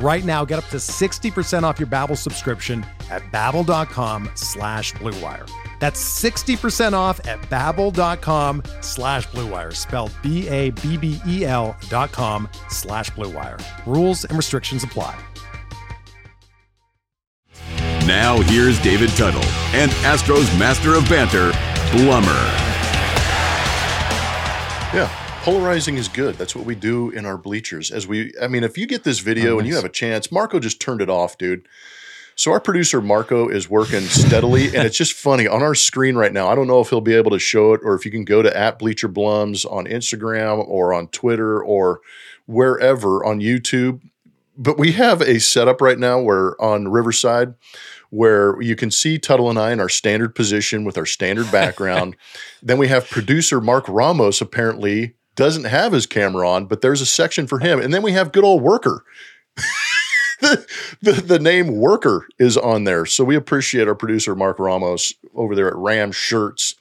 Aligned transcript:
Right 0.00 0.24
now, 0.24 0.44
get 0.44 0.58
up 0.58 0.66
to 0.66 0.76
60% 0.76 1.64
off 1.64 1.80
your 1.80 1.88
Babbel 1.88 2.16
subscription 2.16 2.86
at 3.10 3.22
babbel.com 3.32 4.30
slash 4.34 4.92
bluewire. 4.94 5.50
That's 5.80 6.00
60% 6.22 6.92
off 6.92 7.24
at 7.26 7.40
babbel.com 7.42 8.62
slash 8.80 9.26
bluewire, 9.28 9.74
spelled 9.74 10.12
B-A-B-B-E-L 10.22 11.76
dot 11.88 12.12
com 12.12 12.48
slash 12.68 13.10
bluewire. 13.10 13.60
Rules 13.86 14.24
and 14.24 14.36
restrictions 14.36 14.84
apply. 14.84 15.18
Now 18.06 18.40
here's 18.40 18.80
David 18.80 19.10
Tuttle 19.10 19.44
and 19.74 19.90
Astros 20.02 20.58
master 20.58 20.94
of 20.94 21.08
banter, 21.08 21.50
Blummer. 21.90 22.68
Yeah, 24.94 25.10
polarizing 25.48 25.96
is 25.96 26.08
good. 26.08 26.34
That's 26.34 26.54
what 26.54 26.66
we 26.66 26.74
do 26.74 27.08
in 27.08 27.24
our 27.24 27.38
bleachers. 27.38 27.90
As 27.90 28.06
we, 28.06 28.34
I 28.42 28.48
mean, 28.48 28.64
if 28.64 28.76
you 28.76 28.86
get 28.86 29.04
this 29.04 29.20
video 29.20 29.54
Oh, 29.54 29.58
and 29.58 29.66
you 29.66 29.76
have 29.76 29.84
a 29.86 29.88
chance, 29.88 30.30
Marco 30.30 30.60
just 30.60 30.78
turned 30.78 31.00
it 31.00 31.08
off, 31.08 31.38
dude. 31.38 31.66
So 32.34 32.52
our 32.52 32.60
producer 32.60 33.00
Marco 33.00 33.48
is 33.48 33.70
working 33.70 34.02
steadily, 34.02 34.66
and 34.66 34.86
it's 34.86 34.98
just 34.98 35.14
funny 35.14 35.48
on 35.48 35.62
our 35.62 35.74
screen 35.74 36.16
right 36.16 36.34
now. 36.34 36.48
I 36.48 36.54
don't 36.54 36.66
know 36.66 36.80
if 36.80 36.90
he'll 36.90 37.00
be 37.00 37.14
able 37.14 37.30
to 37.30 37.38
show 37.38 37.72
it, 37.72 37.80
or 37.82 37.94
if 37.94 38.04
you 38.04 38.10
can 38.10 38.24
go 38.24 38.42
to 38.42 38.54
at 38.54 38.78
Bleacher 38.78 39.08
Blums 39.08 39.64
on 39.64 39.86
Instagram 39.86 40.68
or 40.68 40.92
on 40.92 41.08
Twitter 41.08 41.64
or 41.64 42.00
wherever 42.44 43.24
on 43.24 43.40
YouTube. 43.40 44.02
But 44.54 44.76
we 44.78 44.92
have 44.92 45.22
a 45.22 45.40
setup 45.40 45.80
right 45.80 45.98
now 45.98 46.20
where 46.20 46.60
on 46.60 46.88
Riverside, 46.88 47.54
where 48.10 48.60
you 48.60 48.76
can 48.76 48.90
see 48.90 49.18
Tuttle 49.18 49.48
and 49.48 49.58
I 49.58 49.72
in 49.72 49.80
our 49.80 49.88
standard 49.88 50.34
position 50.34 50.84
with 50.84 50.98
our 50.98 51.06
standard 51.06 51.50
background. 51.50 52.16
then 52.62 52.76
we 52.76 52.88
have 52.88 53.08
producer 53.08 53.62
Mark 53.62 53.88
Ramos 53.88 54.42
apparently 54.42 55.14
doesn't 55.38 55.64
have 55.64 55.92
his 55.92 56.04
camera 56.04 56.50
on, 56.50 56.66
but 56.66 56.80
there's 56.80 57.00
a 57.00 57.06
section 57.06 57.46
for 57.46 57.60
him. 57.60 57.80
And 57.80 57.94
then 57.94 58.02
we 58.02 58.10
have 58.10 58.32
good 58.32 58.42
old 58.42 58.60
Worker. 58.60 59.04
the, 60.40 60.66
the, 61.00 61.12
the 61.12 61.38
name 61.38 61.76
Worker 61.76 62.26
is 62.40 62.56
on 62.56 62.82
there. 62.82 63.06
So 63.06 63.22
we 63.22 63.36
appreciate 63.36 63.86
our 63.86 63.94
producer 63.94 64.34
Mark 64.34 64.58
Ramos 64.58 65.14
over 65.36 65.54
there 65.54 65.68
at 65.68 65.76
Ram 65.76 66.10
Shirts, 66.10 66.74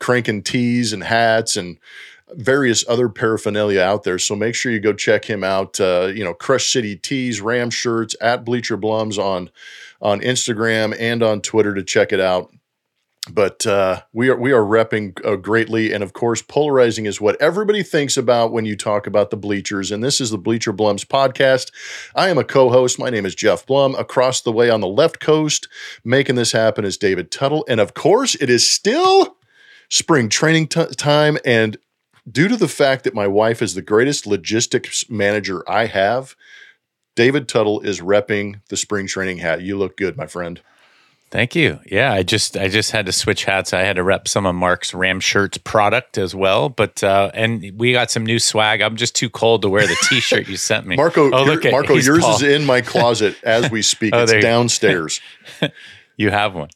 cranking 0.00 0.42
tees 0.42 0.92
and 0.92 1.04
hats 1.04 1.56
and 1.56 1.78
various 2.32 2.84
other 2.88 3.08
paraphernalia 3.08 3.80
out 3.80 4.02
there. 4.02 4.18
So 4.18 4.34
make 4.34 4.56
sure 4.56 4.72
you 4.72 4.80
go 4.80 4.92
check 4.92 5.26
him 5.26 5.44
out. 5.44 5.78
Uh, 5.78 6.10
you 6.12 6.24
know, 6.24 6.34
Crush 6.34 6.72
City 6.72 6.96
Tees, 6.96 7.40
Ram 7.40 7.70
Shirts 7.70 8.16
at 8.20 8.44
Bleacher 8.44 8.76
Blums 8.76 9.18
on 9.18 9.50
on 10.02 10.20
Instagram 10.20 10.96
and 10.98 11.22
on 11.22 11.40
Twitter 11.40 11.74
to 11.74 11.84
check 11.84 12.12
it 12.12 12.18
out. 12.18 12.52
But 13.30 13.66
uh, 13.66 14.02
we 14.12 14.28
are 14.28 14.36
we 14.36 14.52
are 14.52 14.62
repping 14.62 15.24
uh, 15.24 15.36
greatly, 15.36 15.94
and 15.94 16.04
of 16.04 16.12
course, 16.12 16.42
polarizing 16.42 17.06
is 17.06 17.22
what 17.22 17.40
everybody 17.40 17.82
thinks 17.82 18.18
about 18.18 18.52
when 18.52 18.66
you 18.66 18.76
talk 18.76 19.06
about 19.06 19.30
the 19.30 19.36
bleachers. 19.38 19.90
And 19.90 20.04
this 20.04 20.20
is 20.20 20.28
the 20.28 20.36
Bleacher 20.36 20.74
Blums 20.74 21.06
podcast. 21.06 21.72
I 22.14 22.28
am 22.28 22.36
a 22.36 22.44
co-host. 22.44 22.98
My 22.98 23.08
name 23.08 23.24
is 23.24 23.34
Geoff 23.34 23.64
Blum. 23.64 23.94
Across 23.94 24.42
the 24.42 24.52
way 24.52 24.68
on 24.68 24.82
the 24.82 24.86
left 24.86 25.20
coast, 25.20 25.68
making 26.04 26.36
this 26.36 26.52
happen 26.52 26.84
is 26.84 26.98
David 26.98 27.30
Tuttle, 27.30 27.64
and 27.66 27.80
of 27.80 27.94
course, 27.94 28.34
it 28.34 28.50
is 28.50 28.70
still 28.70 29.36
spring 29.88 30.28
training 30.28 30.68
t- 30.68 30.84
time. 30.96 31.38
And 31.46 31.78
due 32.30 32.48
to 32.48 32.56
the 32.56 32.68
fact 32.68 33.04
that 33.04 33.14
my 33.14 33.26
wife 33.26 33.62
is 33.62 33.74
the 33.74 33.82
greatest 33.82 34.26
logistics 34.26 35.08
manager 35.08 35.62
I 35.66 35.86
have, 35.86 36.36
David 37.16 37.48
Tuttle 37.48 37.80
is 37.80 38.00
repping 38.00 38.60
the 38.68 38.76
spring 38.76 39.06
training 39.06 39.38
hat. 39.38 39.62
You 39.62 39.78
look 39.78 39.96
good, 39.96 40.16
my 40.18 40.26
friend. 40.26 40.60
Thank 41.34 41.56
you. 41.56 41.80
Yeah, 41.84 42.12
I 42.12 42.22
just 42.22 42.56
I 42.56 42.68
just 42.68 42.92
had 42.92 43.06
to 43.06 43.12
switch 43.12 43.44
hats. 43.44 43.72
I 43.72 43.80
had 43.80 43.96
to 43.96 44.04
rep 44.04 44.28
some 44.28 44.46
of 44.46 44.54
Mark's 44.54 44.94
Ram 44.94 45.18
shirts 45.18 45.58
product 45.58 46.16
as 46.16 46.32
well, 46.32 46.68
but 46.68 47.02
uh 47.02 47.32
and 47.34 47.72
we 47.76 47.90
got 47.90 48.12
some 48.12 48.24
new 48.24 48.38
swag. 48.38 48.80
I'm 48.80 48.94
just 48.94 49.16
too 49.16 49.28
cold 49.28 49.62
to 49.62 49.68
wear 49.68 49.84
the 49.84 49.96
T-shirt 50.08 50.46
you 50.46 50.56
sent 50.56 50.86
me. 50.86 50.94
Marco, 50.94 51.32
oh, 51.32 51.42
look 51.42 51.64
at 51.64 51.72
Marco, 51.72 51.94
yours 51.94 52.20
Paul. 52.20 52.36
is 52.36 52.42
in 52.42 52.64
my 52.64 52.82
closet 52.82 53.36
as 53.42 53.68
we 53.68 53.82
speak. 53.94 54.14
Oh, 54.14 54.22
it's 54.22 54.32
downstairs. 54.32 55.20
You 56.16 56.30
have 56.30 56.54
one. 56.54 56.70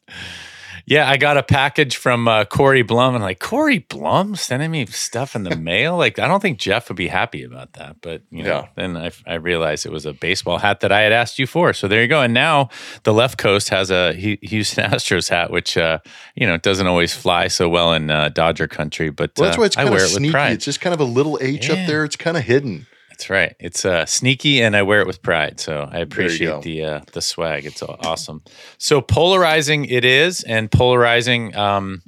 Yeah, 0.91 1.07
I 1.07 1.19
got 1.19 1.37
a 1.37 1.43
package 1.43 1.97
from 1.99 2.27
uh, 2.27 2.47
Corey 2.47 2.81
Blum, 2.81 3.15
and 3.15 3.23
like 3.23 3.41
Corey 3.41 3.81
Blum 3.81 4.35
sending 4.37 4.71
me 4.71 4.87
stuff 4.87 5.37
in 5.37 5.43
the 5.43 5.55
mail. 5.71 5.99
Like, 5.99 6.19
I 6.19 6.27
don't 6.27 6.41
think 6.41 6.59
Geoff 6.59 6.89
would 6.89 6.97
be 6.97 7.09
happy 7.09 7.45
about 7.45 7.75
that. 7.75 7.97
But 8.01 8.23
you 8.31 8.43
know, 8.43 8.49
Yeah. 8.51 8.69
then 8.75 8.97
I, 8.97 9.11
I 9.27 9.35
realized 9.35 9.85
it 9.85 9.93
was 9.93 10.07
a 10.07 10.15
baseball 10.15 10.57
hat 10.59 10.81
that 10.81 10.91
I 10.91 11.03
had 11.03 11.13
asked 11.13 11.39
you 11.39 11.47
for. 11.47 11.75
So 11.75 11.89
there 11.89 12.01
you 12.01 12.09
go. 12.09 12.23
And 12.23 12.33
now 12.33 12.71
the 13.03 13.13
left 13.13 13.37
coast 13.37 13.69
has 13.69 13.91
a 13.91 14.15
Houston 14.15 14.85
Astros 14.91 15.29
hat, 15.29 15.51
which 15.51 15.77
uh, 15.77 15.99
you 16.35 16.47
know 16.47 16.57
doesn't 16.57 16.87
always 16.87 17.15
fly 17.15 17.49
so 17.49 17.69
well 17.69 17.93
in 17.93 18.11
uh, 18.11 18.31
Dodger 18.31 18.67
country. 18.67 19.11
But 19.11 19.33
Well, 19.37 19.45
that's 19.47 19.59
uh, 19.59 19.61
why 19.61 19.67
it's 19.67 19.77
kind 19.77 19.91
wear 19.91 19.99
of 20.05 20.11
it 20.11 20.15
sneaky. 20.15 20.39
It's 20.39 20.65
just 20.65 20.81
kind 20.81 20.95
of 20.95 21.01
a 21.01 21.05
little 21.05 21.39
H 21.43 21.69
Yeah. 21.69 21.75
up 21.75 21.87
there. 21.87 22.05
It's 22.05 22.17
kind 22.17 22.37
of 22.39 22.45
hidden. 22.45 22.87
That's 23.19 23.31
right. 23.31 23.57
It's 23.59 23.85
uh, 23.85 24.07
sneaky, 24.07 24.63
and 24.63 24.77
I 24.77 24.83
wear 24.83 25.01
it 25.01 25.07
with 25.09 25.23
pride. 25.23 25.59
So 25.59 25.89
I 25.91 25.99
appreciate 25.99 26.63
the 26.63 26.85
uh, 26.85 27.01
the 27.13 27.21
swag. 27.21 27.67
It's 27.67 27.83
awesome. 27.83 28.45
So 28.79 29.01
polarizing 29.01 29.87
it 29.87 30.05
is, 30.05 30.45
and 30.45 30.71
polarizing 30.71 31.53
um, 31.57 32.01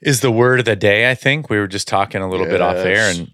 is 0.00 0.22
the 0.22 0.30
word 0.30 0.60
of 0.60 0.64
the 0.64 0.76
day. 0.76 1.10
I 1.10 1.14
think 1.14 1.50
we 1.50 1.58
were 1.58 1.66
just 1.66 1.86
talking 1.86 2.22
a 2.22 2.30
little 2.30 2.46
bit 2.46 2.62
off 2.62 2.76
air, 2.76 3.10
and 3.10 3.30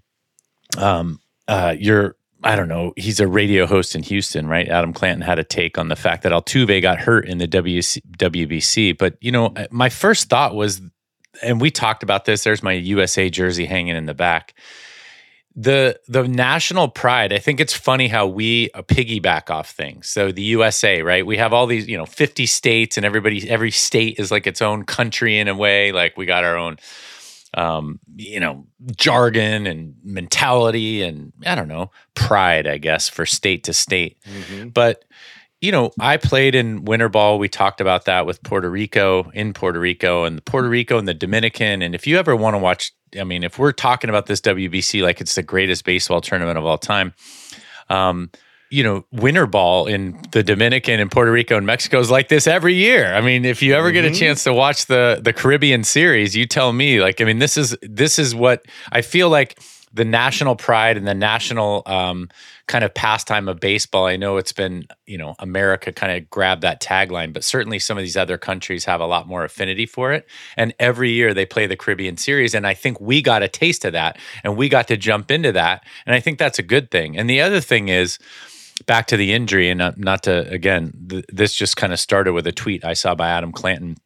um, 0.77 1.21
uh, 1.47 1.77
you're. 1.79 2.17
I 2.43 2.57
don't 2.57 2.69
know. 2.69 2.93
He's 2.97 3.21
a 3.21 3.29
radio 3.29 3.65
host 3.65 3.95
in 3.95 4.03
Houston, 4.03 4.49
right? 4.49 4.69
Adam 4.69 4.93
Clanton 4.93 5.23
had 5.23 5.39
a 5.39 5.45
take 5.45 5.79
on 5.79 5.89
the 5.89 5.97
fact 5.97 6.25
that 6.25 6.33
Altuve 6.33 6.83
got 6.83 6.99
hurt 6.99 7.29
in 7.29 7.39
the 7.39 7.49
WC, 7.49 8.01
WBC. 8.19 8.99
But 8.99 9.17
you 9.21 9.31
know, 9.31 9.55
my 9.71 9.91
first 9.91 10.29
thought 10.29 10.57
was, 10.57 10.81
and 11.41 11.61
we 11.61 11.71
talked 11.71 12.03
about 12.03 12.25
this. 12.25 12.43
There's 12.43 12.65
my 12.65 12.73
USA 12.73 13.31
jersey 13.31 13.65
hanging 13.65 13.95
in 13.95 14.07
the 14.07 14.15
back 14.15 14.55
the 15.59 15.99
the 16.07 16.29
national 16.29 16.87
pride 16.87 17.33
i 17.33 17.39
think 17.39 17.61
it's 17.61 17.73
funny 17.73 18.09
how 18.09 18.27
we 18.27 18.69
uh, 18.75 18.83
piggyback 18.83 19.49
off 19.51 19.71
things. 19.71 20.07
So 20.07 20.31
the 20.31 20.43
usa 20.43 21.01
right? 21.03 21.25
We 21.25 21.39
have 21.39 21.55
all 21.55 21.67
these 21.67 21.89
you 21.89 21.97
know 21.97 22.05
50 22.05 22.45
states 22.45 22.99
and 22.99 23.07
everybody 23.07 23.49
every 23.49 23.71
state 23.71 24.19
is 24.19 24.31
like 24.31 24.47
its 24.47 24.61
own 24.61 24.85
country 24.85 25.39
in 25.39 25.49
a 25.49 25.55
way. 25.55 25.93
Like 25.93 26.17
we 26.19 26.27
got 26.27 26.45
our 26.45 26.57
own 26.57 26.77
um 27.55 27.99
you 28.17 28.39
know 28.39 28.67
jargon 28.97 29.67
and 29.67 29.95
mentality 30.05 31.01
and 31.03 31.33
i 31.47 31.55
don't 31.55 31.69
know 31.69 31.91
pride 32.15 32.67
i 32.67 32.77
guess 32.77 33.09
for 33.09 33.25
state 33.25 33.65
to 33.65 33.73
state. 33.73 34.19
But 34.75 35.06
you 35.67 35.73
know, 35.73 35.91
I 35.99 36.17
played 36.17 36.55
in 36.55 36.85
winter 36.85 37.09
ball. 37.09 37.41
We 37.41 37.49
talked 37.49 37.81
about 37.81 38.05
that 38.05 38.25
with 38.25 38.41
Puerto 38.45 38.71
Rico 38.71 39.31
in 39.35 39.53
Puerto 39.53 39.81
Rico 39.81 40.23
and 40.23 40.39
the 40.39 40.43
Puerto 40.43 40.69
Rico 40.69 40.97
and 40.97 41.09
the 41.09 41.13
Dominican. 41.13 41.83
And 41.83 41.93
if 41.93 42.07
you 42.07 42.19
ever 42.19 42.37
want 42.37 42.55
to 42.55 42.59
watch, 42.59 42.93
I 43.19 43.25
mean, 43.25 43.43
if 43.43 43.59
we're 43.59 43.73
talking 43.73 44.09
about 44.09 44.27
this 44.27 44.41
WBC 44.41 45.03
like 45.03 45.21
it's 45.21 45.35
the 45.35 45.43
greatest 45.43 45.85
baseball 45.85 46.21
tournament 46.21 46.57
of 46.57 46.65
all 46.65 46.79
time, 46.79 47.15
um, 47.91 48.31
you 48.71 48.85
know, 48.85 49.05
winter 49.11 49.47
ball 49.47 49.87
in 49.87 50.17
the 50.31 50.45
Dominican 50.45 51.01
and 51.01 51.11
Puerto 51.11 51.33
Rico 51.33 51.57
and 51.57 51.67
Mexico 51.67 51.99
is 51.99 52.13
like 52.13 52.29
this 52.29 52.47
every 52.47 52.75
year. 52.75 53.13
I 53.13 53.21
mean, 53.21 53.45
if 53.45 53.61
you 53.61 53.75
ever 53.75 53.91
get 53.91 54.05
a 54.05 54.15
chance 54.15 54.45
to 54.45 54.53
watch 54.53 54.87
the 54.87 55.21
the 55.21 55.33
Caribbean 55.33 55.83
series, 55.83 56.37
you 56.37 56.47
tell 56.47 56.73
me. 56.73 57.01
Like, 57.01 57.21
I 57.21 57.25
mean, 57.25 57.41
this 57.41 57.57
is 57.57 57.77
this 57.83 58.21
is 58.21 58.37
what 58.37 58.65
I 58.93 59.03
feel 59.03 59.31
like 59.31 59.59
the 59.93 60.05
national 60.05 60.57
pride 60.57 60.97
and 60.97 61.07
the 61.07 61.15
national 61.15 61.83
um, 61.87 62.29
kind 62.67 62.85
of 62.85 62.93
pastime 62.93 63.49
of 63.49 63.61
baseball. 63.61 64.07
I 64.07 64.17
know 64.17 64.37
it's 64.37 64.53
been, 64.53 64.87
you 65.07 65.17
know, 65.17 65.35
America 65.39 65.93
kind 65.93 66.17
of 66.17 66.29
grabbed 66.29 66.63
that 66.63 66.83
tagline, 66.83 67.33
but 67.33 67.45
certainly 67.45 67.79
some 67.79 67.97
of 67.97 68.03
these 68.03 68.17
other 68.17 68.37
countries 68.37 68.85
have 68.85 69.01
a 69.01 69.07
lot 69.07 69.27
more 69.27 69.45
affinity 69.45 69.87
for 69.87 70.13
it. 70.13 70.27
And 70.57 70.75
every 70.79 71.11
year 71.11 71.33
they 71.33 71.47
play 71.47 71.67
the 71.67 71.77
Caribbean 71.77 72.17
series. 72.17 72.55
And 72.55 72.67
I 72.67 72.75
think 72.75 73.01
we 73.01 73.23
got 73.23 73.43
a 73.43 73.49
taste 73.49 73.85
of 73.85 73.93
that 73.93 74.19
and 74.45 74.57
we 74.57 74.69
got 74.69 74.89
to 74.89 74.97
jump 74.97 75.31
into 75.31 75.53
that. 75.53 75.85
And 76.05 76.15
I 76.15 76.21
think 76.21 76.39
that's 76.39 76.59
a 76.59 76.65
good 76.65 76.91
thing. 76.91 77.17
And 77.17 77.31
the 77.31 77.41
other 77.41 77.61
thing 77.61 77.89
is, 77.89 78.19
back 78.85 79.07
to 79.07 79.17
the 79.17 79.33
injury 79.33 79.71
and 79.71 79.79
not, 79.79 79.97
not 79.97 80.23
to 80.25 80.47
again 80.51 80.93
th- 81.09 81.25
this 81.31 81.55
just 81.55 81.79
kind 81.79 81.95
of 81.95 81.99
started 81.99 82.35
with 82.35 82.47
a 82.47 82.53
tweet 82.53 82.85
i 82.85 82.93
saw 82.93 83.15
by 83.15 83.27
adam 83.27 83.51
clanton 83.51 83.97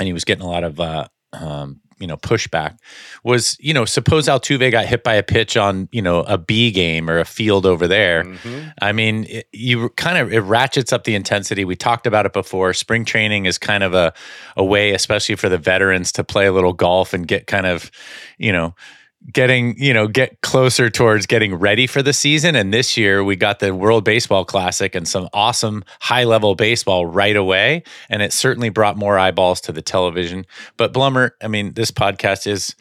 and 0.00 0.08
he 0.08 0.12
was 0.12 0.24
getting 0.24 0.44
a 0.44 0.48
lot 0.48 0.64
of 0.64 0.80
uh, 0.80 1.06
um, 1.32 1.80
you 1.98 2.06
know 2.06 2.16
pushback 2.16 2.78
was 3.24 3.56
you 3.60 3.74
know 3.74 3.84
suppose 3.84 4.26
Altuve 4.28 4.70
got 4.70 4.86
hit 4.86 5.02
by 5.02 5.14
a 5.14 5.22
pitch 5.22 5.56
on 5.56 5.88
you 5.92 6.02
know 6.02 6.20
a 6.20 6.38
B 6.38 6.70
game 6.70 7.10
or 7.10 7.18
a 7.18 7.24
field 7.24 7.66
over 7.66 7.88
there. 7.88 8.24
Mm-hmm. 8.24 8.68
I 8.80 8.92
mean, 8.92 9.24
it, 9.28 9.48
you 9.52 9.88
kind 9.90 10.18
of 10.18 10.32
it 10.32 10.40
ratchets 10.40 10.92
up 10.92 11.04
the 11.04 11.14
intensity. 11.14 11.64
We 11.64 11.76
talked 11.76 12.06
about 12.06 12.26
it 12.26 12.32
before. 12.32 12.72
Spring 12.74 13.04
training 13.04 13.46
is 13.46 13.58
kind 13.58 13.82
of 13.82 13.94
a 13.94 14.12
a 14.56 14.64
way, 14.64 14.92
especially 14.92 15.36
for 15.36 15.48
the 15.48 15.58
veterans, 15.58 16.12
to 16.12 16.24
play 16.24 16.46
a 16.46 16.52
little 16.52 16.72
golf 16.72 17.12
and 17.12 17.26
get 17.26 17.46
kind 17.46 17.66
of 17.66 17.90
you 18.38 18.52
know 18.52 18.74
getting 19.32 19.80
you 19.82 19.92
know 19.92 20.08
get 20.08 20.40
closer 20.40 20.88
towards 20.88 21.26
getting 21.26 21.54
ready 21.54 21.86
for 21.86 22.02
the 22.02 22.12
season. 22.12 22.54
And 22.54 22.72
this 22.72 22.96
year 22.96 23.22
we 23.22 23.36
got 23.36 23.58
the 23.58 23.74
world 23.74 24.04
baseball 24.04 24.44
classic 24.44 24.94
and 24.94 25.06
some 25.06 25.28
awesome 25.32 25.84
high 26.00 26.24
level 26.24 26.54
baseball 26.54 27.06
right 27.06 27.36
away. 27.36 27.82
And 28.08 28.22
it 28.22 28.32
certainly 28.32 28.68
brought 28.68 28.96
more 28.96 29.18
eyeballs 29.18 29.60
to 29.62 29.72
the 29.72 29.82
television. 29.82 30.46
But 30.76 30.92
blummer 30.92 31.32
i 31.42 31.48
mean 31.48 31.74
this 31.74 31.90
podcast 31.90 32.46
is 32.46 32.74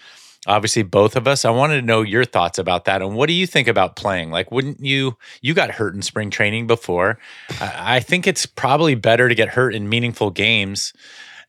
obviously 0.45 0.83
both 0.83 1.15
of 1.15 1.27
us. 1.27 1.45
I 1.45 1.49
wanted 1.49 1.81
to 1.81 1.85
know 1.85 2.01
your 2.01 2.23
thoughts 2.23 2.57
about 2.57 2.85
that. 2.85 3.01
And 3.01 3.15
what 3.15 3.27
do 3.27 3.33
you 3.33 3.45
think 3.45 3.67
about 3.67 3.95
playing? 3.95 4.31
Like 4.31 4.51
wouldn't 4.51 4.79
you 4.79 5.17
you 5.41 5.53
got 5.53 5.71
hurt 5.71 5.93
in 5.93 6.01
spring 6.01 6.29
training 6.29 6.67
before. 6.67 7.19
I, 7.59 7.99
think 7.99 8.27
it's 8.27 8.45
probably 8.45 8.95
better 8.95 9.27
to 9.27 9.35
get 9.35 9.49
hurt 9.49 9.75
in 9.75 9.89
meaningful 9.89 10.29
games 10.29 10.93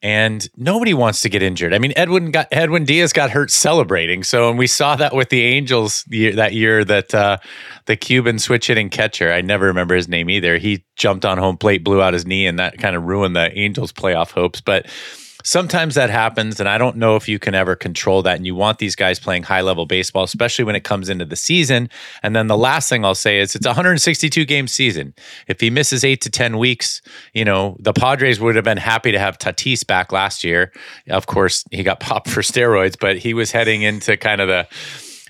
and 0.01 0.49
nobody 0.57 0.95
wants 0.95 1.23
to 1.23 1.29
get 1.29 1.43
injured. 1.43 1.75
I 1.75 1.79
mean, 1.79 1.93
Edwin 1.97 2.31
got 2.31 2.47
Edwin 2.53 2.85
Diaz 2.85 3.13
got 3.13 3.31
hurt 3.31 3.51
celebrating. 3.51 4.23
So, 4.23 4.49
and 4.49 4.59
we 4.59 4.67
saw 4.67 4.97
that 4.97 5.15
with 5.15 5.31
the 5.31 5.43
Angels 5.43 6.05
that 6.05 6.53
year 6.53 6.85
that 6.85 7.15
uh, 7.15 7.39
the 7.87 7.97
Cuban 7.97 8.39
switch 8.39 8.69
hitting 8.69 8.91
catcher, 8.91 9.33
I 9.33 9.41
never 9.41 9.67
remember 9.67 9.97
his 9.97 10.09
name 10.09 10.31
either. 10.31 10.59
He 10.59 10.85
jumped 10.97 11.25
on 11.25 11.39
home 11.39 11.57
plate, 11.57 11.83
blew 11.83 12.01
out 12.01 12.15
his 12.15 12.27
knee, 12.27 12.47
and 12.47 12.59
that 12.59 12.79
kind 12.79 12.95
of 12.95 13.05
ruined 13.05 13.35
the 13.35 13.57
Angels' 13.59 13.93
playoff 13.93 14.31
hopes. 14.31 14.61
But 14.61 14.87
sometimes 15.49 15.95
that 15.95 16.11
happens 16.11 16.61
and 16.61 16.69
i 16.69 16.77
don't 16.77 16.95
know 16.95 17.17
if 17.17 17.27
you 17.27 17.39
can 17.39 17.55
ever 17.55 17.75
control 17.75 18.21
that 18.21 18.37
and 18.37 18.45
you 18.45 18.55
want 18.55 18.79
these 18.79 18.95
guys 18.95 19.19
playing 19.19 19.43
high 19.43 19.63
level 19.63 19.87
baseball 19.87 20.23
especially 20.23 20.63
when 20.63 20.77
it 20.77 20.85
comes 20.85 21.09
into 21.09 21.25
the 21.25 21.37
season. 21.37 21.89
And 22.23 22.37
then 22.37 22.49
the 22.49 22.57
last 22.57 22.91
thing 22.91 23.03
i'll 23.03 23.15
say 23.15 23.39
is 23.39 23.55
it's 23.55 23.65
a 23.65 23.71
162 23.71 24.45
game 24.45 24.69
season. 24.69 25.15
If 25.47 25.59
he 25.61 25.71
misses 25.71 26.05
8 26.05 26.21
to 26.21 26.31
10 26.31 26.59
weeks 26.59 27.01
you 27.33 27.47
know 27.47 27.79
the 27.81 27.95
padres 27.95 28.39
would 28.41 28.57
have 28.57 28.65
been 28.65 28.77
happy 28.77 29.11
to 29.11 29.19
have 29.19 29.39
tatis 29.39 29.87
back 29.87 30.13
last 30.13 30.45
year. 30.45 30.71
Of 31.09 31.27
course 31.27 31.65
he 31.71 31.83
got 31.83 32.01
popped 32.09 32.29
for 32.29 32.43
steroids 32.43 32.99
but 33.01 33.17
he 33.17 33.33
was 33.33 33.51
heading 33.51 33.81
into 33.81 34.19
kind 34.19 34.43
of 34.43 34.49
the 34.49 34.69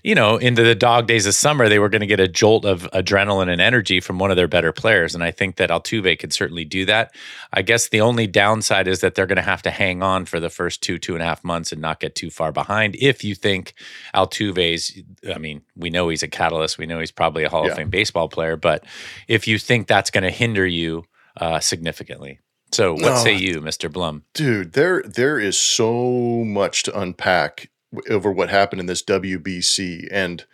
you 0.02 0.14
know, 0.14 0.36
into 0.36 0.62
the 0.62 0.74
dog 0.74 1.06
days 1.06 1.26
of 1.26 1.34
summer, 1.34 1.68
they 1.68 1.78
were 1.78 1.88
going 1.88 2.00
to 2.00 2.06
get 2.06 2.20
a 2.20 2.28
jolt 2.28 2.64
of 2.64 2.88
adrenaline 2.92 3.50
and 3.50 3.60
energy 3.60 4.00
from 4.00 4.18
one 4.18 4.30
of 4.30 4.36
their 4.36 4.48
better 4.48 4.72
players. 4.72 5.14
And 5.14 5.24
I 5.24 5.30
think 5.30 5.56
that 5.56 5.70
Altuve 5.70 6.18
could 6.18 6.32
certainly 6.32 6.64
do 6.64 6.84
that. 6.86 7.14
I 7.52 7.62
guess 7.62 7.88
the 7.88 8.00
only 8.00 8.26
downside 8.26 8.88
is 8.88 9.00
that 9.00 9.14
they're 9.14 9.26
going 9.26 9.36
to 9.36 9.42
have 9.42 9.62
to 9.62 9.70
hang 9.70 10.02
on 10.02 10.24
for 10.24 10.40
the 10.40 10.50
first 10.50 10.82
two, 10.82 10.98
two 10.98 11.14
and 11.14 11.22
a 11.22 11.26
half 11.26 11.44
months 11.44 11.72
and 11.72 11.80
not 11.80 12.00
get 12.00 12.14
too 12.14 12.30
far 12.30 12.52
behind. 12.52 12.96
If 12.96 13.24
you 13.24 13.34
think 13.34 13.74
Altuve's, 14.14 15.00
I 15.32 15.38
mean, 15.38 15.62
we 15.76 15.90
know 15.90 16.08
he's 16.08 16.22
a 16.22 16.28
catalyst, 16.28 16.78
we 16.78 16.86
know 16.86 17.00
he's 17.00 17.10
probably 17.10 17.44
a 17.44 17.48
Hall 17.48 17.64
yeah. 17.64 17.70
of 17.70 17.76
Fame 17.76 17.90
baseball 17.90 18.28
player, 18.28 18.56
but 18.56 18.84
if 19.26 19.48
you 19.48 19.58
think 19.58 19.86
that's 19.86 20.10
going 20.10 20.24
to 20.24 20.30
hinder 20.30 20.66
you 20.66 21.04
uh, 21.36 21.60
significantly. 21.60 22.40
So, 22.70 22.94
what 22.94 23.18
say 23.18 23.34
you, 23.34 23.60
Mr. 23.60 23.90
Blum? 23.90 24.24
Dude, 24.34 24.74
there 24.74 25.02
there 25.02 25.38
is 25.38 25.58
so 25.58 26.44
much 26.44 26.82
to 26.82 26.98
unpack 26.98 27.70
over 28.08 28.30
what 28.30 28.50
happened 28.50 28.80
in 28.80 28.86
this 28.86 29.02
WBC. 29.02 30.08
And 30.10 30.44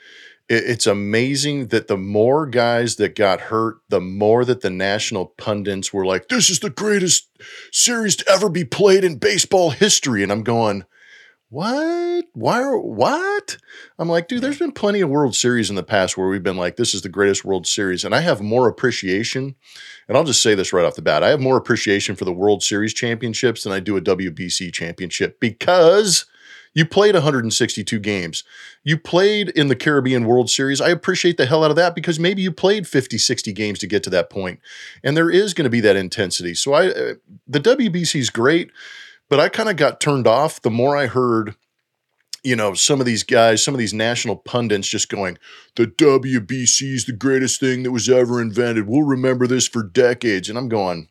it, 0.48 0.64
it's 0.64 0.86
amazing 0.86 1.68
that 1.68 1.88
the 1.88 1.96
more 1.96 2.46
guys 2.46 2.96
that 2.96 3.14
got 3.14 3.42
hurt, 3.42 3.78
the 3.88 4.00
more 4.00 4.44
that 4.44 4.60
the 4.60 4.70
national 4.70 5.26
pundits 5.26 5.92
were 5.92 6.06
like, 6.06 6.28
this 6.28 6.50
is 6.50 6.60
the 6.60 6.70
greatest 6.70 7.28
series 7.72 8.16
to 8.16 8.30
ever 8.30 8.48
be 8.48 8.64
played 8.64 9.04
in 9.04 9.18
baseball 9.18 9.70
history. 9.70 10.22
And 10.22 10.30
I'm 10.30 10.42
going, 10.42 10.84
what? 11.54 12.24
Why? 12.32 12.62
What? 12.62 13.58
I'm 13.96 14.08
like, 14.08 14.26
dude, 14.26 14.42
there's 14.42 14.58
been 14.58 14.72
plenty 14.72 15.00
of 15.00 15.08
World 15.08 15.36
Series 15.36 15.70
in 15.70 15.76
the 15.76 15.84
past 15.84 16.16
where 16.16 16.26
we've 16.26 16.42
been 16.42 16.56
like, 16.56 16.74
this 16.74 16.94
is 16.94 17.02
the 17.02 17.08
greatest 17.08 17.44
World 17.44 17.66
Series. 17.66 18.02
And 18.04 18.12
I 18.12 18.20
have 18.20 18.40
more 18.40 18.66
appreciation. 18.66 19.54
And 20.08 20.16
I'll 20.16 20.24
just 20.24 20.42
say 20.42 20.56
this 20.56 20.72
right 20.72 20.84
off 20.84 20.96
the 20.96 21.02
bat 21.02 21.22
I 21.22 21.28
have 21.28 21.40
more 21.40 21.56
appreciation 21.56 22.16
for 22.16 22.24
the 22.24 22.32
World 22.32 22.64
Series 22.64 22.92
championships 22.92 23.62
than 23.62 23.72
I 23.72 23.78
do 23.78 23.96
a 23.96 24.00
WBC 24.00 24.72
championship 24.72 25.38
because 25.38 26.24
you 26.74 26.84
played 26.84 27.14
162 27.14 27.98
games. 28.00 28.44
You 28.82 28.98
played 28.98 29.50
in 29.50 29.68
the 29.68 29.76
Caribbean 29.76 30.24
World 30.24 30.50
Series. 30.50 30.80
I 30.80 30.90
appreciate 30.90 31.36
the 31.36 31.46
hell 31.46 31.64
out 31.64 31.70
of 31.70 31.76
that 31.76 31.94
because 31.94 32.18
maybe 32.18 32.42
you 32.42 32.52
played 32.52 32.86
50, 32.86 33.16
60 33.16 33.52
games 33.52 33.78
to 33.78 33.86
get 33.86 34.02
to 34.02 34.10
that 34.10 34.28
point. 34.28 34.60
And 35.02 35.16
there 35.16 35.30
is 35.30 35.54
going 35.54 35.64
to 35.64 35.70
be 35.70 35.80
that 35.80 35.96
intensity. 35.96 36.54
So 36.54 36.74
I 36.74 36.88
uh, 36.88 37.14
the 37.46 37.60
WBC 37.60 38.16
is 38.16 38.30
great, 38.30 38.70
but 39.28 39.40
I 39.40 39.48
kind 39.48 39.68
of 39.68 39.76
got 39.76 40.00
turned 40.00 40.26
off 40.26 40.60
the 40.60 40.70
more 40.70 40.96
I 40.96 41.06
heard 41.06 41.54
you 42.44 42.54
know, 42.54 42.74
some 42.74 43.00
of 43.00 43.06
these 43.06 43.22
guys, 43.22 43.64
some 43.64 43.72
of 43.72 43.78
these 43.78 43.94
national 43.94 44.36
pundits 44.36 44.86
just 44.86 45.08
going, 45.08 45.38
the 45.76 45.86
WBC 45.86 46.94
is 46.94 47.06
the 47.06 47.12
greatest 47.12 47.58
thing 47.58 47.82
that 47.82 47.90
was 47.90 48.08
ever 48.08 48.40
invented. 48.40 48.86
We'll 48.86 49.02
remember 49.02 49.46
this 49.46 49.66
for 49.66 49.82
decades. 49.82 50.50
And 50.50 50.58
I'm 50.58 50.68
going, 50.68 51.08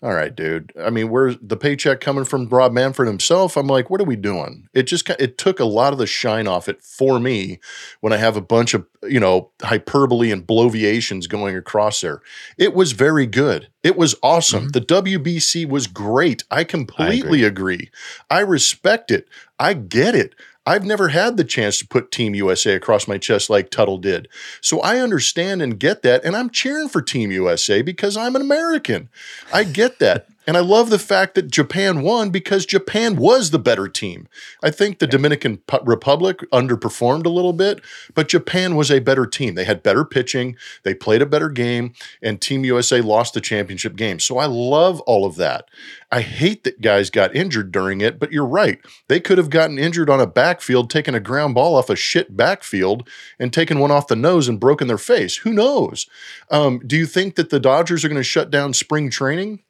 all 0.00 0.14
right, 0.14 0.34
dude. 0.34 0.72
I 0.80 0.90
mean, 0.90 1.10
where's 1.10 1.36
the 1.42 1.56
paycheck 1.56 2.00
coming 2.00 2.24
from 2.24 2.48
Rob 2.48 2.72
Manfred 2.72 3.08
himself? 3.08 3.56
I'm 3.56 3.66
like, 3.66 3.90
what 3.90 4.00
are 4.00 4.04
we 4.04 4.14
doing? 4.14 4.68
It 4.72 4.84
just 4.84 5.10
it 5.10 5.38
took 5.38 5.58
a 5.58 5.64
lot 5.64 5.92
of 5.92 5.98
the 5.98 6.06
shine 6.06 6.46
off 6.46 6.68
it 6.68 6.84
for 6.84 7.18
me 7.18 7.58
when 8.00 8.12
I 8.12 8.16
have 8.18 8.36
a 8.36 8.40
bunch 8.40 8.74
of 8.74 8.86
you 9.02 9.18
know 9.18 9.50
hyperbole 9.60 10.30
and 10.30 10.46
bloviations 10.46 11.28
going 11.28 11.56
across 11.56 12.00
there. 12.00 12.22
It 12.56 12.74
was 12.74 12.92
very 12.92 13.26
good. 13.26 13.70
It 13.82 13.96
was 13.96 14.14
awesome. 14.22 14.68
Mm-hmm. 14.68 15.02
The 15.02 15.18
WBC 15.18 15.68
was 15.68 15.88
great. 15.88 16.44
I 16.48 16.62
completely 16.62 17.42
I 17.42 17.48
agree. 17.48 17.74
agree. 17.74 17.90
I 18.30 18.40
respect 18.40 19.10
it. 19.10 19.26
I 19.58 19.74
get 19.74 20.14
it. 20.14 20.36
I've 20.68 20.84
never 20.84 21.08
had 21.08 21.38
the 21.38 21.44
chance 21.44 21.78
to 21.78 21.86
put 21.86 22.10
Team 22.10 22.34
USA 22.34 22.74
across 22.74 23.08
my 23.08 23.16
chest 23.16 23.48
like 23.48 23.70
Tuttle 23.70 23.96
did. 23.96 24.28
So 24.60 24.80
I 24.80 24.98
understand 24.98 25.62
and 25.62 25.80
get 25.80 26.02
that. 26.02 26.22
And 26.26 26.36
I'm 26.36 26.50
cheering 26.50 26.90
for 26.90 27.00
Team 27.00 27.30
USA 27.30 27.80
because 27.80 28.18
I'm 28.18 28.36
an 28.36 28.42
American. 28.42 29.08
I 29.50 29.64
get 29.64 29.98
that. 30.00 30.28
And 30.48 30.56
I 30.56 30.60
love 30.60 30.88
the 30.88 30.98
fact 30.98 31.34
that 31.34 31.50
Japan 31.50 32.00
won 32.00 32.30
because 32.30 32.64
Japan 32.64 33.16
was 33.16 33.50
the 33.50 33.58
better 33.58 33.86
team. 33.86 34.28
I 34.62 34.70
think 34.70 34.98
the 34.98 35.06
Dominican 35.06 35.60
Republic 35.84 36.38
underperformed 36.50 37.26
a 37.26 37.28
little 37.28 37.52
bit, 37.52 37.82
but 38.14 38.28
Japan 38.28 38.74
was 38.74 38.90
a 38.90 39.00
better 39.00 39.26
team. 39.26 39.56
They 39.56 39.66
had 39.66 39.82
better 39.82 40.06
pitching, 40.06 40.56
they 40.84 40.94
played 40.94 41.20
a 41.20 41.26
better 41.26 41.50
game, 41.50 41.92
and 42.22 42.40
Team 42.40 42.64
USA 42.64 43.02
lost 43.02 43.34
the 43.34 43.42
championship 43.42 43.94
game. 43.94 44.18
So 44.20 44.38
I 44.38 44.46
love 44.46 45.02
all 45.02 45.26
of 45.26 45.36
that. 45.36 45.68
I 46.10 46.22
hate 46.22 46.64
that 46.64 46.80
guys 46.80 47.10
got 47.10 47.36
injured 47.36 47.70
during 47.70 48.00
it, 48.00 48.18
but 48.18 48.32
you're 48.32 48.46
right. 48.46 48.80
They 49.08 49.20
could 49.20 49.36
have 49.36 49.50
gotten 49.50 49.78
injured 49.78 50.08
on 50.08 50.18
a 50.18 50.26
backfield, 50.26 50.88
taken 50.88 51.14
a 51.14 51.20
ground 51.20 51.56
ball 51.56 51.76
off 51.76 51.90
a 51.90 51.96
shit 51.96 52.38
backfield, 52.38 53.06
and 53.38 53.52
taken 53.52 53.80
one 53.80 53.90
off 53.90 54.06
the 54.06 54.16
nose 54.16 54.48
and 54.48 54.58
broken 54.58 54.88
their 54.88 54.96
face. 54.96 55.36
Who 55.36 55.52
knows? 55.52 56.06
Um, 56.50 56.78
do 56.86 56.96
you 56.96 57.04
think 57.04 57.34
that 57.34 57.50
the 57.50 57.60
Dodgers 57.60 58.02
are 58.02 58.08
going 58.08 58.16
to 58.16 58.22
shut 58.22 58.50
down 58.50 58.72
spring 58.72 59.10
training? 59.10 59.60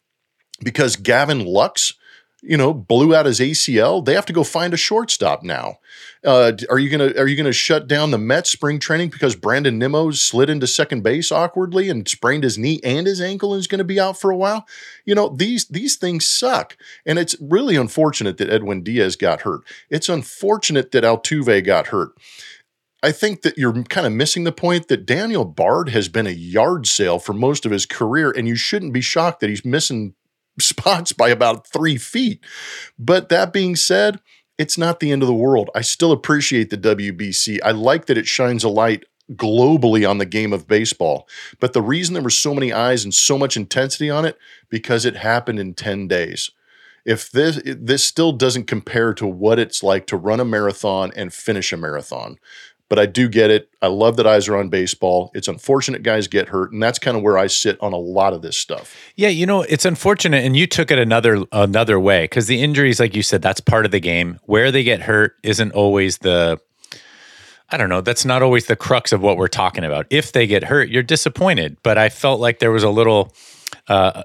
Because 0.61 0.97
Gavin 0.97 1.45
Lux, 1.45 1.95
you 2.43 2.57
know, 2.57 2.73
blew 2.73 3.15
out 3.15 3.27
his 3.27 3.41
ACL. 3.41 4.05
They 4.05 4.15
have 4.15 4.27
to 4.27 4.33
go 4.33 4.45
find 4.45 4.73
a 4.73 4.77
shortstop 4.77 5.43
now. 5.43 5.79
Uh, 6.25 6.53
are 6.71 6.79
you 6.79 6.89
gonna 6.89 7.13
Are 7.17 7.27
you 7.27 7.37
gonna 7.37 7.53
shut 7.53 7.89
down 7.89 8.11
the 8.11 8.19
Mets 8.19 8.51
spring 8.51 8.79
training 8.79 9.11
because 9.11 9.37
Brandon 9.37 9.79
Nimmo 9.79 10.11
slid 10.11 10.51
into 10.51 10.67
second 10.67 11.03
base 11.03 11.31
awkwardly 11.33 11.89
and 11.89 12.09
sprained 12.09 12.45
his 12.45 12.59
knee 12.59 12.81
and 12.85 13.07
his 13.07 13.21
ankle 13.21 13.53
and 13.53 13.61
is 13.61 13.67
going 13.67 13.79
to 13.79 13.85
be 13.85 14.01
out 14.01 14.21
for 14.21 14.31
a 14.31 14.37
while? 14.37 14.67
You 15.05 15.15
know 15.15 15.29
these 15.29 15.67
these 15.67 15.97
things 15.97 16.27
suck, 16.27 16.77
and 17.07 17.19
it's 17.19 17.37
really 17.41 17.77
unfortunate 17.77 18.37
that 18.39 18.51
Edwin 18.51 18.83
Diaz 18.83 19.17
got 19.17 19.43
hurt. 19.43 19.63
It's 19.91 20.09
unfortunate 20.09 20.91
that 20.93 21.05
Altuve 21.05 21.65
got 21.65 21.89
hurt. 21.89 22.13
I 23.03 23.13
think 23.13 23.43
that 23.43 23.57
you're 23.57 23.85
kind 23.85 24.07
of 24.07 24.13
missing 24.13 24.45
the 24.45 24.53
point 24.53 24.89
that 24.89 25.07
Daniel 25.07 25.45
Bard 25.45 25.91
has 25.91 26.09
been 26.09 26.27
a 26.27 26.31
yard 26.31 26.87
sale 26.87 27.21
for 27.21 27.33
most 27.33 27.65
of 27.65 27.71
his 27.71 27.87
career, 27.87 28.31
and 28.31 28.49
you 28.49 28.57
shouldn't 28.57 28.93
be 28.93 29.01
shocked 29.01 29.41
that 29.41 29.51
he's 29.51 29.65
missing 29.65 30.15
spots 30.61 31.13
by 31.13 31.29
about 31.29 31.67
three 31.67 31.97
feet. 31.97 32.45
But 32.99 33.29
that 33.29 33.53
being 33.53 33.77
said, 33.77 34.21
it's 34.59 34.77
not 34.77 35.01
the 35.01 35.13
end 35.13 35.23
of 35.23 35.29
the 35.29 35.35
world. 35.35 35.71
I 35.75 35.83
still 35.83 36.13
appreciate 36.13 36.71
the 36.71 36.77
WBC. 36.77 37.61
I 37.65 37.71
like 37.71 38.07
that 38.07 38.19
it 38.19 38.27
shines 38.27 38.65
a 38.65 38.69
light 38.69 39.05
globally 39.33 40.09
on 40.09 40.19
the 40.19 40.27
game 40.27 40.53
of 40.53 40.67
baseball. 40.67 41.29
But 41.61 41.73
the 41.73 41.83
reason 41.83 42.15
there 42.15 42.23
were 42.23 42.31
so 42.31 42.55
many 42.55 42.73
eyes 42.73 43.05
and 43.05 43.15
so 43.15 43.39
much 43.39 43.57
intensity 43.57 44.11
on 44.11 44.25
it 44.25 44.39
because 44.69 45.05
it 45.05 45.17
happened 45.17 45.61
in 45.61 45.75
10 45.75 46.09
days. 46.09 46.51
If 47.05 47.31
this 47.31 47.61
this 47.65 48.05
still 48.05 48.33
doesn't 48.33 48.67
compare 48.67 49.15
to 49.15 49.27
what 49.27 49.59
it's 49.59 49.83
like 49.83 50.07
to 50.09 50.17
run 50.17 50.41
a 50.41 50.45
marathon 50.45 51.11
and 51.17 51.33
finish 51.33 51.73
a 51.73 51.77
marathon 51.77 52.39
but 52.89 52.99
I 52.99 53.07
do 53.07 53.29
get 53.29 53.51
it. 53.51 53.69
I 53.83 53.89
love 53.89 54.17
that 54.17 54.27
eyes 54.27 54.49
are 54.49 54.57
on 54.57 54.69
baseball. 54.69 55.31
It's 55.35 55.49
unfortunate 55.49 56.03
guys 56.03 56.27
get 56.27 56.49
hurt, 56.49 56.73
and 56.73 56.83
that's 56.83 56.99
kind 56.99 57.17
of 57.17 57.23
where 57.23 57.39
I 57.39 57.47
sit 57.47 57.81
on 57.81 57.93
a 57.93 57.99
lot 57.99 58.33
of 58.33 58.43
this 58.43 58.57
stuff. 58.57 58.97
Yeah, 59.17 59.29
you 59.29 59.47
know, 59.47 59.63
it's 59.63 59.85
unfortunate, 59.85 60.45
and 60.45 60.57
you 60.57 60.67
took 60.67 60.91
it 60.91 60.99
another 60.99 61.45
another 61.53 62.01
way 62.01 62.25
because 62.25 62.47
the 62.47 62.63
injuries, 62.63 63.01
like 63.01 63.15
you 63.15 63.23
said, 63.23 63.43
that's 63.43 63.61
part 63.61 63.85
of 63.85 63.91
the 63.91 64.01
game. 64.01 64.39
Where 64.45 64.71
they 64.71 64.83
get 64.83 65.03
hurt 65.03 65.37
isn't 65.43 65.73
always 65.73 66.19
the 66.19 66.61
I 67.71 67.77
don't 67.77 67.91
know. 67.91 68.01
That's 68.01 68.25
not 68.25 68.43
always 68.43 68.67
the 68.67 68.77
crux 68.77 69.13
of 69.13 69.21
what 69.21 69.37
we're 69.37 69.49
talking 69.49 69.85
about. 69.85 70.07
If 70.11 70.33
they 70.33 70.47
get 70.47 70.65
hurt, 70.65 70.89
you're 70.89 71.03
disappointed. 71.03 71.77
But 71.83 71.99
I 71.99 72.09
felt 72.09 72.41
like 72.41 72.59
there 72.59 72.73
was 72.73 72.83
a 72.83 72.91
little. 72.91 73.35
Uh, 73.87 74.23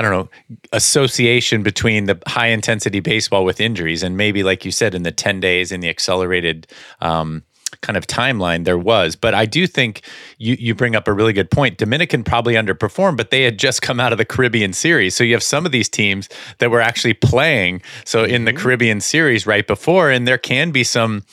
I 0.00 0.04
don't 0.04 0.12
know, 0.12 0.56
association 0.72 1.64
between 1.64 2.04
the 2.04 2.20
high 2.28 2.48
intensity 2.48 3.00
baseball 3.00 3.44
with 3.44 3.60
injuries 3.60 4.04
and 4.04 4.16
maybe, 4.16 4.44
like 4.44 4.64
you 4.64 4.70
said, 4.70 4.94
in 4.94 5.02
the 5.02 5.10
10 5.10 5.40
days 5.40 5.72
in 5.72 5.80
the 5.80 5.88
accelerated 5.88 6.68
um, 7.00 7.42
kind 7.80 7.96
of 7.96 8.06
timeline 8.06 8.64
there 8.64 8.78
was. 8.78 9.16
But 9.16 9.34
I 9.34 9.46
do 9.46 9.66
think 9.66 10.02
you 10.38 10.56
you 10.58 10.74
bring 10.74 10.96
up 10.96 11.06
a 11.08 11.12
really 11.12 11.32
good 11.32 11.50
point. 11.50 11.78
Dominican 11.78 12.24
probably 12.24 12.54
underperformed, 12.54 13.16
but 13.16 13.30
they 13.30 13.42
had 13.44 13.58
just 13.58 13.82
come 13.82 14.00
out 14.00 14.12
of 14.12 14.18
the 14.18 14.24
Caribbean 14.24 14.72
series. 14.72 15.14
So 15.14 15.24
you 15.24 15.34
have 15.34 15.42
some 15.42 15.64
of 15.66 15.72
these 15.72 15.88
teams 15.88 16.28
that 16.58 16.70
were 16.70 16.80
actually 16.80 17.14
playing 17.14 17.82
so 18.04 18.24
in 18.24 18.44
the 18.44 18.52
Caribbean 18.52 19.00
series 19.00 19.46
right 19.46 19.66
before 19.66 20.10
and 20.10 20.26
there 20.26 20.38
can 20.38 20.70
be 20.70 20.84
some 20.84 21.24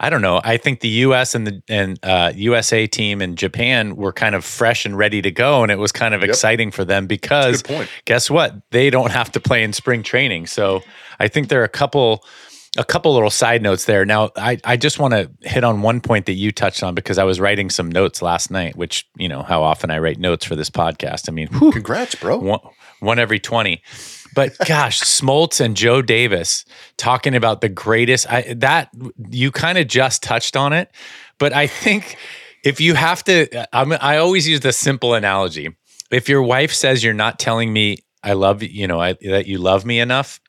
I 0.00 0.10
don't 0.10 0.22
know. 0.22 0.40
I 0.44 0.58
think 0.58 0.78
the 0.78 0.88
U.S. 1.10 1.34
and 1.34 1.44
the 1.44 1.62
and 1.68 1.98
uh, 2.04 2.32
USA 2.36 2.86
team 2.86 3.20
and 3.20 3.36
Japan 3.36 3.96
were 3.96 4.12
kind 4.12 4.36
of 4.36 4.44
fresh 4.44 4.86
and 4.86 4.96
ready 4.96 5.20
to 5.22 5.32
go, 5.32 5.64
and 5.64 5.72
it 5.72 5.78
was 5.78 5.90
kind 5.90 6.14
of 6.14 6.20
Yep. 6.20 6.30
exciting 6.30 6.70
for 6.70 6.84
them 6.84 7.08
because 7.08 7.56
That's 7.56 7.60
a 7.62 7.66
good 7.72 7.76
point. 7.78 7.90
guess 8.04 8.30
what? 8.30 8.54
They 8.70 8.90
don't 8.90 9.10
have 9.10 9.32
to 9.32 9.40
play 9.40 9.64
in 9.64 9.72
spring 9.72 10.04
training. 10.04 10.46
So 10.46 10.84
I 11.18 11.26
think 11.26 11.48
there 11.48 11.60
are 11.62 11.64
a 11.64 11.68
couple 11.68 12.24
a 12.78 12.84
couple 12.84 13.12
little 13.12 13.28
side 13.28 13.60
notes 13.60 13.84
there. 13.86 14.04
Now, 14.04 14.30
I, 14.36 14.58
I 14.64 14.76
just 14.76 14.98
want 15.00 15.12
to 15.12 15.30
hit 15.42 15.64
on 15.64 15.82
one 15.82 16.00
point 16.00 16.26
that 16.26 16.34
you 16.34 16.52
touched 16.52 16.82
on 16.82 16.94
because 16.94 17.18
I 17.18 17.24
was 17.24 17.40
writing 17.40 17.70
some 17.70 17.90
notes 17.90 18.22
last 18.22 18.50
night, 18.50 18.76
which, 18.76 19.06
you 19.16 19.28
know, 19.28 19.42
how 19.42 19.64
often 19.64 19.90
I 19.90 19.98
write 19.98 20.18
notes 20.18 20.44
for 20.44 20.54
this 20.54 20.70
podcast. 20.70 21.28
I 21.28 21.32
mean, 21.32 21.48
whew, 21.48 21.72
Congrats, 21.72 22.14
bro. 22.14 22.38
one, 22.38 22.60
one 23.00 23.18
every 23.18 23.40
20. 23.40 23.82
But 24.34 24.56
gosh, 24.66 25.00
Smoltz 25.00 25.60
and 25.60 25.76
Joe 25.76 26.02
Davis 26.02 26.64
talking 26.96 27.34
about 27.34 27.60
the 27.60 27.68
greatest 27.68 28.30
I 28.30 28.54
that 28.58 28.90
you 29.28 29.50
kind 29.50 29.76
of 29.76 29.88
just 29.88 30.22
touched 30.22 30.56
on 30.56 30.72
it, 30.72 30.90
but 31.38 31.52
I 31.52 31.66
think 31.66 32.16
if 32.64 32.80
you 32.80 32.94
have 32.94 33.24
to 33.24 33.66
I'm, 33.76 33.92
I 33.92 34.18
always 34.18 34.46
use 34.46 34.60
the 34.60 34.72
simple 34.72 35.14
analogy. 35.14 35.76
If 36.12 36.28
your 36.28 36.42
wife 36.42 36.72
says 36.72 37.02
you're 37.02 37.14
not 37.14 37.38
telling 37.38 37.72
me 37.72 37.98
I 38.22 38.34
love 38.34 38.62
you, 38.62 38.68
you 38.68 38.86
know, 38.86 39.00
I, 39.00 39.14
that 39.22 39.46
you 39.46 39.58
love 39.58 39.84
me 39.84 40.00
enough, 40.00 40.40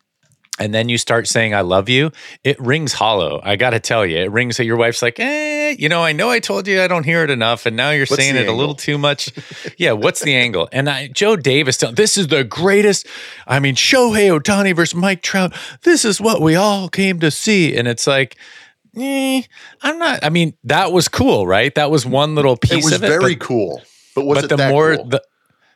and 0.60 0.74
then 0.74 0.90
you 0.90 0.98
start 0.98 1.28
saying 1.28 1.54
I 1.56 1.62
love 1.62 1.90
you, 1.90 2.12
it 2.44 2.60
rings 2.60 2.94
hollow. 2.94 3.40
I 3.44 3.56
got 3.56 3.72
to 3.72 3.80
tell 3.80 4.06
you, 4.06 4.18
it 4.18 4.32
rings 4.32 4.58
that 4.58 4.66
your 4.66 4.78
wife's 4.78 5.02
like, 5.02 5.20
eh, 5.20 5.76
you 5.80 5.90
know, 5.90 6.04
I 6.04 6.12
know 6.12 6.30
I 6.30 6.40
told 6.40 6.68
you 6.68 6.82
I 6.82 6.88
don't 6.88 7.06
hear 7.06 7.24
it 7.24 7.30
enough, 7.30 7.66
and 7.66 7.76
now 7.76 7.92
you're 7.92 8.06
What's 8.06 8.22
saying 8.22 8.36
it 8.36 8.48
a 8.48 8.52
little 8.52 8.76
too 8.76 8.98
much. 8.98 9.32
yeah, 9.78 9.94
what's 9.94 10.22
the 10.22 10.36
angle? 10.36 10.68
And 10.72 10.90
I, 10.90 11.08
Joe 11.08 11.36
Davis, 11.36 11.78
this 11.78 12.18
is 12.18 12.28
the 12.28 12.44
greatest. 12.44 13.08
I 13.48 13.60
mean, 13.60 13.76
Shohei 13.76 14.38
Ohtani 14.38 14.76
versus 14.76 14.96
Mike 14.96 15.22
Trout. 15.22 15.54
This 15.84 16.06
is 16.06 16.20
what 16.20 16.42
we 16.42 16.56
all 16.56 16.90
came 16.90 17.20
to 17.22 17.32
see, 17.32 17.76
and 17.76 17.88
it's 17.88 18.06
like. 18.06 18.36
Eh, 18.98 19.44
I'm 19.84 20.00
not. 20.00 20.24
I 20.24 20.30
mean, 20.30 20.56
that 20.64 20.92
was 20.92 21.08
cool, 21.08 21.46
right? 21.46 21.74
That 21.76 21.92
was 21.92 22.08
one 22.08 22.34
little 22.34 22.58
piece 22.58 22.72
It 22.72 22.84
was 22.84 22.94
of 22.94 23.04
it. 23.04 23.08
very 23.08 23.36
but- 23.36 23.46
cool. 23.46 23.82
But 24.16 24.26
was 24.26 24.38
but 24.38 24.46
it 24.46 24.48
the 24.50 24.56
that 24.58 24.72
more 24.72 24.96
cool? 24.96 25.06
the 25.06 25.24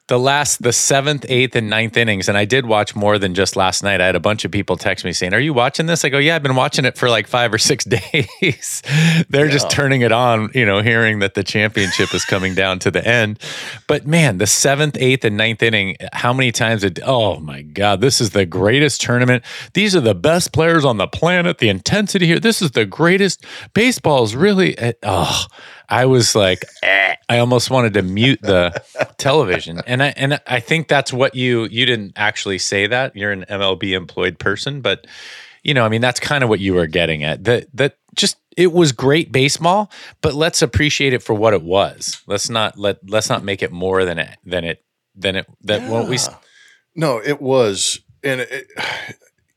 the 0.08 0.20
last 0.20 0.62
the 0.62 0.74
seventh 0.74 1.26
eighth 1.30 1.56
and 1.56 1.70
ninth 1.70 1.96
innings 1.96 2.28
and 2.28 2.38
i 2.38 2.44
did 2.44 2.66
watch 2.66 2.94
more 2.94 3.18
than 3.18 3.34
just 3.34 3.56
last 3.56 3.84
night. 3.84 4.02
I 4.02 4.06
had 4.06 4.16
a 4.16 4.20
bunch 4.20 4.44
of 4.44 4.52
people 4.52 4.76
text 4.76 5.06
me 5.06 5.14
saying 5.14 5.34
are 5.34 5.40
you 5.40 5.54
watching 5.54 5.86
this? 5.86 6.04
I 6.04 6.10
go 6.10 6.18
yeah 6.18 6.36
i've 6.36 6.44
been 6.44 6.56
watching 6.56 6.84
it 6.84 6.98
for 6.98 7.10
like 7.10 7.28
five 7.28 7.54
or 7.54 7.58
six 7.58 7.86
days. 8.42 8.82
They're 9.30 9.48
just 9.48 9.70
turning 9.70 10.02
it 10.02 10.12
on 10.12 10.52
you 10.54 10.66
know 10.66 10.82
hearing 10.82 11.20
that 11.20 11.36
the 11.36 11.44
championship 11.44 12.14
is 12.14 12.26
coming 12.26 12.54
down 12.54 12.80
to 12.80 12.92
the 12.92 13.06
end. 13.08 13.40
But 13.88 14.06
man 14.06 14.40
the 14.40 14.48
seventh 14.48 14.98
eighth 15.00 15.24
and 15.24 15.38
ninth 15.38 15.64
inning 15.64 15.96
how 16.12 16.34
many 16.34 16.52
times 16.52 16.82
did 16.82 17.00
oh 17.06 17.40
my 17.40 17.62
god 17.62 18.02
this 18.02 18.20
is 18.20 18.32
the 18.32 18.46
greatest 18.46 19.00
tournament. 19.00 19.46
These 19.74 19.96
are 19.96 20.02
the 20.02 20.16
best 20.16 20.52
players 20.52 20.84
on 20.84 20.98
the 20.98 21.08
planet. 21.08 21.60
The 21.60 21.70
intensity 21.70 22.26
here 22.26 22.40
this 22.40 22.62
is 22.62 22.72
the 22.72 22.86
greatest. 22.86 23.46
Baseball 23.74 24.24
is 24.24 24.36
really 24.36 24.78
eh, 24.78 24.94
oh 25.04 25.46
I 25.94 26.06
was 26.08 26.34
like, 26.34 26.66
eh. 26.82 27.16
I 27.30 27.38
almost 27.38 27.70
wanted 27.70 27.94
to 27.94 28.02
mute 28.02 28.40
the 28.42 28.82
television, 29.18 29.80
and 29.86 30.02
I 30.02 30.08
and 30.18 30.42
I 30.48 30.60
think 30.60 30.88
that's 30.88 31.14
what 31.14 31.36
you 31.36 31.66
you 31.66 31.86
didn't 31.86 32.14
actually 32.16 32.58
say 32.58 32.88
that 32.88 33.16
you're 33.16 33.32
an 33.32 33.46
MLB 33.48 33.92
employed 33.92 34.40
person, 34.40 34.82
but 34.82 35.06
you 35.64 35.76
know, 35.76 35.86
I 35.86 35.90
mean, 35.90 36.02
that's 36.02 36.20
kind 36.20 36.44
of 36.44 36.50
what 36.50 36.60
you 36.60 36.74
were 36.74 36.88
getting 36.88 37.24
at. 37.24 37.44
That 37.44 37.68
that 37.76 37.98
just 38.16 38.38
it 38.58 38.74
was 38.74 38.92
great 38.92 39.32
baseball, 39.32 39.92
but 40.22 40.34
let's 40.34 40.64
appreciate 40.64 41.14
it 41.14 41.22
for 41.22 41.36
what 41.36 41.54
it 41.54 41.62
was. 41.62 42.24
Let's 42.26 42.50
not 42.50 42.76
let 42.76 42.98
let's 43.08 43.30
not 43.30 43.44
make 43.44 43.62
it 43.62 43.72
more 43.72 44.04
than 44.04 44.18
it 44.18 44.36
than 44.44 44.64
it 44.64 44.84
than 45.16 45.36
it 45.36 45.46
that 45.62 45.88
won't 45.88 46.10
we. 46.10 46.18
No, 46.96 47.22
it 47.24 47.40
was, 47.40 48.00
and 48.24 48.42
it, 48.42 48.68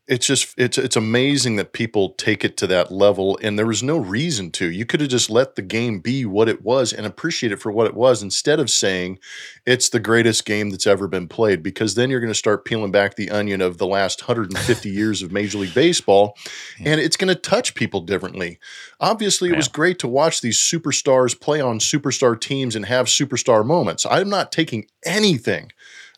it's 0.07 0.25
just 0.25 0.53
it's 0.57 0.77
it's 0.77 0.95
amazing 0.95 1.57
that 1.57 1.73
people 1.73 2.11
take 2.11 2.45
it 2.45 2.55
to 2.57 2.67
that 2.67 2.91
level, 2.91 3.37
and 3.43 3.59
there 3.59 3.67
was 3.67 3.83
no 3.83 3.97
reason 3.97 4.51
to. 4.51 4.71
You 4.71 4.85
could 4.85 5.01
have 5.01 5.09
just 5.09 5.29
let 5.29 5.55
the 5.55 5.61
game 5.61 5.99
be 5.99 6.25
what 6.25 6.47
it 6.47 6.63
was 6.63 6.93
and 6.93 7.05
appreciate 7.05 7.51
it 7.51 7.59
for 7.59 7.73
what 7.73 7.87
it 7.87 7.93
was, 7.93 8.23
instead 8.23 8.59
of 8.59 8.69
saying 8.69 9.19
it's 9.65 9.89
the 9.89 9.99
greatest 9.99 10.45
game 10.45 10.69
that's 10.69 10.87
ever 10.87 11.09
been 11.09 11.27
played. 11.27 11.61
Because 11.61 11.95
then 11.95 12.09
you're 12.09 12.21
going 12.21 12.31
to 12.31 12.35
start 12.35 12.63
peeling 12.63 12.91
back 12.91 13.15
the 13.15 13.29
onion 13.29 13.59
of 13.59 13.79
the 13.79 13.87
last 13.87 14.21
150 14.21 14.89
years 14.89 15.21
of 15.21 15.33
Major 15.33 15.57
League 15.57 15.73
Baseball, 15.73 16.37
and 16.85 17.01
it's 17.01 17.17
going 17.17 17.33
to 17.33 17.35
touch 17.35 17.75
people 17.75 17.99
differently. 17.99 18.59
Obviously, 19.01 19.49
it 19.49 19.57
was 19.57 19.67
great 19.67 19.99
to 19.99 20.07
watch 20.07 20.39
these 20.39 20.57
superstars 20.57 21.37
play 21.39 21.59
on 21.59 21.79
superstar 21.79 22.39
teams 22.39 22.77
and 22.77 22.85
have 22.85 23.07
superstar 23.07 23.65
moments. 23.65 24.05
I'm 24.09 24.29
not 24.29 24.53
taking 24.53 24.87
anything 25.05 25.73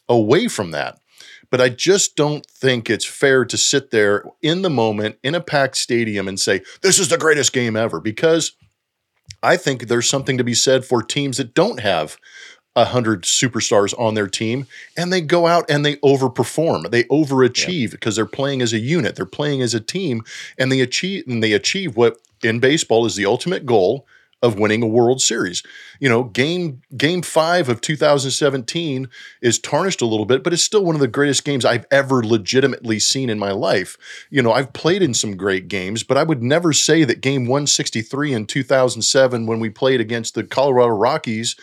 away 0.07 0.47
from 0.47 0.71
that. 0.71 0.99
But 1.51 1.61
I 1.61 1.69
just 1.69 2.15
don't 2.15 2.45
think 2.45 2.89
it's 2.89 3.05
fair 3.05 3.43
to 3.45 3.57
sit 3.57 3.91
there 3.91 4.23
in 4.41 4.61
the 4.61 4.69
moment 4.69 5.17
in 5.23 5.35
a 5.35 5.41
packed 5.41 5.77
stadium 5.77 6.27
and 6.27 6.39
say, 6.39 6.61
this 6.81 6.99
is 6.99 7.09
the 7.09 7.17
greatest 7.17 7.53
game 7.53 7.75
ever, 7.75 7.99
because 7.99 8.53
I 9.41 9.57
think 9.57 9.87
there's 9.87 10.09
something 10.09 10.37
to 10.37 10.43
be 10.43 10.53
said 10.53 10.85
for 10.85 11.01
teams 11.01 11.37
that 11.37 11.53
don't 11.53 11.79
have 11.79 12.17
a 12.75 12.85
hundred 12.85 13.23
superstars 13.23 13.93
on 13.99 14.13
their 14.13 14.27
team 14.27 14.67
and 14.95 15.11
they 15.11 15.21
go 15.21 15.47
out 15.47 15.69
and 15.69 15.85
they 15.85 15.95
overperform. 15.97 16.91
They 16.91 17.03
overachieve 17.05 17.91
because 17.91 18.15
they're 18.15 18.25
playing 18.25 18.61
as 18.61 18.73
a 18.73 18.79
unit. 18.79 19.15
They're 19.15 19.25
playing 19.25 19.61
as 19.61 19.73
a 19.73 19.79
team 19.79 20.23
and 20.57 20.71
they 20.71 20.79
achieve 20.79 21.25
and 21.27 21.43
they 21.43 21.53
achieve 21.53 21.97
what 21.97 22.17
in 22.43 22.59
baseball 22.59 23.05
is 23.05 23.15
the 23.15 23.25
ultimate 23.25 23.65
goal 23.65 24.05
of 24.41 24.57
winning 24.57 24.81
a 24.81 24.87
World 24.87 25.21
Series. 25.21 25.63
You 25.99 26.07
know, 26.07 26.23
game 26.23 26.81
game 26.95 27.21
5 27.21 27.69
of 27.69 27.81
2017 27.81 29.09
is 29.41 29.59
tarnished 29.59 30.01
a 30.01 30.05
little 30.05 30.25
bit, 30.25 30.43
but 30.43 30.53
it's 30.53 30.63
still 30.63 30.85
one 30.85 30.95
of 30.95 31.01
the 31.01 31.07
greatest 31.07 31.43
games 31.43 31.65
I've 31.65 31.85
ever 31.91 32.23
legitimately 32.23 32.99
seen 32.99 33.29
in 33.29 33.37
my 33.37 33.51
life. 33.51 33.97
You 34.29 34.41
know, 34.41 34.53
I've 34.53 34.71
played 34.71 35.01
in 35.01 35.13
some 35.13 35.35
great 35.35 35.67
games, 35.67 36.03
but 36.03 36.17
I 36.17 36.23
would 36.23 36.41
never 36.41 36.71
say 36.71 37.03
that 37.03 37.21
game 37.21 37.47
163 37.47 38.33
in 38.33 38.45
2007 38.45 39.45
when 39.45 39.59
we 39.59 39.69
played 39.69 39.99
against 39.99 40.35
the 40.35 40.43
Colorado 40.43 40.93
Rockies 40.93 41.55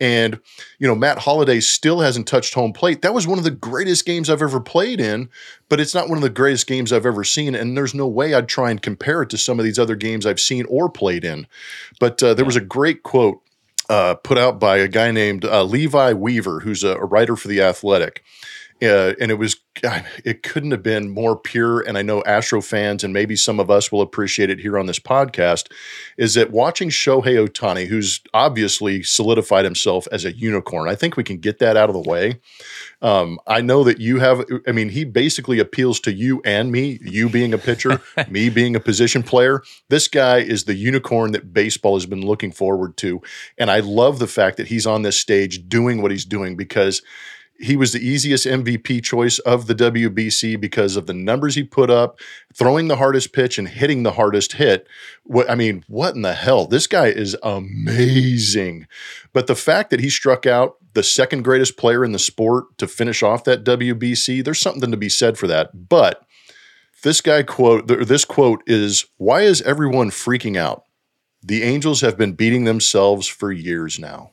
and 0.00 0.40
you 0.78 0.88
know, 0.88 0.94
Matt 0.94 1.18
Holliday 1.18 1.60
still 1.60 2.00
hasn't 2.00 2.26
touched 2.26 2.54
home 2.54 2.72
plate. 2.72 3.02
That 3.02 3.14
was 3.14 3.26
one 3.26 3.38
of 3.38 3.44
the 3.44 3.50
greatest 3.50 4.04
games 4.04 4.28
I've 4.28 4.42
ever 4.42 4.58
played 4.58 5.00
in, 5.00 5.28
but 5.68 5.80
it's 5.80 5.94
not 5.94 6.08
one 6.08 6.18
of 6.18 6.22
the 6.22 6.30
greatest 6.30 6.66
games 6.66 6.92
I've 6.92 7.06
ever 7.06 7.24
seen. 7.24 7.54
And 7.54 7.76
there's 7.76 7.94
no 7.94 8.08
way 8.08 8.34
I'd 8.34 8.48
try 8.48 8.70
and 8.70 8.82
compare 8.82 9.22
it 9.22 9.30
to 9.30 9.38
some 9.38 9.58
of 9.58 9.64
these 9.64 9.78
other 9.78 9.94
games 9.94 10.26
I've 10.26 10.40
seen 10.40 10.66
or 10.68 10.88
played 10.88 11.24
in. 11.24 11.46
But 12.00 12.21
uh, 12.22 12.34
there 12.34 12.44
was 12.44 12.56
a 12.56 12.60
great 12.60 13.02
quote 13.02 13.40
uh, 13.88 14.14
put 14.14 14.38
out 14.38 14.58
by 14.58 14.78
a 14.78 14.88
guy 14.88 15.10
named 15.10 15.44
uh, 15.44 15.62
Levi 15.64 16.12
Weaver, 16.12 16.60
who's 16.60 16.82
a, 16.84 16.96
a 16.96 17.04
writer 17.04 17.36
for 17.36 17.48
The 17.48 17.60
Athletic. 17.60 18.22
Uh, 18.82 19.14
and 19.20 19.30
it 19.30 19.38
was, 19.38 19.54
God, 19.80 20.04
it 20.24 20.42
couldn't 20.42 20.72
have 20.72 20.82
been 20.82 21.08
more 21.08 21.36
pure. 21.36 21.80
And 21.80 21.96
I 21.96 22.02
know 22.02 22.22
Astro 22.24 22.60
fans 22.60 23.04
and 23.04 23.12
maybe 23.12 23.36
some 23.36 23.60
of 23.60 23.70
us 23.70 23.92
will 23.92 24.00
appreciate 24.00 24.50
it 24.50 24.58
here 24.58 24.76
on 24.76 24.86
this 24.86 24.98
podcast. 24.98 25.70
Is 26.18 26.34
that 26.34 26.50
watching 26.50 26.88
Shohei 26.88 27.46
Ohtani, 27.46 27.86
who's 27.86 28.20
obviously 28.34 29.04
solidified 29.04 29.64
himself 29.64 30.08
as 30.10 30.24
a 30.24 30.32
unicorn? 30.32 30.88
I 30.88 30.96
think 30.96 31.16
we 31.16 31.22
can 31.22 31.38
get 31.38 31.60
that 31.60 31.76
out 31.76 31.90
of 31.90 31.94
the 31.94 32.10
way. 32.10 32.40
Um, 33.00 33.38
I 33.46 33.60
know 33.60 33.84
that 33.84 34.00
you 34.00 34.18
have, 34.18 34.44
I 34.66 34.72
mean, 34.72 34.88
he 34.88 35.04
basically 35.04 35.60
appeals 35.60 36.00
to 36.00 36.12
you 36.12 36.42
and 36.44 36.72
me, 36.72 36.98
you 37.02 37.28
being 37.28 37.54
a 37.54 37.58
pitcher, 37.58 38.00
me 38.28 38.48
being 38.48 38.74
a 38.74 38.80
position 38.80 39.22
player. 39.22 39.62
This 39.90 40.08
guy 40.08 40.38
is 40.38 40.64
the 40.64 40.74
unicorn 40.74 41.32
that 41.32 41.52
baseball 41.52 41.94
has 41.94 42.06
been 42.06 42.26
looking 42.26 42.50
forward 42.50 42.96
to. 42.98 43.20
And 43.58 43.70
I 43.70 43.80
love 43.80 44.18
the 44.18 44.26
fact 44.26 44.56
that 44.56 44.68
he's 44.68 44.86
on 44.86 45.02
this 45.02 45.18
stage 45.18 45.68
doing 45.68 46.02
what 46.02 46.10
he's 46.10 46.24
doing 46.24 46.56
because 46.56 47.00
he 47.62 47.76
was 47.76 47.92
the 47.92 48.04
easiest 48.06 48.44
MVP 48.44 49.04
choice 49.04 49.38
of 49.40 49.68
the 49.68 49.74
WBC 49.74 50.60
because 50.60 50.96
of 50.96 51.06
the 51.06 51.14
numbers 51.14 51.54
he 51.54 51.62
put 51.62 51.90
up, 51.90 52.18
throwing 52.52 52.88
the 52.88 52.96
hardest 52.96 53.32
pitch 53.32 53.56
and 53.56 53.68
hitting 53.68 54.02
the 54.02 54.12
hardest 54.12 54.54
hit. 54.54 54.88
What 55.22 55.48
I 55.48 55.54
mean, 55.54 55.84
what 55.86 56.16
in 56.16 56.22
the 56.22 56.34
hell? 56.34 56.66
This 56.66 56.88
guy 56.88 57.06
is 57.06 57.36
amazing. 57.42 58.88
But 59.32 59.46
the 59.46 59.54
fact 59.54 59.90
that 59.90 60.00
he 60.00 60.10
struck 60.10 60.44
out 60.44 60.76
the 60.94 61.04
second 61.04 61.44
greatest 61.44 61.76
player 61.76 62.04
in 62.04 62.12
the 62.12 62.18
sport 62.18 62.76
to 62.78 62.88
finish 62.88 63.22
off 63.22 63.44
that 63.44 63.64
WBC, 63.64 64.44
there's 64.44 64.60
something 64.60 64.90
to 64.90 64.96
be 64.96 65.08
said 65.08 65.38
for 65.38 65.46
that. 65.46 65.88
But 65.88 66.26
this 67.04 67.20
guy 67.20 67.44
quote 67.44 67.86
this 67.86 68.24
quote 68.24 68.62
is 68.66 69.06
why 69.18 69.42
is 69.42 69.62
everyone 69.62 70.10
freaking 70.10 70.56
out? 70.56 70.84
The 71.44 71.62
Angels 71.62 72.00
have 72.00 72.18
been 72.18 72.32
beating 72.32 72.64
themselves 72.64 73.28
for 73.28 73.52
years 73.52 74.00
now. 74.00 74.31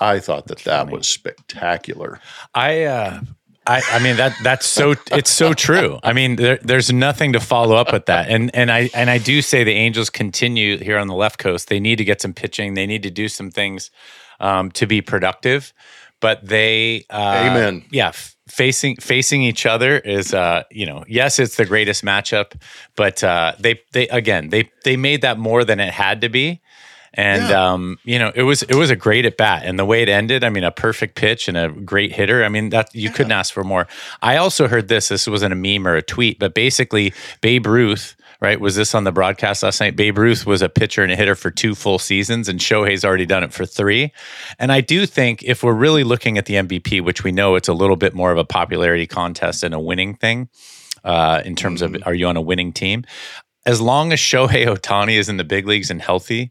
I 0.00 0.18
thought 0.18 0.46
that 0.48 0.58
that 0.60 0.90
was 0.90 1.06
spectacular. 1.08 2.20
I 2.54 2.84
uh 2.84 3.20
I, 3.66 3.82
I 3.92 3.98
mean 3.98 4.16
that 4.16 4.36
that's 4.42 4.66
so 4.66 4.94
it's 5.10 5.30
so 5.30 5.54
true. 5.54 5.98
I 6.02 6.12
mean 6.12 6.36
there, 6.36 6.58
there's 6.62 6.92
nothing 6.92 7.32
to 7.32 7.40
follow 7.40 7.76
up 7.76 7.92
with 7.92 8.06
that, 8.06 8.28
and 8.28 8.54
and 8.54 8.70
I 8.70 8.90
and 8.94 9.08
I 9.08 9.18
do 9.18 9.40
say 9.40 9.64
the 9.64 9.72
Angels 9.72 10.10
continue 10.10 10.78
here 10.78 10.98
on 10.98 11.08
the 11.08 11.14
left 11.14 11.38
coast. 11.38 11.68
They 11.68 11.80
need 11.80 11.96
to 11.96 12.04
get 12.04 12.20
some 12.20 12.34
pitching. 12.34 12.74
They 12.74 12.86
need 12.86 13.02
to 13.04 13.10
do 13.10 13.28
some 13.28 13.50
things 13.50 13.90
um, 14.38 14.70
to 14.72 14.86
be 14.86 15.00
productive, 15.00 15.72
but 16.20 16.46
they 16.46 17.06
uh, 17.08 17.48
Amen. 17.50 17.84
Yeah, 17.90 18.08
f- 18.08 18.36
facing 18.48 18.96
facing 18.96 19.42
each 19.42 19.64
other 19.64 19.96
is 19.98 20.34
uh 20.34 20.64
you 20.70 20.84
know 20.84 21.02
yes 21.08 21.38
it's 21.38 21.56
the 21.56 21.64
greatest 21.64 22.04
matchup 22.04 22.52
but 22.94 23.24
uh 23.24 23.54
they 23.58 23.80
they 23.92 24.06
again 24.08 24.50
they 24.50 24.70
they 24.84 24.98
made 24.98 25.22
that 25.22 25.38
more 25.38 25.64
than 25.64 25.80
it 25.80 25.90
had 25.90 26.20
to 26.20 26.28
be 26.28 26.60
and 27.14 27.48
Yeah. 27.48 27.72
um 27.72 27.98
you 28.04 28.18
know 28.18 28.30
it 28.34 28.42
was 28.42 28.62
it 28.64 28.74
was 28.74 28.90
a 28.90 28.96
great 28.96 29.24
at 29.26 29.36
bat. 29.36 29.62
And 29.64 29.78
the 29.78 29.84
way 29.84 30.02
it 30.02 30.08
ended 30.08 30.44
i 30.44 30.50
mean 30.50 30.64
a 30.64 30.70
perfect 30.70 31.14
pitch 31.16 31.48
and 31.48 31.56
a 31.56 31.68
great 31.70 32.12
hitter. 32.12 32.44
I 32.44 32.48
mean 32.48 32.70
that 32.70 32.94
you 32.94 33.10
couldn't 33.10 33.32
ask 33.32 33.52
for 33.54 33.64
more. 33.64 33.86
I 34.22 34.36
also 34.36 34.68
heard 34.68 34.88
this 34.88 35.08
this 35.08 35.26
wasn't 35.26 35.52
a 35.52 35.56
meme 35.56 35.86
or 35.86 35.94
a 35.96 36.02
tweet 36.02 36.38
but 36.38 36.54
basically 36.54 37.12
babe 37.40 37.66
ruth 37.66 38.16
right 38.40 38.60
was 38.60 38.74
this 38.76 38.94
on 38.94 39.04
the 39.04 39.12
broadcast 39.12 39.62
last 39.62 39.80
night? 39.80 39.96
Babe 39.96 40.18
ruth 40.18 40.44
was 40.44 40.60
a 40.60 40.68
pitcher 40.68 41.02
and 41.02 41.12
a 41.12 41.16
hitter 41.16 41.34
for 41.34 41.50
two 41.50 41.74
full 41.74 41.98
seasons 41.98 42.48
and 42.48 42.58
shohei's 42.60 43.04
already 43.04 43.24
done 43.26 43.42
it 43.44 43.52
for 43.52 43.64
three. 43.64 44.12
And 44.58 44.70
i 44.72 44.80
do 44.80 45.06
think 45.06 45.42
if 45.44 45.62
we're 45.62 45.72
really 45.72 46.04
looking 46.04 46.36
at 46.36 46.46
the 46.46 46.54
mvp 46.54 47.00
which 47.02 47.24
we 47.24 47.32
know 47.32 47.54
it's 47.54 47.68
a 47.68 47.72
little 47.74 47.96
bit 47.96 48.12
more 48.14 48.32
of 48.32 48.38
a 48.38 48.44
popularity 48.44 49.06
contest 49.06 49.62
and 49.62 49.72
a 49.74 49.78
winning 49.80 50.14
thing 50.14 50.48
uh, 51.04 51.42
in 51.44 51.54
terms 51.54 51.82
of 51.82 51.94
are 52.06 52.14
you 52.14 52.26
on 52.26 52.36
a 52.36 52.40
winning 52.40 52.72
team 52.72 53.04
as 53.66 53.80
long 53.80 54.12
as 54.12 54.18
Shohei 54.18 54.66
Ohtani 54.66 55.14
is 55.18 55.28
in 55.28 55.36
the 55.38 55.44
big 55.44 55.66
leagues 55.66 55.90
and 55.90 56.00
healthy 56.02 56.50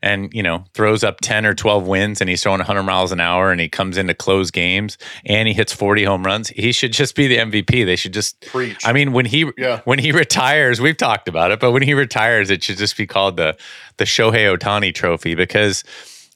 and, 0.00 0.32
you 0.32 0.42
know, 0.42 0.64
throws 0.72 1.04
up 1.04 1.20
10 1.20 1.44
or 1.44 1.54
12 1.54 1.86
wins 1.86 2.20
and 2.20 2.30
he's 2.30 2.42
throwing 2.42 2.58
100 2.58 2.82
miles 2.84 3.12
an 3.12 3.20
hour 3.20 3.50
and 3.50 3.60
he 3.60 3.68
comes 3.68 3.96
in 3.98 4.06
to 4.06 4.14
close 4.14 4.50
games 4.50 4.96
and 5.26 5.46
he 5.46 5.52
hits 5.54 5.72
40 5.74 6.04
home 6.04 6.24
runs, 6.24 6.48
he 6.48 6.72
should 6.72 6.92
just 6.92 7.14
be 7.14 7.26
the 7.26 7.36
MVP. 7.36 7.84
They 7.84 7.96
should 7.96 8.14
just 8.14 8.40
Preach. 8.46 8.78
I 8.86 8.92
mean, 8.94 9.12
when 9.12 9.26
he 9.26 9.50
Yeah. 9.58 9.80
when 9.84 9.98
he 9.98 10.10
retires, 10.12 10.80
we've 10.80 10.96
talked 10.96 11.28
about 11.28 11.50
it, 11.50 11.60
but 11.60 11.72
when 11.72 11.82
he 11.82 11.92
retires, 11.94 12.48
it 12.50 12.62
should 12.62 12.78
just 12.78 12.96
be 12.96 13.06
called 13.06 13.36
the 13.36 13.56
the 13.98 14.04
Shohei 14.04 14.56
Ohtani 14.56 14.94
trophy 14.94 15.34
because 15.34 15.84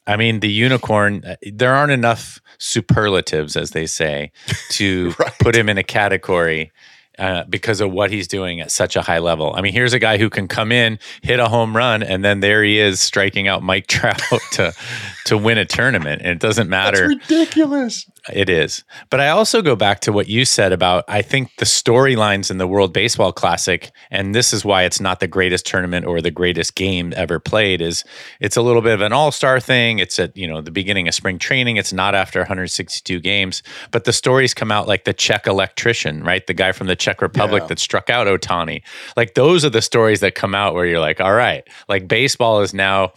I 0.07 0.17
mean, 0.17 0.41
the 0.41 0.51
unicorn, 0.51 1.23
uh, 1.27 1.37
there 1.53 1.75
aren't 1.75 1.93
enough 1.93 2.41
superlatives, 2.59 3.57
as 3.57 3.71
they 3.73 3.87
say, 3.87 4.31
to 4.71 5.15
Right. 5.19 5.33
put 5.41 5.55
him 5.55 5.69
in 5.69 5.77
a 5.79 5.83
category 5.83 6.73
uh, 7.19 7.45
because 7.45 7.81
of 7.81 7.91
what 7.91 8.11
he's 8.11 8.29
doing 8.29 8.61
at 8.61 8.71
such 8.71 8.97
a 8.97 9.03
high 9.03 9.19
level. 9.19 9.53
I 9.55 9.61
mean, 9.61 9.73
here's 9.73 9.93
a 9.93 9.99
guy 9.99 10.19
who 10.19 10.31
can 10.31 10.49
come 10.49 10.73
in, 10.73 10.99
hit 11.23 11.41
a 11.41 11.49
home 11.49 11.77
run, 11.77 12.03
and 12.03 12.25
then 12.25 12.41
there 12.41 12.63
he 12.63 12.79
is 12.79 13.01
striking 13.01 13.49
out 13.49 13.63
Mike 13.63 13.87
Trout 13.89 14.21
to 14.53 14.75
to 15.29 15.39
win 15.39 15.57
a 15.59 15.65
tournament, 15.65 16.21
and 16.23 16.31
it 16.33 16.39
doesn't 16.41 16.69
That's 16.71 16.99
matter. 17.01 17.09
ridiculous. 17.09 18.05
It 18.33 18.51
is. 18.51 18.85
But 19.09 19.21
I 19.21 19.29
also 19.29 19.63
go 19.63 19.75
back 19.75 20.01
to 20.01 20.13
what 20.13 20.29
you 20.29 20.45
said 20.45 20.73
about 20.73 21.05
I 21.09 21.23
think 21.23 21.57
the 21.57 21.65
storylines 21.65 22.51
in 22.51 22.59
the 22.59 22.67
World 22.67 22.93
Baseball 22.93 23.33
Classic, 23.33 23.91
and 24.11 24.35
this 24.35 24.53
is 24.53 24.65
why 24.65 24.83
it's 24.83 25.01
not 25.01 25.21
the 25.21 25.27
greatest 25.27 25.65
tournament 25.67 26.05
or 26.05 26.21
the 26.21 26.31
greatest 26.31 26.75
game 26.75 27.15
ever 27.17 27.39
played, 27.41 27.81
is 27.81 28.05
it's 28.41 28.57
a 28.57 28.63
little 28.63 28.83
bit 28.83 28.93
of 28.93 29.01
an 29.01 29.13
all-star 29.15 29.61
thing. 29.61 29.99
It's 29.99 30.19
at, 30.19 30.37
you 30.37 30.47
know, 30.47 30.61
the 30.61 30.71
beginning 30.71 31.09
of 31.09 31.15
spring 31.15 31.39
training. 31.39 31.77
It's 31.77 31.93
not 31.93 32.15
after 32.15 32.41
162 32.41 33.21
games. 33.21 33.63
But 33.93 34.05
the 34.05 34.13
stories 34.13 34.53
come 34.53 34.71
out 34.71 34.87
like 34.89 35.05
the 35.05 35.15
Czech 35.15 35.47
electrician, 35.47 36.23
right? 36.23 36.47
The 36.47 36.55
guy 36.55 36.73
from 36.73 36.87
the 36.87 36.97
Czech 36.97 37.23
Republic 37.23 37.63
Yeah. 37.63 37.69
that 37.69 37.79
struck 37.79 38.11
out 38.11 38.27
Ohtani. 38.27 38.83
Like 39.17 39.35
those 39.35 39.65
are 39.65 39.71
the 39.71 39.81
stories 39.83 40.21
that 40.21 40.35
come 40.35 40.55
out 40.55 40.75
where 40.75 40.85
you're 40.85 41.01
like, 41.01 41.21
all 41.21 41.35
right, 41.35 41.67
like 41.89 42.09
baseball 42.09 42.61
is 42.61 42.75
now 42.75 43.13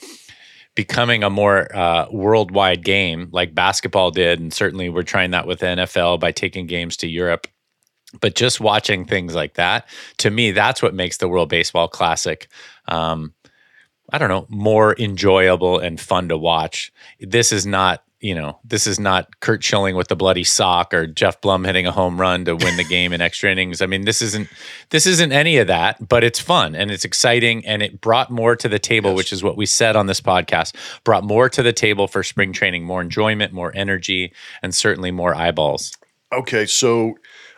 becoming 0.75 1.23
a 1.23 1.29
more 1.29 1.73
uh, 1.75 2.07
worldwide 2.11 2.83
game 2.83 3.29
like 3.31 3.53
basketball 3.53 4.11
did. 4.11 4.39
And 4.39 4.53
certainly 4.53 4.89
we're 4.89 5.03
trying 5.03 5.31
that 5.31 5.47
with 5.47 5.59
NFL 5.59 6.19
by 6.19 6.31
taking 6.31 6.65
games 6.67 6.97
to 6.97 7.07
Europe. 7.07 7.47
But 8.19 8.35
just 8.35 8.59
watching 8.59 9.05
things 9.05 9.35
like 9.35 9.53
that, 9.55 9.87
to 10.17 10.29
me, 10.29 10.51
that's 10.51 10.81
what 10.81 10.93
makes 10.93 11.17
the 11.17 11.29
World 11.29 11.49
Baseball 11.49 11.87
Classic, 11.87 12.47
um, 12.87 13.33
I 14.11 14.17
don't 14.17 14.29
know, 14.29 14.45
more 14.49 14.95
enjoyable 14.99 15.79
and 15.79 15.99
fun 15.99 16.27
to 16.29 16.37
watch. 16.37 16.91
This 17.19 17.53
is 17.53 17.65
not, 17.65 18.03
you 18.21 18.35
know, 18.35 18.59
this 18.63 18.85
is 18.87 18.99
not 18.99 19.39
Curt 19.39 19.63
Schilling 19.63 19.95
with 19.95 20.07
the 20.07 20.15
bloody 20.15 20.43
sock 20.43 20.93
or 20.93 21.07
Geoff 21.07 21.41
Blum 21.41 21.63
hitting 21.63 21.87
a 21.87 21.91
home 21.91 22.21
run 22.21 22.45
to 22.45 22.55
win 22.55 22.77
the 22.77 22.83
game 22.83 23.13
in 23.13 23.19
extra 23.21 23.51
innings. 23.51 23.81
I 23.81 23.87
mean, 23.87 24.05
this 24.05 24.21
isn't 24.21 24.47
this 24.91 25.05
isn't 25.07 25.31
any 25.31 25.57
of 25.57 25.67
that, 25.67 26.07
but 26.07 26.23
it's 26.23 26.39
fun 26.39 26.75
and 26.75 26.91
it's 26.91 27.03
exciting 27.03 27.65
and 27.65 27.81
it 27.81 27.99
brought 27.99 28.29
more 28.29 28.55
to 28.55 28.69
the 28.69 28.79
table, 28.79 29.09
Yes. 29.11 29.17
which 29.17 29.33
is 29.33 29.43
what 29.43 29.57
we 29.57 29.65
said 29.65 29.95
on 29.95 30.05
this 30.05 30.21
podcast. 30.21 30.75
Brought 31.03 31.23
more 31.23 31.49
to 31.49 31.63
the 31.63 31.73
table 31.73 32.07
for 32.07 32.23
spring 32.23 32.53
training, 32.53 32.83
more 32.85 33.01
enjoyment, 33.01 33.53
more 33.53 33.71
energy, 33.75 34.31
and 34.61 34.73
certainly 34.73 35.11
more 35.11 35.33
eyeballs. 35.35 35.91
Okay, 36.33 36.65
so 36.65 37.15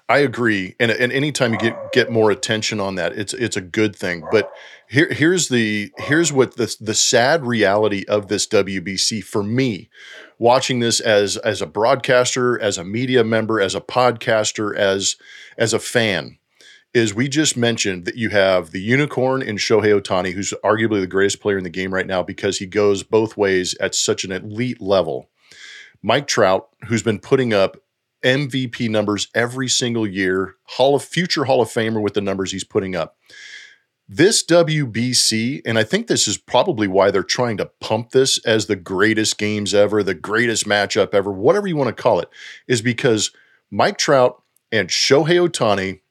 I 0.10 0.18
agree, 0.18 0.76
and 0.82 0.92
and 0.92 1.14
anytime 1.14 1.54
you 1.54 1.60
get 1.60 1.94
get 1.94 2.12
more 2.12 2.30
attention 2.30 2.82
on 2.82 2.96
that, 2.96 3.14
it's 3.14 3.34
it's 3.34 3.56
a 3.56 3.62
good 3.62 3.96
thing. 3.96 4.24
But 4.32 4.52
here 4.90 5.12
here's 5.12 5.48
the 5.48 5.92
here's 5.98 6.32
what 6.34 6.58
the 6.58 6.76
the 6.82 6.94
sad 6.94 7.46
reality 7.46 8.04
of 8.10 8.28
this 8.28 8.46
WBC 8.46 9.24
for 9.24 9.44
me, 9.44 9.90
watching 10.38 10.82
this 10.82 11.00
as 11.00 11.38
as 11.38 11.62
a 11.62 11.66
broadcaster, 11.66 12.60
as 12.60 12.78
a 12.78 12.84
media 12.84 13.24
member, 13.24 13.62
as 13.62 13.76
a 13.76 13.82
podcaster, 13.82 14.76
as 14.76 15.16
as 15.58 15.74
a 15.74 15.80
fan, 15.80 16.38
is 16.94 17.14
we 17.14 17.30
just 17.30 17.56
mentioned 17.56 18.04
that 18.04 18.18
you 18.18 18.30
have 18.30 18.72
the 18.72 18.82
unicorn 18.82 19.42
in 19.42 19.56
Shohei 19.56 20.00
Ohtani, 20.00 20.34
who's 20.34 20.54
arguably 20.66 21.00
the 21.00 21.08
greatest 21.08 21.40
player 21.40 21.58
in 21.58 21.64
the 21.64 21.70
game 21.70 21.94
right 21.94 22.08
now 22.08 22.22
because 22.22 22.58
he 22.58 22.66
goes 22.66 23.04
both 23.04 23.38
ways 23.38 23.74
at 23.80 23.96
such 23.96 24.26
an 24.26 24.34
elite 24.34 24.82
level. 24.82 25.30
Mike 26.02 26.28
Trout, 26.28 26.68
who's 26.88 27.04
been 27.04 27.20
putting 27.20 27.54
up 27.54 27.78
MVP 28.24 28.90
numbers 28.90 29.28
every 29.36 29.68
single 29.68 30.08
year, 30.08 30.56
Hall 30.64 30.96
of 30.96 31.04
future 31.04 31.46
Hall 31.46 31.62
of 31.62 31.70
Famer 31.70 32.02
with 32.02 32.14
the 32.14 32.22
numbers 32.22 32.52
he's 32.52 32.64
putting 32.64 32.96
up. 32.96 33.18
This 34.08 34.44
WBC, 34.46 35.62
and 35.66 35.78
I 35.80 35.84
think 35.84 36.08
this 36.08 36.28
is 36.28 36.38
probably 36.38 36.88
why 36.88 37.10
they're 37.10 37.24
trying 37.24 37.58
to 37.58 37.72
pump 37.80 38.12
this 38.12 38.38
as 38.40 38.66
the 38.66 38.76
greatest 38.76 39.38
games 39.38 39.74
ever, 39.74 40.04
the 40.04 40.14
greatest 40.14 40.66
matchup 40.66 41.14
ever, 41.14 41.32
whatever 41.32 41.68
you 41.68 41.76
want 41.76 41.96
to 41.96 42.04
call 42.04 42.20
it, 42.20 42.30
is 42.68 42.82
because 42.82 43.32
Mike 43.72 43.98
Trout 43.98 44.42
and 44.72 44.90
Shohei 44.90 45.48
Ohtani, 45.48 46.02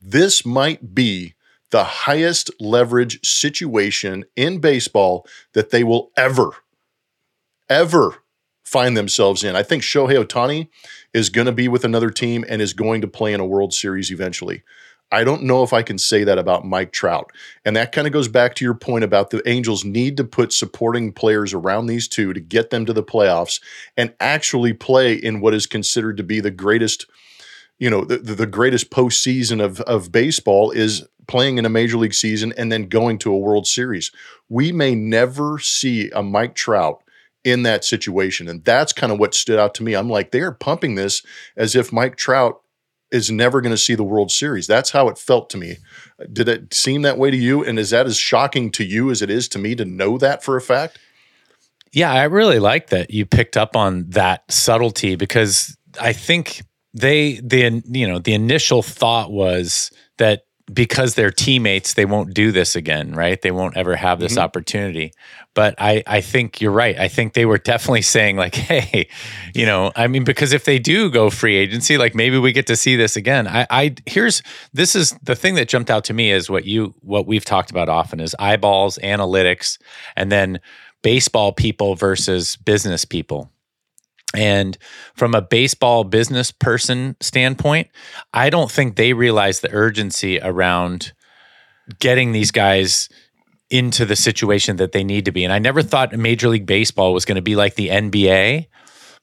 this 0.00 0.44
might 0.44 0.94
be 0.94 1.34
the 1.70 1.84
highest 1.84 2.50
leverage 2.60 3.24
situation 3.26 4.24
in 4.36 4.58
baseball 4.58 5.26
that 5.54 5.70
they 5.70 5.84
will 5.84 6.10
ever, 6.16 6.50
ever 7.68 8.23
find 8.64 8.96
themselves 8.96 9.44
in. 9.44 9.54
I 9.56 9.62
think 9.62 9.82
Shohei 9.82 10.24
Ohtani 10.24 10.68
is 11.12 11.28
going 11.28 11.46
to 11.46 11.52
be 11.52 11.68
with 11.68 11.84
another 11.84 12.10
team 12.10 12.44
and 12.48 12.60
is 12.60 12.72
going 12.72 13.00
to 13.02 13.06
play 13.06 13.32
in 13.32 13.40
a 13.40 13.46
World 13.46 13.74
Series 13.74 14.10
eventually. 14.10 14.62
I 15.12 15.22
don't 15.22 15.44
know 15.44 15.62
if 15.62 15.72
I 15.72 15.82
can 15.82 15.98
say 15.98 16.24
that 16.24 16.38
about 16.38 16.64
Mike 16.64 16.90
Trout. 16.90 17.30
And 17.64 17.76
that 17.76 17.92
kind 17.92 18.06
of 18.06 18.12
goes 18.12 18.26
back 18.26 18.54
to 18.56 18.64
your 18.64 18.74
point 18.74 19.04
about 19.04 19.30
the 19.30 19.48
Angels 19.48 19.84
need 19.84 20.16
to 20.16 20.24
put 20.24 20.52
supporting 20.52 21.12
players 21.12 21.54
around 21.54 21.86
these 21.86 22.08
two 22.08 22.32
to 22.32 22.40
get 22.40 22.70
them 22.70 22.84
to 22.86 22.92
the 22.92 23.02
playoffs 23.02 23.60
and 23.96 24.14
actually 24.18 24.72
play 24.72 25.14
in 25.14 25.40
what 25.40 25.54
is 25.54 25.66
considered 25.66 26.16
to 26.16 26.24
be 26.24 26.40
the 26.40 26.50
greatest, 26.50 27.06
you 27.78 27.88
know, 27.88 28.04
the, 28.04 28.16
the 28.16 28.46
greatest 28.46 28.90
postseason 28.90 29.62
of, 29.62 29.80
of 29.82 30.10
baseball 30.10 30.72
is 30.72 31.06
playing 31.28 31.58
in 31.58 31.66
a 31.66 31.70
major 31.70 31.96
league 31.96 32.14
season 32.14 32.52
and 32.56 32.72
then 32.72 32.88
going 32.88 33.18
to 33.18 33.32
a 33.32 33.38
World 33.38 33.68
Series. 33.68 34.10
We 34.48 34.72
may 34.72 34.96
never 34.96 35.60
see 35.60 36.10
a 36.10 36.24
Mike 36.24 36.56
Trout 36.56 37.03
in 37.44 37.62
that 37.62 37.84
situation. 37.84 38.48
And 38.48 38.64
that's 38.64 38.92
kind 38.92 39.12
of 39.12 39.18
what 39.18 39.34
stood 39.34 39.58
out 39.58 39.74
to 39.74 39.82
me. 39.82 39.94
I'm 39.94 40.10
like, 40.10 40.30
they 40.30 40.40
are 40.40 40.52
pumping 40.52 40.94
this 40.94 41.22
as 41.56 41.76
if 41.76 41.92
Mike 41.92 42.16
Trout 42.16 42.60
is 43.10 43.30
never 43.30 43.60
going 43.60 43.74
to 43.74 43.78
see 43.78 43.94
the 43.94 44.02
World 44.02 44.32
Series. 44.32 44.66
That's 44.66 44.90
how 44.90 45.08
it 45.08 45.18
felt 45.18 45.50
to 45.50 45.56
me. 45.56 45.76
Did 46.32 46.48
it 46.48 46.74
seem 46.74 47.02
that 47.02 47.18
way 47.18 47.30
to 47.30 47.36
you? 47.36 47.64
And 47.64 47.78
is 47.78 47.90
that 47.90 48.06
as 48.06 48.16
shocking 48.16 48.72
to 48.72 48.84
you 48.84 49.10
as 49.10 49.22
it 49.22 49.30
is 49.30 49.46
to 49.50 49.58
me 49.58 49.74
to 49.76 49.84
know 49.84 50.18
that 50.18 50.42
for 50.42 50.56
a 50.56 50.60
fact? 50.60 50.98
Yeah, 51.92 52.12
I 52.12 52.24
really 52.24 52.58
like 52.58 52.88
that 52.90 53.12
you 53.12 53.24
picked 53.24 53.56
up 53.56 53.76
on 53.76 54.10
that 54.10 54.50
subtlety 54.50 55.14
because 55.14 55.76
I 56.00 56.12
think 56.12 56.62
they 56.92 57.40
the 57.40 57.82
you 57.86 58.08
know 58.08 58.18
the 58.18 58.34
initial 58.34 58.82
thought 58.82 59.30
was 59.30 59.92
that 60.18 60.42
because 60.72 61.14
they're 61.14 61.30
teammates 61.30 61.94
they 61.94 62.06
won't 62.06 62.32
do 62.32 62.50
this 62.50 62.74
again, 62.74 63.12
right? 63.12 63.40
They 63.40 63.50
won't 63.50 63.76
ever 63.76 63.96
have 63.96 64.18
this 64.18 64.32
mm-hmm. 64.32 64.42
opportunity. 64.42 65.12
But 65.52 65.74
I 65.78 66.02
I 66.06 66.20
think 66.20 66.60
you're 66.60 66.72
right. 66.72 66.98
I 66.98 67.08
think 67.08 67.34
they 67.34 67.44
were 67.44 67.58
definitely 67.58 68.02
saying 68.16 68.36
like, 68.36 68.54
hey, 68.54 69.08
you 69.54 69.66
know, 69.66 69.92
I 69.94 70.06
mean 70.06 70.24
because 70.24 70.52
if 70.52 70.64
they 70.64 70.78
do 70.78 71.10
go 71.10 71.28
free 71.30 71.56
agency, 71.56 71.98
like 71.98 72.14
maybe 72.14 72.38
we 72.38 72.52
get 72.52 72.66
to 72.68 72.76
see 72.76 72.96
this 72.96 73.16
again. 73.16 73.46
I 73.46 73.66
I 73.70 73.94
here's 74.06 74.42
this 74.72 74.96
is 74.96 75.12
the 75.22 75.36
thing 75.36 75.54
that 75.56 75.68
jumped 75.68 75.90
out 75.90 76.04
to 76.04 76.14
me 76.14 76.30
is 76.30 76.48
what 76.48 76.64
you 76.64 76.94
what 77.00 77.26
we've 77.26 77.44
talked 77.44 77.70
about 77.70 77.88
often 77.88 78.20
is 78.20 78.34
eyeballs, 78.38 78.98
analytics, 79.02 79.78
and 80.16 80.32
then 80.32 80.60
baseball 81.02 81.52
people 81.52 81.94
versus 81.94 82.56
business 82.56 83.04
people. 83.04 83.50
And 84.34 84.76
from 85.14 85.34
a 85.34 85.42
baseball 85.42 86.04
business 86.04 86.50
person 86.50 87.16
standpoint, 87.20 87.88
I 88.32 88.50
don't 88.50 88.70
think 88.70 88.96
they 88.96 89.12
realize 89.12 89.60
the 89.60 89.72
urgency 89.72 90.40
around 90.40 91.12
getting 91.98 92.32
these 92.32 92.50
guys 92.50 93.08
into 93.70 94.04
the 94.04 94.16
situation 94.16 94.76
that 94.76 94.92
they 94.92 95.04
need 95.04 95.24
to 95.24 95.32
be. 95.32 95.44
And 95.44 95.52
I 95.52 95.58
never 95.58 95.82
thought 95.82 96.12
Major 96.12 96.48
League 96.48 96.66
Baseball 96.66 97.12
was 97.12 97.24
going 97.24 97.36
to 97.36 97.42
be 97.42 97.56
like 97.56 97.74
the 97.74 97.88
NBA. 97.88 98.66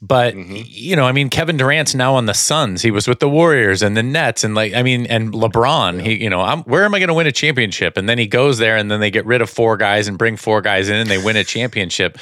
But 0.02 0.34
mm-hmm. 0.34 0.63
you 0.65 0.95
know, 0.95 1.06
I 1.06 1.12
mean, 1.12 1.30
Kevin 1.30 1.58
Durant's 1.58 1.93
now 1.93 2.15
on 2.15 2.26
the 2.26 2.34
Suns. 2.34 2.82
He 2.82 2.89
was 2.89 3.08
with 3.08 3.19
the 3.19 3.30
Warriors 3.30 3.84
and 3.84 3.95
the 3.95 4.02
Nets, 4.02 4.43
and 4.43 4.56
like, 4.56 4.74
I 4.74 4.82
mean, 4.82 5.06
and 5.06 5.32
LeBron. 5.32 6.02
He, 6.02 6.24
you 6.24 6.30
know, 6.30 6.41
I'm, 6.41 6.63
where 6.63 6.86
am 6.86 6.95
I 6.95 7.00
going 7.00 7.10
to 7.10 7.13
win 7.13 7.28
a 7.28 7.32
championship? 7.32 7.97
And 7.97 8.10
then 8.10 8.17
he 8.17 8.26
goes 8.26 8.58
there, 8.58 8.78
and 8.78 8.89
then 8.89 9.00
they 9.00 9.12
get 9.12 9.26
rid 9.28 9.41
of 9.41 9.50
four 9.50 9.78
guys 9.78 10.08
and 10.08 10.17
bring 10.17 10.38
four 10.38 10.62
guys 10.62 10.89
in, 10.89 10.95
and 10.95 11.10
they 11.10 11.24
win 11.24 11.38
a 11.38 11.43
championship. 11.43 12.17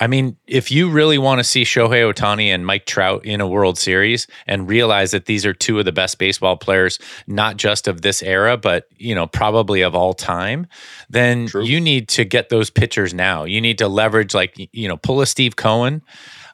I 0.00 0.06
mean, 0.06 0.36
if 0.46 0.70
you 0.70 0.90
really 0.90 1.18
want 1.18 1.40
to 1.40 1.44
see 1.44 1.64
Shohei 1.64 2.12
Ohtani 2.12 2.46
and 2.46 2.64
Mike 2.64 2.86
Trout 2.86 3.24
in 3.24 3.40
a 3.40 3.48
World 3.48 3.78
Series 3.78 4.26
and 4.46 4.68
realize 4.68 5.10
that 5.10 5.26
these 5.26 5.44
are 5.44 5.52
two 5.52 5.78
of 5.78 5.84
the 5.84 5.92
best 5.92 6.18
baseball 6.18 6.56
players, 6.56 6.98
not 7.26 7.56
just 7.56 7.88
of 7.88 8.02
this 8.02 8.22
era, 8.22 8.56
but 8.56 8.88
you 8.96 9.14
know, 9.14 9.26
probably 9.26 9.82
of 9.82 9.94
all 9.94 10.14
time, 10.14 10.66
then 11.10 11.48
True. 11.48 11.64
you 11.64 11.80
need 11.80 12.08
to 12.10 12.24
get 12.24 12.48
those 12.48 12.70
pitchers 12.70 13.12
now. 13.12 13.44
You 13.44 13.60
need 13.60 13.78
to 13.78 13.88
leverage, 13.88 14.34
like 14.34 14.54
you 14.72 14.88
know, 14.88 14.96
pull 14.96 15.20
a 15.20 15.26
Steve 15.26 15.56
Cohen. 15.56 16.02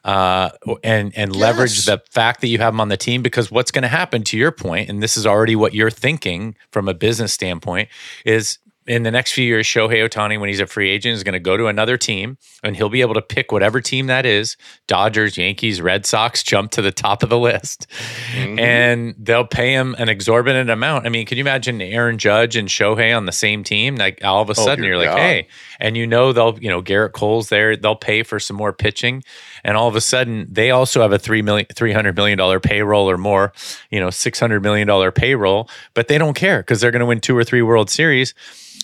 Uh, 0.03 0.51
and 0.83 1.17
and 1.17 1.35
leverage 1.35 1.83
the 1.87 1.99
fact 2.11 2.41
that 2.41 2.47
you 2.47 2.59
have 2.59 2.75
him 2.75 2.79
on 2.79 2.89
the 2.89 2.97
team 2.97 3.23
because 3.23 3.49
what's 3.49 3.71
going 3.71 3.81
to 3.81 3.87
happen 3.87 4.23
to 4.23 4.37
your 4.37 4.51
point, 4.51 4.87
and 4.87 5.01
this 5.01 5.17
is 5.17 5.25
already 5.25 5.55
what 5.55 5.73
you're 5.73 5.89
thinking 5.89 6.55
from 6.69 6.87
a 6.87 6.93
business 6.93 7.33
standpoint, 7.33 7.89
is 8.23 8.59
in 8.87 9.03
the 9.03 9.11
next 9.11 9.31
few 9.31 9.43
years, 9.43 9.65
Shohei 9.65 10.07
Ohtani, 10.07 10.39
when 10.39 10.47
he's 10.47 10.59
a 10.59 10.67
free 10.67 10.91
agent, 10.91 11.15
is 11.15 11.23
going 11.23 11.33
to 11.33 11.39
go 11.39 11.57
to 11.57 11.65
another 11.67 11.97
team 11.97 12.37
and 12.63 12.75
he'll 12.75 12.89
be 12.89 13.01
able 13.01 13.15
to 13.15 13.21
pick 13.21 13.51
whatever 13.51 13.81
team 13.81 14.07
that 14.07 14.25
is 14.25 14.57
Dodgers, 14.87 15.37
Yankees, 15.37 15.81
Red 15.81 16.05
Sox, 16.05 16.43
jump 16.43 16.71
to 16.71 16.83
the 16.83 16.91
top 16.91 17.23
of 17.23 17.29
the 17.29 17.37
list. 17.37 17.87
Mm-hmm. 18.33 18.59
And 18.59 19.15
they'll 19.17 19.47
pay 19.47 19.73
him 19.73 19.95
an 19.97 20.07
exorbitant 20.07 20.69
amount. 20.69 21.07
I 21.07 21.09
mean, 21.09 21.25
can 21.25 21.37
you 21.37 21.43
imagine 21.43 21.81
Aaron 21.81 22.19
Judge 22.19 22.55
and 22.55 22.67
Shohei 22.67 23.15
on 23.15 23.25
the 23.25 23.31
same 23.31 23.63
team? 23.63 23.95
Like 23.95 24.23
all 24.23 24.41
of 24.41 24.49
a 24.51 24.55
sudden, 24.55 24.83
dear 24.83 24.93
you're 24.93 25.03
like, 25.03 25.17
hey, 25.17 25.47
and 25.79 25.97
you 25.97 26.05
know 26.05 26.31
they'll, 26.31 26.59
you 26.59 26.69
know, 26.69 26.81
Gerrit 26.81 27.13
Cole's 27.13 27.49
there, 27.49 27.75
they'll 27.75 27.95
pay 27.95 28.21
for 28.21 28.39
some 28.39 28.55
more 28.55 28.71
pitching. 28.71 29.23
And 29.63 29.75
all 29.75 29.87
of 29.87 29.95
a 29.95 30.01
sudden, 30.01 30.45
they 30.47 30.69
also 30.69 31.01
have 31.01 31.11
a 31.11 31.17
three 31.17 31.41
million, 31.41 31.65
three 31.73 31.91
hundred 31.91 32.15
million 32.15 32.37
dollar 32.37 32.59
payroll 32.59 33.09
or 33.09 33.17
more, 33.17 33.51
you 33.89 33.99
know, 33.99 34.11
six 34.11 34.39
hundred 34.39 34.61
million 34.61 34.87
dollar 34.87 35.11
payroll, 35.11 35.69
but 35.95 36.07
they 36.07 36.19
don't 36.19 36.35
care 36.35 36.59
because 36.59 36.81
they're 36.81 36.91
going 36.91 36.99
to 36.99 37.05
win 37.07 37.19
two 37.19 37.35
or 37.35 37.43
three 37.43 37.63
World 37.63 37.89
Series. 37.89 38.35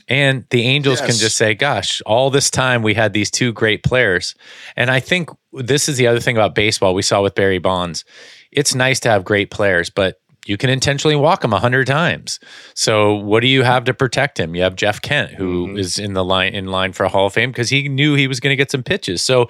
And 0.07 0.45
the 0.49 0.63
Angels 0.63 0.99
can 0.99 1.11
just 1.11 1.37
say, 1.37 1.53
gosh, 1.53 2.01
all 2.05 2.29
this 2.29 2.49
time 2.49 2.81
we 2.81 2.93
had 2.93 3.13
these 3.13 3.31
two 3.31 3.53
great 3.53 3.83
players. 3.83 4.35
And 4.75 4.89
I 4.89 4.99
think 4.99 5.29
this 5.53 5.87
is 5.87 5.97
the 5.97 6.07
other 6.07 6.19
thing 6.19 6.37
about 6.37 6.55
baseball 6.55 6.93
we 6.93 7.01
saw 7.01 7.21
with 7.21 7.35
Barry 7.35 7.59
Bonds. 7.59 8.05
It's 8.51 8.75
nice 8.75 8.99
to 9.01 9.09
have 9.09 9.23
great 9.23 9.51
players, 9.51 9.89
but 9.89 10.21
you 10.45 10.57
can 10.57 10.69
intentionally 10.69 11.15
walk 11.15 11.43
him 11.43 11.53
a 11.53 11.59
hundred 11.59 11.87
times. 11.87 12.39
So 12.73 13.15
what 13.15 13.41
do 13.41 13.47
you 13.47 13.63
have 13.63 13.83
to 13.85 13.93
protect 13.93 14.39
him? 14.39 14.55
You 14.55 14.63
have 14.63 14.75
Jeff 14.75 15.01
Kent, 15.01 15.31
who 15.31 15.67
mm-hmm. 15.67 15.77
is 15.77 15.99
in 15.99 16.13
the 16.13 16.25
line 16.25 16.53
in 16.53 16.67
line 16.67 16.93
for 16.93 17.03
a 17.03 17.09
Hall 17.09 17.27
of 17.27 17.33
Fame 17.33 17.51
because 17.51 17.69
he 17.69 17.87
knew 17.87 18.15
he 18.15 18.27
was 18.27 18.39
going 18.39 18.51
to 18.51 18.57
get 18.57 18.71
some 18.71 18.83
pitches. 18.83 19.21
So 19.21 19.49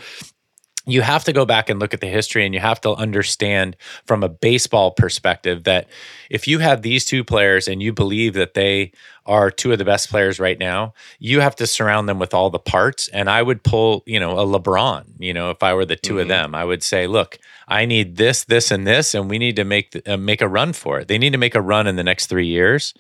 you 0.86 1.02
have 1.02 1.24
to 1.24 1.34
go 1.34 1.46
back 1.46 1.70
and 1.70 1.80
look 1.80 1.94
at 1.94 2.02
the 2.02 2.08
history 2.08 2.46
and 2.46 2.54
you 2.54 2.60
have 2.60 2.82
to 2.82 2.92
understand 2.96 3.78
from 4.06 4.24
a 4.24 4.30
baseball 4.30 4.92
perspective 4.92 5.64
that 5.64 5.88
if 6.30 6.48
you 6.48 6.60
have 6.60 6.82
these 6.82 7.06
two 7.06 7.24
players 7.24 7.68
and 7.68 7.84
you 7.84 7.94
believe 7.94 8.34
that 8.34 8.56
they 8.56 8.92
are 9.26 9.52
two 9.52 9.72
of 9.72 9.78
the 9.78 9.86
best 9.86 10.10
players 10.10 10.40
right 10.40 10.58
now, 10.58 10.94
you 11.20 11.42
have 11.42 11.56
to 11.56 11.68
surround 11.68 12.10
them 12.10 12.20
with 12.20 12.34
all 12.34 12.50
the 12.50 12.60
parts. 12.60 13.08
And 13.10 13.30
I 13.30 13.42
would 13.42 13.64
pull, 13.64 14.04
you 14.06 14.20
know, 14.20 14.40
a 14.40 14.46
LeBron, 14.46 15.06
you 15.20 15.34
know, 15.34 15.52
if 15.52 15.62
I 15.62 15.74
were 15.74 15.86
the 15.86 15.96
2 15.96 16.20
of 16.20 16.28
them, 16.28 16.56
I 16.56 16.66
would 16.66 16.84
say, 16.84 17.08
look, 17.08 17.38
I 17.68 17.86
need 17.86 18.18
this, 18.18 18.44
this, 18.46 18.72
and 18.72 18.86
this, 18.86 19.14
and 19.14 19.30
we 19.30 19.38
need 19.38 19.56
to 19.58 19.64
make 19.64 19.92
the, 19.92 20.14
uh, 20.14 20.18
make 20.18 20.42
a 20.42 20.48
run 20.48 20.74
for 20.74 21.00
it. 21.00 21.08
They 21.08 21.18
need 21.18 21.34
to 21.34 21.38
make 21.38 21.56
a 21.56 21.62
run 21.62 21.88
in 21.88 21.96
the 21.96 22.04
next 22.04 22.28
three 22.28 22.48
years. 22.48 22.94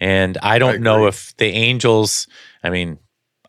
And 0.00 0.36
I 0.42 0.58
don't 0.58 0.82
know 0.82 1.06
if 1.06 1.34
the 1.38 1.46
Angels, 1.46 2.26
I 2.62 2.70
mean, 2.70 2.98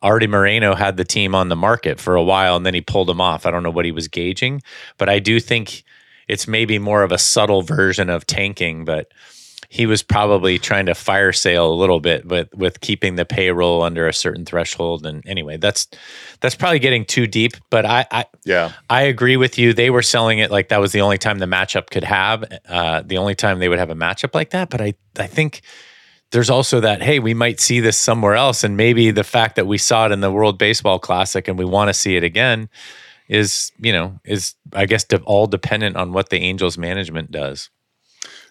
Arte 0.02 0.28
Moreno 0.28 0.76
had 0.76 0.98
the 0.98 1.04
team 1.04 1.34
on 1.34 1.50
the 1.50 1.56
market 1.56 2.00
for 2.00 2.16
a 2.16 2.24
while 2.24 2.56
and 2.56 2.66
then 2.66 2.76
he 2.76 2.82
pulled 2.82 3.08
them 3.08 3.20
off. 3.20 3.46
I 3.46 3.52
don't 3.52 3.64
know 3.64 3.72
what 3.72 3.86
he 3.86 3.92
was 3.92 4.08
gauging, 4.08 4.62
but 4.98 5.10
I 5.10 5.20
do 5.20 5.40
think 5.40 5.84
it's 6.28 6.48
maybe 6.48 6.80
more 6.80 7.04
of 7.04 7.12
a 7.12 7.18
subtle 7.18 7.62
version 7.62 8.10
of 8.10 8.26
tanking, 8.28 8.86
but 8.86 9.12
he 9.70 9.86
was 9.86 10.04
probably 10.04 10.58
trying 10.60 10.86
to 10.86 10.96
fire 10.96 11.32
sale 11.32 11.72
a 11.72 11.76
little 11.76 12.00
bit 12.00 12.26
with 12.26 12.54
with 12.54 12.82
keeping 12.82 13.16
the 13.16 13.26
payroll 13.26 13.82
under 13.82 14.08
a 14.08 14.14
certain 14.14 14.46
threshold 14.46 15.06
and 15.06 15.26
anyway 15.28 15.58
that's 15.58 15.88
that's 16.42 16.56
probably 16.56 16.80
getting 16.80 17.06
too 17.06 17.28
deep 17.28 17.54
but 17.70 17.86
i 17.86 18.06
i 18.12 18.26
Yeah. 18.46 18.72
I 18.90 19.04
agree 19.04 19.38
with 19.38 19.58
you. 19.58 19.74
They 19.74 19.90
were 19.90 20.04
selling 20.04 20.40
it 20.40 20.52
like 20.52 20.70
that 20.70 20.80
was 20.80 20.92
the 20.92 21.02
only 21.02 21.18
time 21.18 21.40
the 21.40 21.46
matchup 21.46 21.90
could 21.90 22.04
have, 22.04 22.44
uh, 22.70 23.02
the 23.04 23.18
only 23.18 23.36
time 23.36 23.60
they 23.60 23.70
would 23.70 23.80
have 23.80 23.90
a 23.90 23.96
matchup 23.96 24.36
like 24.36 24.52
that. 24.52 24.70
But 24.70 24.82
I, 24.82 24.94
I 25.18 25.28
think 25.28 25.62
there's 26.32 26.50
also 26.50 26.80
that 26.82 27.02
hey, 27.02 27.20
we 27.20 27.34
might 27.34 27.60
see 27.60 27.80
this 27.80 27.98
somewhere 27.98 28.36
else, 28.36 28.64
and 28.64 28.78
maybe 28.78 29.12
the 29.12 29.24
fact 29.24 29.56
that 29.56 29.68
we 29.68 29.78
saw 29.78 30.06
it 30.06 30.12
in 30.12 30.22
the 30.22 30.32
World 30.32 30.58
Baseball 30.58 31.00
Classic 31.00 31.48
and 31.48 31.58
we 31.58 31.66
want 31.66 31.90
to 31.90 31.94
see 31.94 32.16
it 32.16 32.24
again 32.24 32.70
is, 33.28 33.72
you 33.80 33.92
know, 33.92 34.20
is 34.24 34.54
I 34.74 34.86
guess 34.86 35.06
all 35.26 35.48
dependent 35.48 35.96
on 35.96 36.14
what 36.14 36.30
the 36.30 36.38
Angels 36.38 36.78
management 36.78 37.32
does. 37.32 37.70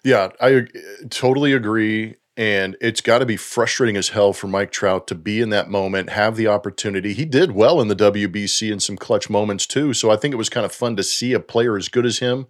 Yeah, 0.04 0.28
I 0.40 0.66
totally 1.10 1.52
agree. 1.52 2.16
And 2.36 2.76
it's 2.80 3.00
got 3.00 3.18
to 3.20 3.26
be 3.26 3.36
frustrating 3.36 3.96
as 3.96 4.08
hell 4.08 4.32
for 4.32 4.48
Mike 4.48 4.72
Trout 4.72 5.06
to 5.06 5.14
be 5.14 5.40
in 5.40 5.50
that 5.50 5.70
moment, 5.70 6.10
have 6.10 6.34
the 6.34 6.48
opportunity. 6.48 7.12
He 7.12 7.24
did 7.24 7.52
well 7.52 7.80
in 7.80 7.86
the 7.86 7.94
WBC 7.94 8.72
in 8.72 8.80
some 8.80 8.96
clutch 8.96 9.30
moments 9.30 9.68
too. 9.68 9.94
So 9.94 10.10
I 10.10 10.16
think 10.16 10.34
it 10.34 10.36
was 10.36 10.48
kind 10.48 10.66
of 10.66 10.72
fun 10.72 10.96
to 10.96 11.04
see 11.04 11.32
a 11.32 11.38
player 11.38 11.76
as 11.76 11.88
good 11.88 12.04
as 12.04 12.18
him 12.18 12.46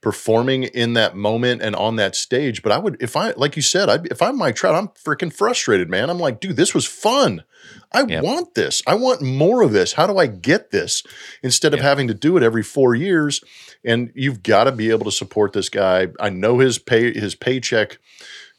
performing 0.00 0.62
in 0.64 0.94
that 0.94 1.16
moment 1.16 1.60
and 1.60 1.76
on 1.76 1.96
that 1.96 2.16
stage. 2.16 2.62
But 2.62 2.72
I 2.72 2.78
would, 2.78 2.96
if 2.98 3.14
I, 3.14 3.32
like 3.32 3.56
you 3.56 3.62
said, 3.62 3.90
I'd, 3.90 4.06
if 4.06 4.22
I'm 4.22 4.38
Mike 4.38 4.56
Trout, 4.56 4.74
I'm 4.74 4.88
freaking 4.88 5.30
frustrated, 5.32 5.90
man. 5.90 6.08
I'm 6.08 6.18
like, 6.18 6.40
dude, 6.40 6.56
this 6.56 6.72
was 6.74 6.86
fun. 6.86 7.44
I 7.92 8.04
Yep. 8.06 8.24
want 8.24 8.54
this. 8.54 8.82
I 8.86 8.94
want 8.94 9.20
more 9.20 9.60
of 9.60 9.72
this. 9.72 9.92
How 9.94 10.06
do 10.06 10.16
I 10.16 10.28
get 10.28 10.70
this 10.70 11.02
instead 11.42 11.74
of 11.74 11.80
having 11.80 12.08
to 12.08 12.14
do 12.14 12.38
it 12.38 12.42
every 12.42 12.62
four 12.62 12.94
years? 12.94 13.42
And 13.86 14.12
you've 14.14 14.42
got 14.42 14.64
to 14.64 14.72
be 14.72 14.90
able 14.90 15.04
to 15.04 15.12
support 15.12 15.52
this 15.52 15.70
guy. 15.70 16.08
I 16.20 16.28
know 16.28 16.58
his 16.58 16.78
pay, 16.78 17.14
his 17.14 17.34
paycheck, 17.34 17.98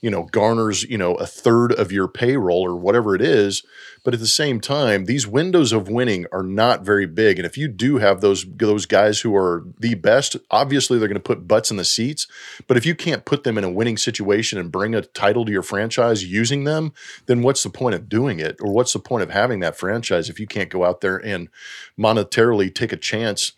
you 0.01 0.11
know, 0.11 0.23
garners, 0.23 0.83
you 0.83 0.97
know, 0.97 1.15
a 1.15 1.25
third 1.25 1.73
of 1.73 1.91
your 1.91 2.07
payroll 2.07 2.61
or 2.61 2.75
whatever 2.75 3.15
it 3.15 3.21
is. 3.21 3.63
But 4.03 4.13
at 4.13 4.19
the 4.19 4.27
same 4.27 4.61
time, 4.61 5.05
these 5.05 5.27
windows 5.27 5.73
of 5.73 5.89
winning 5.89 6.27
are 6.31 6.43
not 6.43 6.85
very 6.85 7.05
big. 7.05 7.39
And 7.39 7.45
if 7.45 7.57
you 7.57 7.67
do 7.67 7.97
have 7.97 8.21
those 8.21 8.45
those 8.47 8.85
guys 8.85 9.19
who 9.19 9.35
are 9.35 9.65
the 9.79 9.95
best, 9.95 10.37
obviously 10.49 10.97
they're 10.97 11.09
going 11.09 11.15
to 11.15 11.19
put 11.19 11.47
butts 11.47 11.71
in 11.71 11.77
the 11.77 11.83
seats. 11.83 12.27
But 12.67 12.77
if 12.77 12.85
you 12.85 12.95
can't 12.95 13.25
put 13.25 13.43
them 13.43 13.57
in 13.57 13.63
a 13.63 13.69
winning 13.69 13.97
situation 13.97 14.59
and 14.59 14.71
bring 14.71 14.95
a 14.95 15.01
title 15.01 15.45
to 15.45 15.51
your 15.51 15.63
franchise 15.63 16.23
using 16.23 16.63
them, 16.63 16.93
then 17.25 17.41
what's 17.41 17.63
the 17.63 17.69
point 17.69 17.95
of 17.95 18.07
doing 18.07 18.39
it? 18.39 18.57
Or 18.61 18.71
what's 18.71 18.93
the 18.93 18.99
point 18.99 19.23
of 19.23 19.31
having 19.31 19.59
that 19.59 19.77
franchise 19.77 20.29
if 20.29 20.39
you 20.39 20.47
can't 20.47 20.69
go 20.69 20.85
out 20.85 21.01
there 21.01 21.17
and 21.17 21.49
monetarily 21.99 22.73
take 22.73 22.93
a 22.93 22.97
chance 22.97 23.53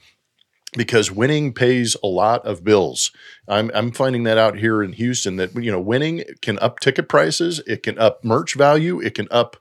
because 0.74 1.12
winning 1.12 1.54
pays 1.54 1.96
a 2.04 2.08
lot 2.08 2.46
of 2.46 2.64
bills. 2.64 3.12
I'm 3.48 3.72
I'm 3.74 3.92
finding 3.92 4.24
that 4.24 4.38
out 4.38 4.58
here 4.58 4.84
in 4.84 4.94
Houston 4.94 5.38
that 5.38 5.56
you 5.56 5.72
know 5.72 5.80
winning 5.80 6.24
can 6.42 6.60
up 6.60 6.80
ticket 6.80 7.10
prices, 7.10 7.62
it 7.66 7.84
can 7.84 7.98
up 7.98 8.24
merch 8.24 8.56
value, 8.56 9.00
it 9.00 9.16
can 9.16 9.28
up 9.32 9.58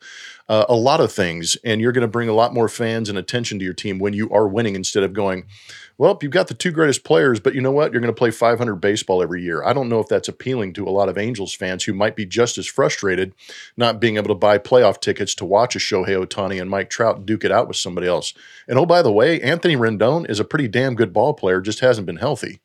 uh, 0.49 0.65
a 0.69 0.75
lot 0.75 1.01
of 1.01 1.13
things, 1.13 1.57
and 1.65 1.81
you're 1.81 1.93
going 1.93 2.03
to 2.03 2.09
bring 2.09 2.29
a 2.29 2.35
lot 2.35 2.55
more 2.55 2.69
fans 2.69 3.09
and 3.09 3.19
attention 3.19 3.59
to 3.59 3.65
your 3.65 3.75
team 3.75 3.99
when 3.99 4.15
you 4.15 4.31
are 4.31 4.49
winning 4.49 4.75
instead 4.75 5.03
of 5.03 5.13
going. 5.13 5.45
Well, 5.99 6.17
you've 6.23 6.31
got 6.31 6.47
the 6.47 6.55
two 6.55 6.71
greatest 6.71 7.03
players, 7.03 7.41
but 7.41 7.55
you 7.55 7.61
know 7.61 7.73
what? 7.73 7.93
You're 7.93 8.01
going 8.01 8.15
to 8.15 8.19
play 8.19 8.31
500 8.31 8.77
baseball 8.77 9.21
every 9.21 9.43
year. 9.43 9.65
I 9.65 9.73
don't 9.73 9.89
know 9.89 9.99
if 9.99 10.07
that's 10.07 10.29
appealing 10.29 10.73
to 10.75 10.87
a 10.87 10.91
lot 10.91 11.09
of 11.09 11.19
Angels 11.19 11.53
fans 11.55 11.85
who 11.85 11.93
might 11.93 12.15
be 12.15 12.25
just 12.25 12.57
as 12.57 12.67
frustrated 12.67 13.35
not 13.77 14.01
being 14.01 14.17
able 14.17 14.29
to 14.29 14.35
buy 14.37 14.59
playoff 14.59 15.01
tickets 15.01 15.35
to 15.37 15.45
watch 15.45 15.75
a 15.75 15.81
Shohei 15.81 16.25
Ohtani 16.25 16.61
and 16.61 16.71
Mike 16.71 16.89
Trout 16.89 17.27
duke 17.27 17.45
it 17.45 17.51
out 17.51 17.67
with 17.67 17.77
somebody 17.77 18.07
else. 18.07 18.33
And 18.69 18.79
oh, 18.79 18.87
by 18.87 19.03
the 19.03 19.13
way, 19.13 19.41
Anthony 19.41 19.77
Rendon 19.77 20.31
is 20.31 20.39
a 20.39 20.45
pretty 20.45 20.69
damn 20.69 20.95
good 20.95 21.13
ball 21.13 21.35
player, 21.35 21.61
just 21.61 21.81
hasn't 21.81 22.07
been 22.07 22.17
healthy. 22.17 22.61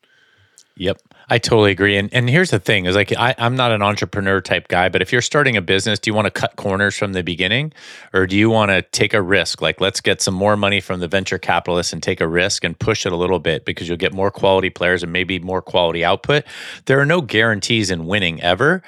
Yep. 0.75 1.01
I 1.29 1.37
totally 1.37 1.71
agree. 1.71 1.97
And 1.97 2.11
and 2.13 2.29
here's 2.29 2.49
the 2.49 2.59
thing 2.59 2.85
is 2.85 2.95
like 2.95 3.13
I, 3.15 3.35
I'm 3.37 3.55
not 3.55 3.71
an 3.71 3.81
entrepreneur 3.81 4.41
type 4.41 4.67
guy, 4.67 4.89
but 4.89 5.01
if 5.01 5.11
you're 5.11 5.21
starting 5.21 5.55
a 5.55 5.61
business, 5.61 5.99
do 5.99 6.09
you 6.09 6.13
want 6.15 6.25
to 6.25 6.31
cut 6.31 6.55
corners 6.55 6.97
from 6.97 7.13
the 7.13 7.23
beginning? 7.23 7.73
Or 8.11 8.25
do 8.25 8.35
you 8.35 8.49
want 8.49 8.71
to 8.71 8.81
take 8.81 9.13
a 9.13 9.21
risk? 9.21 9.61
Like 9.61 9.79
let's 9.79 10.01
get 10.01 10.21
some 10.21 10.33
more 10.33 10.57
money 10.57 10.81
from 10.81 10.99
the 10.99 11.07
venture 11.07 11.37
capitalists 11.37 11.93
and 11.93 12.01
take 12.01 12.21
a 12.21 12.27
risk 12.27 12.63
and 12.63 12.77
push 12.77 13.05
it 13.05 13.11
a 13.11 13.15
little 13.15 13.39
bit 13.39 13.65
because 13.65 13.87
you'll 13.87 13.97
get 13.97 14.13
more 14.13 14.31
quality 14.31 14.69
players 14.69 15.03
and 15.03 15.13
maybe 15.13 15.39
more 15.39 15.61
quality 15.61 16.03
output. 16.03 16.43
There 16.85 16.99
are 16.99 17.05
no 17.05 17.21
guarantees 17.21 17.91
in 17.91 18.05
winning 18.05 18.41
ever. 18.41 18.81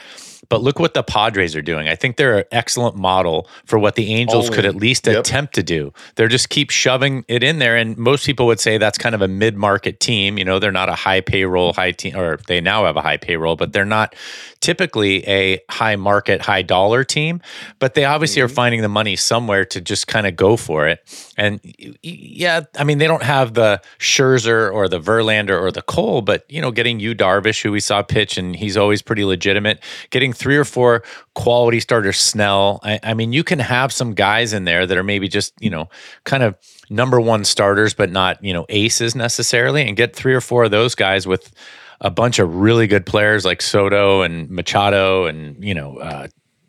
But 0.50 0.62
look 0.62 0.80
what 0.80 0.94
the 0.94 1.04
Padres 1.04 1.56
are 1.56 1.62
doing. 1.62 1.88
I 1.88 1.96
think 1.96 2.18
they're 2.18 2.40
an 2.40 2.46
excellent 2.52 2.96
model 2.96 3.48
for 3.66 3.80
what 3.80 3.96
the 3.96 4.14
Angels 4.14 4.50
could 4.50 4.66
at 4.66 4.76
least 4.76 5.08
Yep. 5.08 5.18
attempt 5.20 5.56
to 5.56 5.64
do. 5.64 5.94
They're 6.16 6.28
just 6.28 6.50
keep 6.50 6.70
shoving 6.70 7.26
it 7.28 7.44
in 7.44 7.60
there. 7.60 7.76
And 7.76 7.98
most 7.98 8.26
people 8.26 8.46
would 8.48 8.60
say 8.60 8.78
that's 8.78 8.98
kind 8.98 9.16
of 9.16 9.22
a 9.22 9.28
mid 9.28 9.56
market 9.58 10.00
team. 10.00 10.38
You 10.38 10.46
know, 10.46 10.60
they're 10.60 10.72
not 10.72 10.90
a 10.90 10.96
high 10.96 11.22
payroll, 11.22 11.74
high 11.74 11.92
team, 11.92 12.16
or 12.16 12.38
they 12.48 12.62
now 12.62 12.86
have 12.86 12.98
a 12.98 13.02
high 13.02 13.18
payroll, 13.18 13.56
but 13.56 13.74
they're 13.74 13.86
not 13.86 14.16
typically 14.66 15.24
a 15.28 15.62
high 15.70 15.96
market, 15.96 16.42
high 16.42 16.64
dollar 16.64 17.04
team. 17.04 17.40
But 17.78 17.94
they 17.94 18.04
obviously 18.04 18.42
are 18.42 18.48
mm-hmm. 18.48 18.56
finding 18.56 18.82
the 18.82 18.90
money 18.90 19.16
somewhere 19.16 19.64
to 19.66 19.80
just 19.80 20.08
kind 20.08 20.26
of 20.26 20.36
go 20.36 20.58
for 20.58 20.88
it. 20.88 21.00
And 21.38 21.60
yeah, 22.02 22.62
I 22.76 22.84
mean, 22.84 22.98
they 22.98 23.06
don't 23.06 23.22
have 23.22 23.54
the 23.54 23.80
Scherzer 24.00 24.74
or 24.74 24.90
the 24.90 25.00
Verlander 25.00 25.62
or 25.62 25.72
the 25.72 25.84
Cole, 25.84 26.24
but, 26.24 26.46
you 26.50 26.62
know, 26.62 26.72
getting 26.72 27.00
you 27.00 27.14
Darvish, 27.14 27.62
who 27.62 27.72
we 27.72 27.80
saw 27.80 28.02
pitch, 28.02 28.40
and 28.40 28.56
he's 28.56 28.76
always 28.76 29.04
pretty 29.04 29.24
legitimate, 29.24 29.84
getting 30.10 30.34
three 30.34 30.58
or 30.58 30.66
four 30.66 31.04
quality 31.36 31.80
starters, 31.80 32.18
Snell. 32.18 32.80
I, 32.82 33.00
I 33.04 33.14
mean, 33.14 33.34
you 33.34 33.44
can 33.44 33.60
have 33.60 33.94
some 33.94 34.16
guys 34.16 34.52
in 34.52 34.64
there 34.64 34.88
that 34.88 34.98
are 34.98 35.04
maybe 35.04 35.28
just, 35.28 35.54
you 35.60 35.70
know, 35.70 35.90
kind 36.24 36.42
of 36.42 36.56
number 36.90 37.22
one 37.22 37.46
starters, 37.46 37.94
but 37.94 38.10
not, 38.10 38.44
you 38.44 38.54
know, 38.54 38.66
aces 38.70 39.16
necessarily, 39.16 39.88
and 39.88 39.96
get 39.96 40.16
three 40.16 40.34
or 40.34 40.42
four 40.42 40.64
of 40.64 40.72
those 40.72 40.96
guys 40.96 41.28
with 41.28 41.54
a 42.02 42.10
bunch 42.10 42.40
of 42.40 42.56
really 42.56 42.88
good 42.88 43.06
players 43.06 43.46
like 43.46 43.62
Soto 43.62 44.22
and 44.22 44.50
Machado 44.50 45.26
and, 45.26 45.64
you 45.64 45.74
know, 45.74 45.98
uh, 45.98 46.28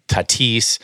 Tatis. 0.09 0.79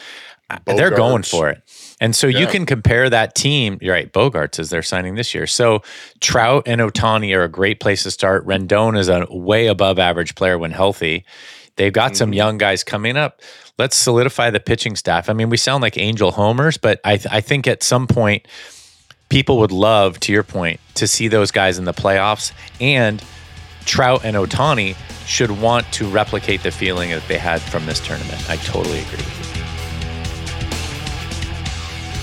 Uh, 0.51 0.59
They're 0.67 0.91
going 0.91 1.23
for 1.23 1.49
it. 1.49 1.63
And 2.01 2.17
so 2.17 2.27
you 2.27 2.47
can 2.47 2.67
compare 2.67 3.09
that 3.09 3.35
team. 3.35 3.79
You're 3.81 3.95
right. 3.95 4.13
Bogaerts 4.13 4.59
is 4.59 4.71
they're 4.71 4.83
signing 4.83 5.15
this 5.15 5.35
year. 5.35 5.47
So 5.47 5.83
Trout 6.21 6.65
and 6.67 6.81
Ohtani 6.81 7.35
are 7.37 7.45
a 7.45 7.49
great 7.49 7.79
place 7.79 8.03
to 8.03 8.11
start. 8.11 8.45
Rendon 8.45 8.99
is 8.99 9.09
a 9.09 9.27
way 9.31 9.69
above 9.69 10.01
average 10.01 10.35
player 10.35 10.59
when 10.59 10.73
healthy. 10.73 11.25
They've 11.77 11.93
got 11.93 12.17
some 12.17 12.33
young 12.35 12.59
guys 12.59 12.83
coming 12.85 13.17
up. 13.17 13.41
Let's 13.79 13.97
solidify 13.97 14.51
the 14.51 14.61
pitching 14.61 14.97
staff. 14.97 15.31
I 15.31 15.33
mean, 15.33 15.49
we 15.49 15.57
sound 15.57 15.81
like 15.81 15.97
angel 15.97 16.33
homers, 16.33 16.77
but 16.77 17.01
I, 17.05 17.21
I 17.31 17.41
think 17.41 17.67
at 17.67 17.83
some 17.83 18.07
point, 18.07 18.47
people 19.31 19.59
would 19.59 19.73
love, 19.73 20.21
to 20.21 20.33
your 20.33 20.43
point, 20.43 20.81
to 20.97 21.07
see 21.07 21.29
those 21.29 21.51
guys 21.51 21.79
in 21.79 21.87
the 21.87 21.95
playoffs. 21.95 22.53
And 22.81 23.25
Trout 23.85 24.25
and 24.25 24.37
Ohtani 24.37 24.97
should 25.27 25.51
want 25.51 25.91
to 25.93 26.07
replicate 26.07 26.63
the 26.63 26.71
feeling 26.71 27.11
that 27.11 27.27
they 27.29 27.39
had 27.39 27.61
from 27.61 27.87
this 27.87 28.01
tournament. 28.01 28.49
I 28.51 28.57
totally 28.57 29.01
agree. 29.01 29.25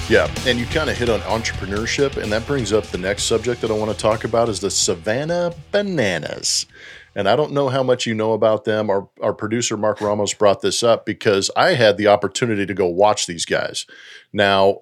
Yeah, 0.09 0.27
and 0.47 0.57
you 0.57 0.65
kind 0.65 0.89
of 0.89 0.97
hit 0.97 1.07
on 1.07 1.19
entrepreneurship, 1.21 2.17
and 2.17 2.31
that 2.31 2.47
brings 2.47 2.73
up 2.73 2.83
the 2.85 2.97
next 2.97 3.25
subject 3.25 3.61
that 3.61 3.69
I 3.69 3.75
want 3.75 3.91
to 3.91 3.97
talk 3.97 4.23
about 4.23 4.49
is 4.49 4.59
the 4.59 4.71
Savannah 4.71 5.53
Bananas. 5.71 6.65
And 7.13 7.29
I 7.29 7.35
don't 7.35 7.51
know 7.51 7.69
how 7.69 7.83
much 7.83 8.07
you 8.07 8.15
know 8.15 8.33
about 8.33 8.65
them. 8.65 8.89
Our 8.89 9.07
our 9.21 9.33
producer 9.33 9.77
Mark 9.77 10.01
Ramos 10.01 10.33
brought 10.33 10.61
this 10.61 10.81
up 10.81 11.05
because 11.05 11.51
I 11.55 11.75
had 11.75 11.97
the 11.97 12.07
opportunity 12.07 12.65
to 12.65 12.73
go 12.73 12.87
watch 12.87 13.27
these 13.27 13.45
guys. 13.45 13.85
Now, 14.33 14.81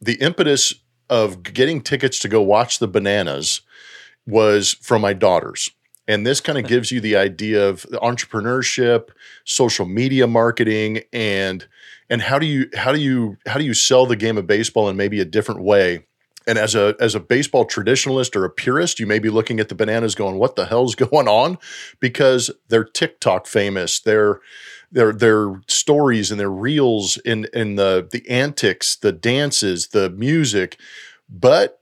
the 0.00 0.14
impetus 0.14 0.72
of 1.10 1.42
getting 1.42 1.82
tickets 1.82 2.18
to 2.20 2.28
go 2.28 2.40
watch 2.40 2.78
the 2.78 2.88
Bananas 2.88 3.60
was 4.26 4.72
from 4.80 5.02
my 5.02 5.12
daughters. 5.12 5.70
And 6.12 6.26
this 6.26 6.40
kind 6.40 6.58
of 6.58 6.66
gives 6.68 6.90
you 6.90 7.00
the 7.00 7.16
idea 7.16 7.68
of 7.68 7.82
entrepreneurship, 7.92 9.08
social 9.44 9.86
media 9.86 10.26
marketing, 10.26 11.02
and 11.12 11.66
and 12.10 12.22
how 12.22 12.38
do 12.38 12.46
you 12.46 12.68
how 12.74 12.92
do 12.92 13.00
you 13.00 13.38
how 13.46 13.58
do 13.58 13.64
you 13.64 13.74
sell 13.74 14.06
the 14.06 14.16
game 14.16 14.36
of 14.36 14.46
baseball 14.46 14.88
in 14.88 14.96
maybe 14.96 15.20
a 15.20 15.24
different 15.24 15.62
way? 15.62 16.06
And 16.46 16.58
as 16.58 16.74
a 16.74 16.96
as 17.00 17.14
a 17.14 17.20
baseball 17.20 17.64
traditionalist 17.64 18.34
or 18.34 18.44
a 18.44 18.50
purist, 18.50 18.98
you 18.98 19.06
may 19.06 19.18
be 19.18 19.30
looking 19.30 19.60
at 19.60 19.68
the 19.68 19.74
bananas 19.74 20.14
going, 20.14 20.36
"What 20.36 20.56
the 20.56 20.66
hell's 20.66 20.94
going 21.06 21.28
on?" 21.28 21.58
Because 22.00 22.50
they're 22.68 22.84
TikTok 22.84 23.46
famous. 23.46 24.00
They're 24.00 24.40
their 24.90 25.12
their 25.12 25.62
stories 25.68 26.30
and 26.30 26.38
their 26.38 26.50
reels 26.50 27.16
in 27.18 27.46
in 27.54 27.76
the 27.76 28.06
the 28.10 28.28
antics, 28.28 28.96
the 28.96 29.12
dances, 29.12 29.88
the 29.88 30.10
music. 30.10 30.78
But 31.28 31.80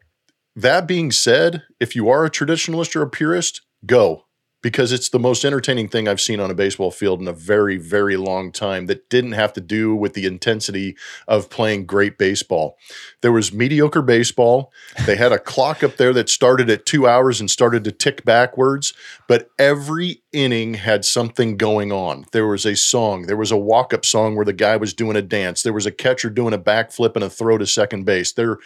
that 0.55 0.87
being 0.87 1.11
said, 1.11 1.63
if 1.81 1.97
you 1.97 2.09
are 2.09 2.25
a 2.25 2.31
traditionalist 2.31 2.95
or 2.95 3.03
a 3.03 3.11
purist, 3.11 3.63
go 3.87 4.25
because 4.63 4.93
it's 4.93 5.09
the 5.09 5.19
most 5.19 5.45
entertaining 5.45 5.89
thing 5.89 6.07
I've 6.07 6.21
seen 6.21 6.41
on 6.41 6.51
a 6.51 6.55
baseball 6.55 6.91
field 6.91 7.21
in 7.21 7.29
a 7.29 7.33
very, 7.33 7.79
very 7.79 8.17
long 8.17 8.53
time 8.53 8.87
that 8.87 9.09
didn't 9.09 9.33
have 9.33 9.53
to 9.55 9.61
do 9.61 9.95
with 9.95 10.15
the 10.15 10.27
intensity 10.27 10.97
of 11.27 11.49
playing 11.49 11.87
great 11.87 12.19
baseball. 12.19 12.77
There 13.23 13.33
was 13.33 13.53
mediocre 13.53 14.03
baseball. 14.03 14.73
They 15.07 15.17
had 15.17 15.33
a 15.33 15.39
clock 15.39 15.83
up 15.83 15.97
there 15.97 16.13
that 16.13 16.29
started 16.29 16.69
at 16.69 16.87
two 16.87 17.07
hours 17.07 17.41
and 17.41 17.51
started 17.51 17.85
to 17.85 17.93
tick 17.93 18.25
backwards, 18.25 18.93
but 19.27 19.51
every 19.59 20.23
inning 20.33 20.75
had 20.75 21.05
something 21.05 21.57
going 21.57 21.91
on. 21.91 22.27
There 22.33 22.47
was 22.47 22.67
a 22.67 22.77
song, 22.77 23.23
there 23.23 23.37
was 23.37 23.51
a 23.51 23.57
walk 23.57 23.95
up 23.95 24.05
song 24.05 24.37
where 24.37 24.45
the 24.45 24.53
guy 24.53 24.77
was 24.77 24.95
doing 24.95 25.17
a 25.17 25.23
dance, 25.23 25.63
there 25.63 25.73
was 25.73 25.87
a 25.87 25.93
catcher 25.93 26.31
doing 26.31 26.55
a 26.55 26.59
backflip 26.59 27.15
and 27.15 27.25
a 27.25 27.31
throw 27.31 27.57
to 27.59 27.67
second 27.67 28.05
base. 28.05 28.33
There, 28.33 28.59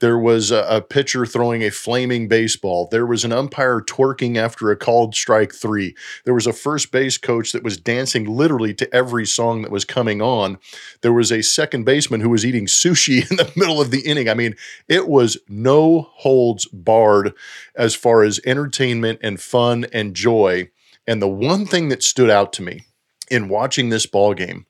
there 0.00 0.18
was 0.18 0.50
a, 0.50 0.64
a 0.68 0.80
pitcher 0.80 1.24
throwing 1.24 1.62
a 1.62 1.70
flaming 1.70 2.26
baseball. 2.26 2.88
There 2.90 3.06
was 3.06 3.24
an 3.24 3.32
umpire 3.32 3.80
twerking 3.80 4.36
after 4.36 4.70
a 4.70 4.76
called 4.76 5.14
strike 5.14 5.54
three. 5.54 5.94
There 6.24 6.34
was 6.34 6.46
a 6.46 6.52
first 6.52 6.90
base 6.90 7.18
coach 7.18 7.52
that 7.52 7.62
was 7.62 7.76
dancing 7.76 8.24
literally 8.24 8.74
to 8.74 8.94
every 8.94 9.26
song 9.26 9.62
that 9.62 9.70
was 9.70 9.84
coming 9.84 10.20
on. 10.20 10.58
There 11.02 11.12
was 11.12 11.30
a 11.30 11.42
second 11.42 11.84
baseman 11.84 12.20
who 12.20 12.30
was 12.30 12.44
eating 12.44 12.66
sushi 12.66 13.18
in 13.30 13.36
the 13.36 13.50
middle 13.56 13.80
of 13.80 13.90
the 13.90 14.00
inning. 14.00 14.28
I 14.28 14.34
mean, 14.34 14.56
it 14.88 15.06
was 15.06 15.36
no 15.48 16.08
holds 16.12 16.66
barred 16.66 17.34
as 17.74 17.94
far 17.94 18.22
as 18.22 18.40
entertainment 18.44 19.20
and 19.22 19.40
fun 19.40 19.86
and 19.92 20.14
joy. 20.16 20.70
And 21.06 21.20
the 21.20 21.28
one 21.28 21.66
thing 21.66 21.88
that 21.90 22.02
stood 22.02 22.30
out 22.30 22.52
to 22.54 22.62
me 22.62 22.84
in 23.30 23.48
watching 23.48 23.90
this 23.90 24.06
ball 24.06 24.34
game 24.34 24.66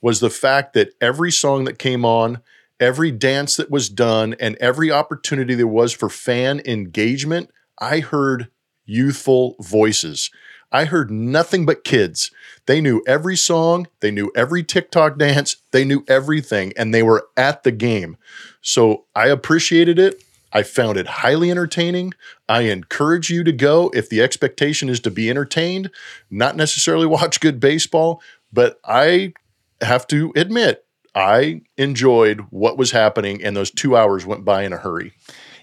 was 0.00 0.20
the 0.20 0.30
fact 0.30 0.74
that 0.74 0.92
every 1.00 1.32
song 1.32 1.64
that 1.64 1.78
came 1.78 2.04
on 2.04 2.42
every 2.80 3.10
dance 3.10 3.56
that 3.56 3.70
was 3.70 3.88
done 3.88 4.34
and 4.40 4.56
every 4.56 4.90
opportunity 4.90 5.54
there 5.54 5.66
was 5.66 5.92
for 5.92 6.08
fan 6.08 6.60
engagement, 6.64 7.50
I 7.78 8.00
heard 8.00 8.48
youthful 8.84 9.56
voices. 9.60 10.30
I 10.72 10.86
heard 10.86 11.10
nothing 11.10 11.66
but 11.66 11.84
kids. 11.84 12.32
They 12.66 12.80
knew 12.80 13.02
every 13.06 13.36
song, 13.36 13.86
they 14.00 14.10
knew 14.10 14.32
every 14.34 14.64
TikTok 14.64 15.18
dance, 15.18 15.56
they 15.70 15.84
knew 15.84 16.04
everything, 16.08 16.72
and 16.76 16.92
they 16.92 17.02
were 17.02 17.28
at 17.36 17.62
the 17.62 17.70
game. 17.70 18.16
So 18.60 19.04
I 19.14 19.28
appreciated 19.28 19.98
it. 19.98 20.22
I 20.52 20.62
found 20.62 20.96
it 20.96 21.06
highly 21.06 21.50
entertaining. 21.50 22.14
I 22.48 22.62
encourage 22.62 23.30
you 23.30 23.44
to 23.44 23.52
go 23.52 23.90
if 23.94 24.08
the 24.08 24.22
expectation 24.22 24.88
is 24.88 25.00
to 25.00 25.10
be 25.10 25.28
entertained, 25.30 25.90
not 26.30 26.56
necessarily 26.56 27.06
watch 27.08 27.40
good 27.40 27.60
baseball, 27.60 28.20
but 28.52 28.80
I 28.84 29.34
have 29.80 30.06
to 30.08 30.32
admit, 30.36 30.84
I 31.14 31.62
enjoyed 31.76 32.40
what 32.50 32.76
was 32.76 32.90
happening, 32.90 33.42
and 33.42 33.56
those 33.56 33.70
two 33.70 33.96
hours 33.96 34.26
went 34.26 34.44
by 34.44 34.62
in 34.64 34.72
a 34.72 34.78
hurry. 34.78 35.12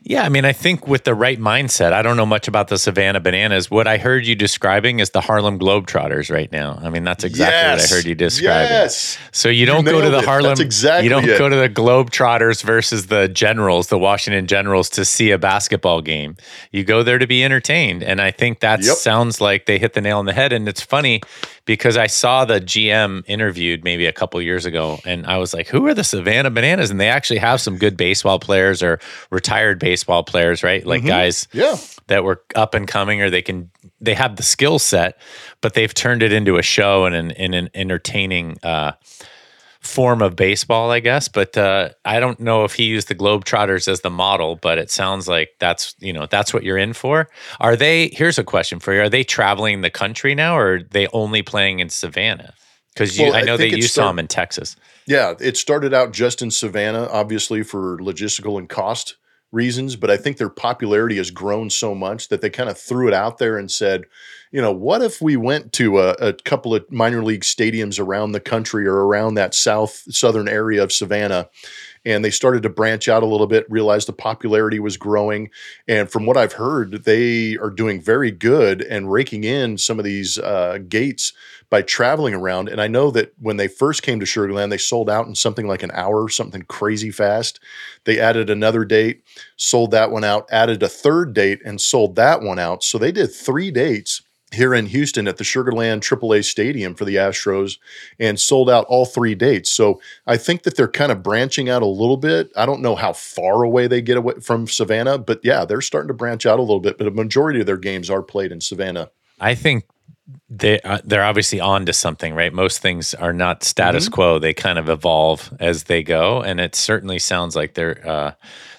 Yeah, 0.04 0.24
I 0.24 0.30
mean, 0.30 0.46
I 0.46 0.52
think 0.52 0.88
with 0.88 1.04
the 1.04 1.14
right 1.14 1.40
mindset, 1.40 1.94
I 1.94 2.02
don't 2.02 2.18
know 2.18 2.26
much 2.26 2.48
about 2.48 2.70
the 2.70 2.80
Savannah 2.80 3.20
Bananas. 3.20 3.70
What 3.70 3.86
I 3.86 4.00
heard 4.00 4.26
you 4.26 4.34
describing 4.34 5.00
is 5.00 5.12
the 5.12 5.22
Harlem 5.22 5.60
Globetrotters 5.60 6.32
right 6.34 6.52
now. 6.52 6.80
I 6.82 6.90
mean, 6.90 7.04
that's 7.04 7.24
exactly 7.24 7.70
what 7.70 7.92
I 7.92 7.96
heard 7.96 8.06
you 8.06 8.16
describing. 8.16 8.72
Yes. 8.72 9.20
So 9.32 9.48
you 9.48 9.68
don't 9.68 9.84
go 9.86 10.02
to 10.02 10.10
the 10.10 10.18
it. 10.18 10.26
Harlem. 10.26 10.60
Exactly 10.60 11.04
you 11.04 11.12
don't 11.12 11.30
it. 11.30 11.38
go 11.38 11.50
to 11.50 11.56
the 11.56 11.70
Globetrotters 11.70 12.64
versus 12.64 13.08
the 13.08 13.28
Generals, 13.28 13.90
the 13.90 14.00
Washington 14.00 14.48
Generals, 14.48 14.90
to 14.92 15.06
see 15.06 15.30
a 15.30 15.38
basketball 15.38 16.02
game. 16.02 16.36
You 16.72 16.84
go 16.84 17.04
there 17.04 17.20
to 17.20 17.28
be 17.28 17.44
entertained, 17.44 18.02
and 18.02 18.20
I 18.20 18.32
think 18.32 18.62
that 18.62 18.84
Yep. 18.84 18.96
sounds 18.98 19.40
like 19.40 19.68
they 19.68 19.78
hit 19.78 19.94
the 19.94 20.02
nail 20.02 20.18
on 20.18 20.26
the 20.26 20.34
head. 20.34 20.52
And 20.52 20.68
it's 20.68 20.82
funny 20.82 21.22
because 21.66 21.96
I 21.98 22.08
saw 22.08 22.46
the 22.46 22.60
GM 22.60 23.24
interviewed 23.28 23.84
maybe 23.84 24.06
a 24.06 24.12
couple 24.12 24.42
years 24.42 24.66
ago, 24.66 25.00
and 25.06 25.26
I 25.28 25.38
was 25.38 25.54
like, 25.54 25.68
"Who 25.68 25.86
are 25.88 25.94
the 25.94 26.04
Savannah 26.04 26.50
Bananas?" 26.52 26.90
And 26.92 27.00
they 27.00 27.10
actually 27.10 27.40
have 27.40 27.62
some 27.62 27.78
good 27.78 27.96
baseball 27.98 28.40
players 28.40 28.82
or 28.84 29.00
retired 29.30 29.80
baseball 29.80 30.24
players, 30.24 30.64
right? 30.64 30.86
Like 30.86 31.06
guys 31.06 31.48
Yeah. 31.54 31.78
that 32.08 32.24
were 32.24 32.42
up 32.56 32.74
and 32.74 32.88
coming 32.88 33.22
or 33.22 33.30
they 33.30 33.42
can 33.42 33.70
they 34.00 34.14
have 34.16 34.36
the 34.36 34.44
skill 34.44 34.80
set 34.80 35.18
but 35.62 35.76
they've 35.76 35.94
turned 35.94 36.24
it 36.24 36.34
into 36.34 36.58
a 36.58 36.64
show 36.64 37.06
and 37.06 37.14
an, 37.16 37.32
in 37.32 37.54
an 37.54 37.70
entertaining 37.76 38.58
uh, 38.64 38.92
form 39.82 40.22
of 40.22 40.36
baseball 40.36 40.92
i 40.92 41.00
guess 41.00 41.28
but 41.28 41.58
uh, 41.58 41.90
i 42.06 42.20
don't 42.20 42.40
know 42.40 42.64
if 42.64 42.76
he 42.76 42.84
used 42.84 43.08
the 43.08 43.16
globetrotters 43.16 43.88
as 43.88 44.02
the 44.02 44.10
model 44.12 44.56
but 44.56 44.78
it 44.78 44.90
sounds 44.90 45.28
like 45.28 45.50
that's 45.60 45.96
you 46.00 46.14
know 46.14 46.26
that's 46.28 46.54
what 46.54 46.64
you're 46.64 46.78
in 46.78 46.94
for. 46.94 47.30
Are 47.60 47.76
they 47.76 48.10
here's 48.10 48.38
a 48.38 48.44
question 48.44 48.80
for 48.80 48.94
you. 48.94 49.02
Are 49.02 49.10
they 49.10 49.24
traveling 49.24 49.82
the 49.82 49.90
country 49.90 50.36
now 50.36 50.58
or 50.58 50.76
are 50.76 50.84
they 50.84 51.08
only 51.08 51.42
playing 51.42 51.80
in 51.80 51.90
savannah? 51.90 52.54
Because 52.94 53.18
Well, 53.18 53.34
i 53.34 53.40
I 53.40 53.42
know 53.44 53.58
that 53.58 53.64
think 53.64 53.74
it 53.74 53.78
you 53.78 53.84
saw 53.84 54.08
them 54.08 54.20
in 54.20 54.28
texas. 54.28 54.76
Yeah, 55.08 55.34
it 55.40 55.58
started 55.58 55.94
out 55.94 56.14
just 56.14 56.42
in 56.42 56.52
Savannah, 56.52 57.08
obviously 57.12 57.64
for 57.64 57.98
logistical 57.98 58.58
and 58.58 58.70
cost 58.70 59.16
reasons, 59.52 59.96
but 59.96 60.10
I 60.10 60.18
think 60.18 60.38
their 60.38 60.50
popularity 60.50 61.18
has 61.18 61.32
grown 61.32 61.70
so 61.70 61.94
much 61.94 62.30
that 62.30 62.42
they 62.42 62.50
kind 62.50 62.70
of 62.70 62.78
threw 62.78 63.08
it 63.08 63.14
out 63.14 63.38
there 63.38 63.58
and 63.58 63.70
said, 63.70 64.06
you 64.52 64.62
know, 64.62 64.72
what 64.72 65.02
if 65.02 65.22
we 65.22 65.36
went 65.38 65.74
to 65.74 66.00
a, 66.00 66.12
a 66.14 66.34
couple 66.34 66.76
of 66.76 66.90
minor 66.92 67.24
league 67.24 67.42
stadiums 67.42 68.00
around 68.00 68.32
the 68.32 68.40
country 68.40 68.86
or 68.88 69.06
around 69.06 69.36
that 69.36 69.54
south 69.54 70.04
southern 70.10 70.48
area 70.48 70.84
of 70.84 70.92
Savannah? 70.92 71.50
And 72.06 72.26
they 72.26 72.32
started 72.32 72.64
to 72.64 72.70
branch 72.70 73.08
out 73.08 73.24
a 73.24 73.28
little 73.28 73.48
bit, 73.48 73.70
realized 73.70 74.08
the 74.08 74.14
popularity 74.14 74.80
was 74.80 74.98
growing. 74.98 75.50
And 75.88 76.10
from 76.10 76.26
what 76.26 76.38
I've 76.38 76.54
heard, 76.54 77.04
they 77.04 77.58
are 77.58 77.70
doing 77.70 78.02
very 78.02 78.32
good 78.32 78.82
and 78.82 79.12
raking 79.12 79.44
in 79.44 79.78
some 79.78 80.00
of 80.00 80.06
these 80.06 80.38
uh, 80.40 80.80
gates 80.90 81.34
by 81.70 81.82
traveling 81.82 82.34
around. 82.34 82.70
And 82.70 82.82
I 82.82 82.88
know 82.88 83.12
that 83.12 83.34
when 83.40 83.58
they 83.58 83.68
first 83.68 84.04
came 84.04 84.20
to 84.20 84.26
Sugar 84.26 84.52
Land, 84.52 84.72
they 84.72 84.78
sold 84.78 85.10
out 85.10 85.28
in 85.28 85.36
something 85.36 85.68
like 85.68 85.84
an 85.84 85.92
hour, 85.94 86.28
something 86.28 86.64
crazy 86.64 87.12
fast. 87.12 87.60
They 88.04 88.20
added 88.20 88.50
another 88.50 88.84
date, 88.84 89.24
sold 89.56 89.92
that 89.92 90.12
one 90.12 90.24
out, 90.24 90.48
added 90.52 90.84
a 90.84 90.90
third 90.90 91.34
date, 91.34 91.62
and 91.66 91.80
sold 91.80 92.16
that 92.18 92.42
one 92.42 92.60
out. 92.60 92.84
So 92.84 92.98
they 92.98 93.12
did 93.12 93.34
three 93.34 93.72
dates 93.72 94.22
here 94.52 94.74
in 94.74 94.86
Houston 94.88 95.28
at 95.28 95.38
the 95.38 95.44
Sugar 95.44 95.72
Land 95.72 96.02
AAA 96.02 96.44
Stadium 96.44 96.94
for 96.94 97.06
the 97.06 97.16
Astros 97.16 97.78
and 98.20 98.40
sold 98.40 98.70
out 98.70 98.86
all 98.88 99.06
three 99.06 99.34
dates. 99.36 99.72
So 99.72 100.02
I 100.28 100.38
think 100.38 100.64
that 100.64 100.76
they're 100.76 100.88
kind 100.88 101.12
of 101.12 101.24
branching 101.24 101.70
out 101.70 101.82
a 101.82 101.86
little 101.88 102.18
bit. 102.18 102.52
I 102.56 102.66
don't 102.66 102.82
know 102.82 102.96
how 102.96 103.14
far 103.14 103.64
away 103.64 103.88
they 103.88 104.02
get 104.02 104.18
away 104.18 104.36
from 104.42 104.68
Savannah, 104.68 105.18
but 105.18 105.40
yeah, 105.44 105.64
they're 105.66 105.82
starting 105.82 106.10
to 106.10 106.14
branch 106.14 106.46
out 106.46 106.60
a 106.60 106.64
little 106.64 106.80
bit. 106.82 106.98
But 106.98 107.08
a 107.08 107.12
majority 107.12 107.62
of 107.62 107.66
their 107.66 107.78
games 107.78 108.10
are 108.10 108.22
played 108.22 108.52
in 108.52 108.60
Savannah. 108.62 109.10
I 109.40 109.56
think 109.56 109.86
they 110.50 110.80
uh, 110.82 111.00
they're 111.04 111.24
obviously 111.24 111.60
on 111.60 111.86
to 111.88 111.94
something, 111.94 112.34
right? 112.34 112.54
Most 112.54 112.80
things 112.80 113.14
are 113.14 113.34
not 113.34 113.64
status 113.64 114.06
Mm-hmm. 114.06 114.14
quo; 114.14 114.40
they 114.40 114.54
kind 114.54 114.80
of 114.80 114.88
evolve 114.90 115.54
as 115.60 115.86
they 115.86 116.04
go, 116.04 116.42
and 116.42 116.60
it 116.60 116.76
certainly 116.76 117.20
sounds 117.20 117.56
like 117.56 117.74
they're 117.74 118.08
uh, 118.08 118.34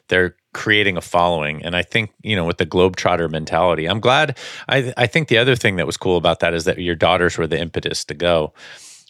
they're 0.08 0.36
creating 0.52 0.96
a 0.96 1.00
following. 1.00 1.62
And 1.64 1.74
I 1.76 1.82
think 1.82 2.10
you 2.22 2.36
know 2.36 2.44
with 2.44 2.58
the 2.58 2.66
globetrotter 2.66 3.30
mentality, 3.30 3.86
I'm 3.86 4.00
glad. 4.00 4.38
I 4.68 4.92
I 4.96 5.06
think 5.06 5.28
the 5.28 5.38
other 5.38 5.56
thing 5.56 5.76
that 5.76 5.86
was 5.86 5.96
cool 5.96 6.16
about 6.16 6.40
that 6.40 6.54
is 6.54 6.64
that 6.64 6.78
your 6.78 6.94
daughters 6.94 7.38
were 7.38 7.46
the 7.46 7.58
impetus 7.60 8.04
to 8.06 8.14
go. 8.14 8.52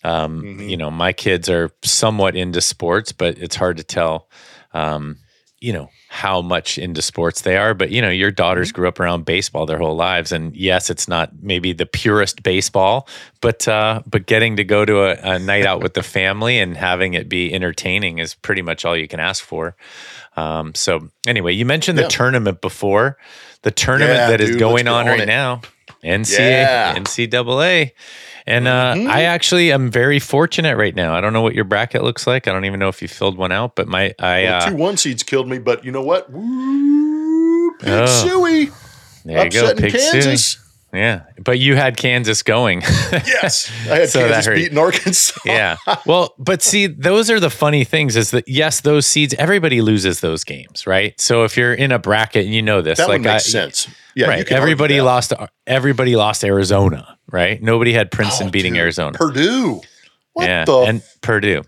Um, 0.05 0.43
Mm-hmm. 0.43 0.69
You 0.69 0.77
know, 0.77 0.91
my 0.91 1.13
kids 1.13 1.49
are 1.49 1.71
somewhat 1.85 2.35
into 2.37 2.61
sports, 2.61 3.13
but 3.13 3.39
it's 3.39 3.57
hard 3.57 3.77
to 3.77 3.85
tell 3.85 4.29
um, 4.75 5.19
you 5.61 5.73
know 5.73 5.89
how 6.09 6.43
much 6.43 6.77
into 6.77 7.01
sports 7.01 7.43
they 7.43 7.57
are 7.57 7.73
but 7.73 7.91
you 7.91 8.03
know 8.03 8.11
your 8.11 8.33
daughters 8.33 8.69
Mm-hmm. 8.69 8.81
grew 8.81 8.89
up 8.89 8.99
around 9.01 9.25
baseball 9.25 9.65
their 9.65 9.79
whole 9.79 9.95
lives 9.95 10.33
and 10.33 10.55
yes 10.57 10.91
it's 10.91 11.07
not 11.09 11.31
maybe 11.41 11.73
the 11.73 11.87
purest 11.87 12.43
baseball 12.43 13.07
but 13.41 13.67
uh 13.69 14.03
but 14.05 14.27
getting 14.27 14.57
to 14.57 14.65
go 14.65 14.85
to 14.85 15.03
a, 15.05 15.35
a 15.37 15.39
night 15.39 15.65
out 15.65 15.81
with 15.83 15.95
the 15.95 16.03
family 16.03 16.59
and 16.59 16.77
having 16.77 17.15
it 17.15 17.29
be 17.29 17.55
entertaining 17.55 18.19
is 18.19 18.35
pretty 18.35 18.61
much 18.61 18.85
all 18.85 18.97
you 18.97 19.07
can 19.09 19.21
ask 19.21 19.45
for 19.45 19.77
um 20.37 20.75
so 20.75 21.09
anyway 21.27 21.53
you 21.53 21.65
mentioned 21.67 21.99
the 21.99 22.03
Yeah. 22.03 22.09
tournament 22.09 22.61
before 22.61 23.17
the 23.63 23.71
tournament 23.71 24.17
Yeah, 24.17 24.29
that 24.31 24.41
is 24.41 24.51
dude, 24.51 24.59
going 24.59 24.89
on 24.89 25.07
right 25.07 25.21
it. 25.21 25.27
now 25.27 25.61
NCAA 26.03 26.63
Yeah. 26.63 26.95
NCAA 26.97 27.93
and 28.47 28.67
uh, 28.67 28.95
Mhm. 28.97 29.09
I 29.09 29.23
actually 29.23 29.71
am 29.71 29.89
very 29.89 30.19
fortunate 30.19 30.77
right 30.77 30.97
now. 30.97 31.15
I 31.15 31.21
don't 31.21 31.33
know 31.33 31.43
what 31.43 31.55
your 31.55 31.63
bracket 31.65 32.03
looks 32.03 32.27
like. 32.27 32.49
I 32.49 32.53
don't 32.53 32.65
even 32.65 32.81
know 32.81 32.89
if 32.89 33.01
you 33.01 33.07
filled 33.07 33.37
one 33.37 33.53
out, 33.53 33.77
but 33.77 33.87
my 33.87 34.13
I 34.19 34.43
Well, 34.45 34.55
uh, 34.63 34.69
two 34.71 34.75
one 34.75 34.97
seeds 34.97 35.23
killed 35.23 35.49
me, 35.49 35.59
but 35.59 35.85
you 35.85 35.93
know 35.93 36.03
what? 36.03 36.29
Woo, 36.33 37.71
Pig 37.79 37.89
Oh. 37.89 38.07
Suey. 38.07 38.71
there 39.25 39.45
you 39.45 39.51
go, 39.51 39.71
upsetting 39.71 39.91
Pig 39.91 39.95
Sooie. 39.95 40.59
Yeah, 40.93 41.23
but 41.43 41.59
you 41.59 41.75
had 41.77 41.97
Kansas 41.97 42.43
going. 42.43 42.83
Yes. 43.13 43.71
I 43.91 44.01
had 44.01 44.09
So 44.11 44.29
Kansas 44.29 44.55
beating 44.55 44.79
Arkansas. 44.79 45.41
yeah. 45.45 45.77
Well, 46.07 46.35
but 46.39 46.63
see, 46.63 46.87
those 46.87 47.31
are 47.31 47.41
the 47.41 47.51
funny 47.51 47.85
things 47.85 48.17
is 48.17 48.31
that 48.33 48.47
yes, 48.49 48.81
those 48.83 49.07
seeds, 49.07 49.35
everybody 49.39 49.81
loses 49.81 50.21
those 50.21 50.45
games, 50.45 50.87
right? 50.87 51.19
So 51.21 51.45
if 51.45 51.57
you're 51.57 51.75
in 51.75 51.93
a 51.93 51.99
bracket 51.99 52.45
and 52.45 52.55
you 52.55 52.63
know 52.63 52.83
this, 52.83 52.99
That 52.99 53.09
like 53.09 53.23
makes 53.23 53.47
I- 53.47 53.51
sense. 53.51 53.89
Yeah, 54.15 54.27
right. 54.29 54.51
Everybody 54.53 55.01
lost 55.01 55.33
everybody 55.67 56.17
lost 56.17 56.45
Arizona, 56.45 57.17
right? 57.31 57.63
Nobody 57.63 57.95
had 57.95 58.11
Princeton 58.11 58.49
Oh, 58.49 58.51
beating 58.51 58.75
dude, 58.75 58.81
Arizona. 58.83 59.17
Purdue. 59.17 59.81
What 60.35 60.45
yeah, 60.47 60.65
the? 60.67 60.79
and 60.81 61.03
Purdue. 61.23 61.63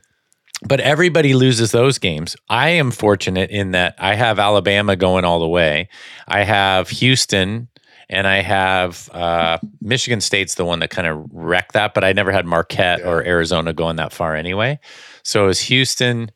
But 0.67 0.81
everybody 0.81 1.33
loses 1.35 1.73
those 1.73 1.99
games. 1.99 2.37
I 2.51 2.71
am 2.71 2.91
fortunate 2.91 3.51
in 3.51 3.71
that 3.73 3.95
I 3.99 4.15
have 4.15 4.39
Alabama 4.39 4.95
going 4.97 5.25
all 5.25 5.41
the 5.41 5.49
way. 5.49 5.89
I 6.29 6.43
have 6.45 6.89
Houston 6.91 7.69
and 8.09 8.27
I 8.27 8.43
have 8.43 9.09
uh, 9.13 9.59
Michigan 9.81 10.21
State's 10.21 10.55
the 10.57 10.65
one 10.65 10.79
that 10.81 10.91
kind 10.91 11.07
of 11.07 11.27
wrecked 11.33 11.73
that, 11.73 11.95
but 11.95 12.05
I 12.05 12.13
never 12.13 12.33
had 12.33 12.47
Marquette 12.47 13.01
Yeah. 13.01 13.09
or 13.11 13.23
Arizona 13.25 13.73
going 13.73 13.97
that 13.97 14.13
far 14.13 14.35
anyway. 14.37 14.79
So 15.23 15.45
it 15.45 15.47
was 15.49 15.61
Houston. 15.63 16.31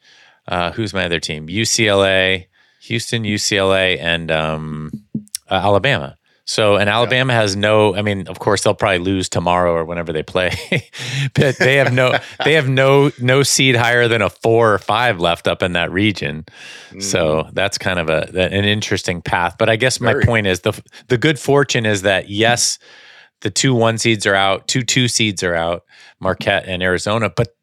Uh, 0.46 0.70
who's 0.72 0.94
my 0.94 1.04
other 1.04 1.20
team? 1.20 1.46
UCLA, 1.48 2.46
Houston, 2.80 3.22
UCLA, 3.24 3.98
and 4.00 4.30
um, 4.30 4.90
uh, 5.50 5.54
Alabama. 5.54 6.16
So, 6.48 6.76
and 6.76 6.88
Alabama 6.88 7.34
has 7.34 7.56
no. 7.56 7.94
I 7.94 8.00
mean, 8.00 8.26
of 8.26 8.38
course, 8.38 8.64
they'll 8.64 8.72
probably 8.72 9.00
lose 9.00 9.28
tomorrow 9.28 9.74
or 9.74 9.84
whenever 9.84 10.14
they 10.14 10.22
play, 10.22 10.50
but 11.34 11.58
they 11.58 11.74
have 11.74 11.92
no. 11.92 12.18
they 12.42 12.54
have 12.54 12.66
no 12.66 13.10
no 13.20 13.42
seed 13.42 13.76
higher 13.76 14.08
than 14.08 14.22
a 14.22 14.30
four 14.30 14.72
or 14.72 14.78
five 14.78 15.20
left 15.20 15.46
up 15.46 15.62
in 15.62 15.74
that 15.74 15.92
region. 15.92 16.46
So 17.00 17.42
mm. 17.42 17.50
that's 17.52 17.76
kind 17.76 17.98
of 17.98 18.08
a 18.08 18.30
an 18.34 18.64
interesting 18.64 19.20
path. 19.20 19.56
But 19.58 19.68
I 19.68 19.76
guess 19.76 20.00
my 20.00 20.12
Very. 20.12 20.24
point 20.24 20.46
is 20.46 20.60
the 20.60 20.72
the 21.08 21.18
good 21.18 21.38
fortune 21.38 21.84
is 21.84 22.00
that 22.02 22.30
yes, 22.30 22.78
the 23.42 23.50
two 23.50 23.74
one 23.74 23.98
seeds 23.98 24.24
are 24.24 24.34
out, 24.34 24.68
two 24.68 24.82
two 24.82 25.06
seeds 25.06 25.42
are 25.42 25.54
out, 25.54 25.84
Marquette 26.18 26.64
and 26.66 26.82
Arizona, 26.82 27.28
but 27.28 27.57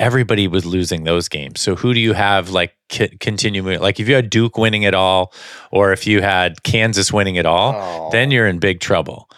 everybody 0.00 0.48
was 0.48 0.64
losing 0.64 1.04
those 1.04 1.28
games. 1.28 1.60
So 1.60 1.76
who 1.76 1.92
do 1.92 2.00
you 2.00 2.14
have 2.14 2.50
like 2.50 2.74
c- 2.90 3.08
continuing? 3.20 3.80
Like 3.80 4.00
if 4.00 4.08
you 4.08 4.14
had 4.14 4.30
Duke 4.30 4.56
winning 4.56 4.82
it 4.82 4.94
all, 4.94 5.32
or 5.70 5.92
if 5.92 6.06
you 6.06 6.22
had 6.22 6.62
Kansas 6.62 7.12
winning 7.12 7.34
it 7.36 7.44
all, 7.46 7.74
Oh. 7.76 8.08
then 8.10 8.30
you're 8.30 8.46
in 8.46 8.58
big 8.58 8.80
trouble. 8.80 9.28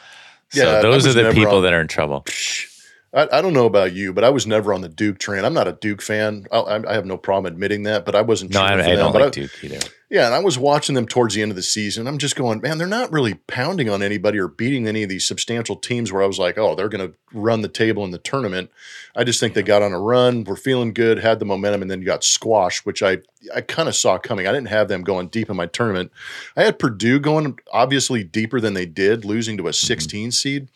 So 0.50 0.62
Yeah, 0.70 0.78
I 0.78 0.82
those 0.82 1.06
are 1.06 1.12
the 1.12 1.32
people 1.32 1.56
on- 1.56 1.62
that 1.64 1.72
are 1.72 1.80
in 1.80 1.88
trouble. 1.88 2.22
Psh, 2.26 2.66
I, 3.12 3.28
I 3.32 3.42
don't 3.42 3.52
know 3.52 3.66
about 3.66 3.92
you, 3.92 4.12
but 4.12 4.22
I 4.22 4.30
was 4.30 4.46
never 4.46 4.72
on 4.72 4.82
the 4.82 4.88
Duke 4.88 5.18
train. 5.18 5.44
I'm 5.44 5.54
not 5.54 5.66
a 5.66 5.72
Duke 5.72 6.00
fan. 6.00 6.46
I, 6.52 6.80
I 6.86 6.94
have 6.94 7.06
no 7.06 7.16
problem 7.16 7.52
admitting 7.52 7.82
that, 7.84 8.04
but 8.04 8.14
I 8.14 8.22
wasn't. 8.22 8.52
No, 8.52 8.60
I, 8.60 8.74
I 8.74 8.96
don't 8.96 9.12
like 9.12 9.32
Duke 9.32 9.50
either. 9.62 9.80
Yeah, 10.10 10.26
and 10.26 10.34
I 10.34 10.40
was 10.40 10.58
watching 10.58 10.96
them 10.96 11.06
towards 11.06 11.36
the 11.36 11.42
end 11.42 11.52
of 11.52 11.56
the 11.56 11.62
season. 11.62 12.08
I'm 12.08 12.18
just 12.18 12.34
going, 12.34 12.60
man, 12.60 12.78
they're 12.78 12.88
not 12.88 13.12
really 13.12 13.34
pounding 13.34 13.88
on 13.88 14.02
anybody 14.02 14.40
or 14.40 14.48
beating 14.48 14.88
any 14.88 15.04
of 15.04 15.08
these 15.08 15.24
substantial 15.24 15.76
teams 15.76 16.12
where 16.12 16.20
I 16.20 16.26
was 16.26 16.38
like, 16.38 16.58
oh, 16.58 16.74
they're 16.74 16.88
going 16.88 17.12
to 17.12 17.16
run 17.32 17.60
the 17.60 17.68
table 17.68 18.04
in 18.04 18.10
the 18.10 18.18
tournament. 18.18 18.72
I 19.14 19.22
just 19.22 19.38
think 19.38 19.54
they 19.54 19.62
got 19.62 19.82
on 19.82 19.92
a 19.92 20.00
run, 20.00 20.42
were 20.42 20.56
feeling 20.56 20.92
good, 20.92 21.20
had 21.20 21.38
the 21.38 21.44
momentum, 21.44 21.82
and 21.82 21.90
then 21.90 22.02
got 22.02 22.24
squashed, 22.24 22.84
which 22.84 23.04
I 23.04 23.18
I 23.54 23.60
kind 23.60 23.88
of 23.88 23.94
saw 23.94 24.18
coming. 24.18 24.46
I 24.46 24.52
didn't 24.52 24.68
have 24.68 24.88
them 24.88 25.02
going 25.02 25.28
deep 25.28 25.48
in 25.48 25.56
my 25.56 25.66
tournament. 25.66 26.12
I 26.56 26.64
had 26.64 26.78
Purdue 26.78 27.20
going 27.20 27.58
obviously 27.72 28.24
deeper 28.24 28.60
than 28.60 28.74
they 28.74 28.86
did, 28.86 29.24
losing 29.24 29.56
to 29.58 29.68
a 29.68 29.70
mm-hmm. 29.70 29.86
16 29.86 30.32
seed, 30.32 30.68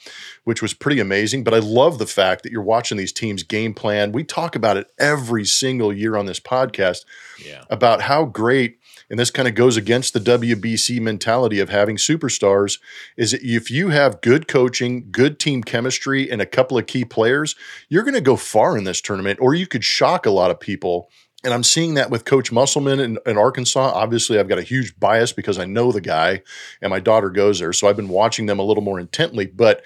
which 0.45 0.63
was 0.63 0.73
pretty 0.75 1.01
amazing. 1.01 1.45
But 1.45 1.55
I 1.55 1.59
love 1.59 1.99
the 1.99 2.07
fact 2.07 2.43
that 2.43 2.53
you're 2.53 2.63
watching 2.63 2.97
these 2.99 3.13
teams 3.13 3.43
game 3.43 3.75
plan. 3.75 4.13
We 4.13 4.25
talk 4.25 4.55
about 4.57 4.77
it 4.77 4.87
every 4.99 5.45
single 5.45 5.93
year 5.93 6.17
on 6.17 6.27
this 6.27 6.41
podcast 6.41 7.05
Yeah. 7.45 7.65
about 7.71 8.03
how 8.03 8.25
great 8.25 8.79
and 9.11 9.19
this 9.19 9.31
kind 9.31 9.47
of 9.47 9.55
goes 9.55 9.77
against 9.77 10.15
the 10.15 10.21
WBC 10.21 10.99
mentality 10.99 11.61
of 11.61 11.69
having 11.69 11.97
superstars 11.97 12.79
is 13.19 13.33
that 13.33 13.43
if 13.43 13.71
you 13.71 13.91
have 13.91 14.23
good 14.23 14.49
coaching, 14.49 15.09
good 15.11 15.39
team 15.39 15.63
chemistry 15.63 16.31
and 16.31 16.41
a 16.41 16.47
couple 16.47 16.79
of 16.79 16.87
key 16.87 17.05
players, 17.05 17.55
you're 17.91 18.03
going 18.03 18.15
to 18.15 18.21
go 18.23 18.35
far 18.37 18.79
in 18.79 18.85
this 18.85 19.03
tournament 19.03 19.39
or 19.43 19.55
you 19.55 19.67
could 19.67 19.85
shock 19.85 20.25
a 20.25 20.31
lot 20.31 20.51
of 20.51 20.59
people. 20.59 21.11
And 21.45 21.53
I'm 21.53 21.63
seeing 21.65 21.93
that 21.95 22.09
with 22.09 22.25
Coach 22.25 22.51
Musselman 22.51 22.99
in, 23.01 23.19
in 23.27 23.37
Arkansas. 23.37 23.93
Obviously, 23.95 24.39
I've 24.39 24.49
got 24.49 24.59
a 24.59 24.63
huge 24.63 24.99
bias 24.99 25.31
because 25.33 25.59
I 25.59 25.67
know 25.67 25.93
the 25.93 26.01
guy 26.01 26.43
and 26.81 26.89
my 26.89 27.01
daughter 27.01 27.29
goes 27.29 27.59
there. 27.59 27.75
So 27.75 27.87
I've 27.87 27.97
been 27.97 28.09
watching 28.09 28.47
them 28.47 28.59
a 28.59 28.63
little 28.63 28.83
more 28.83 28.99
intently. 28.99 29.45
But 29.45 29.83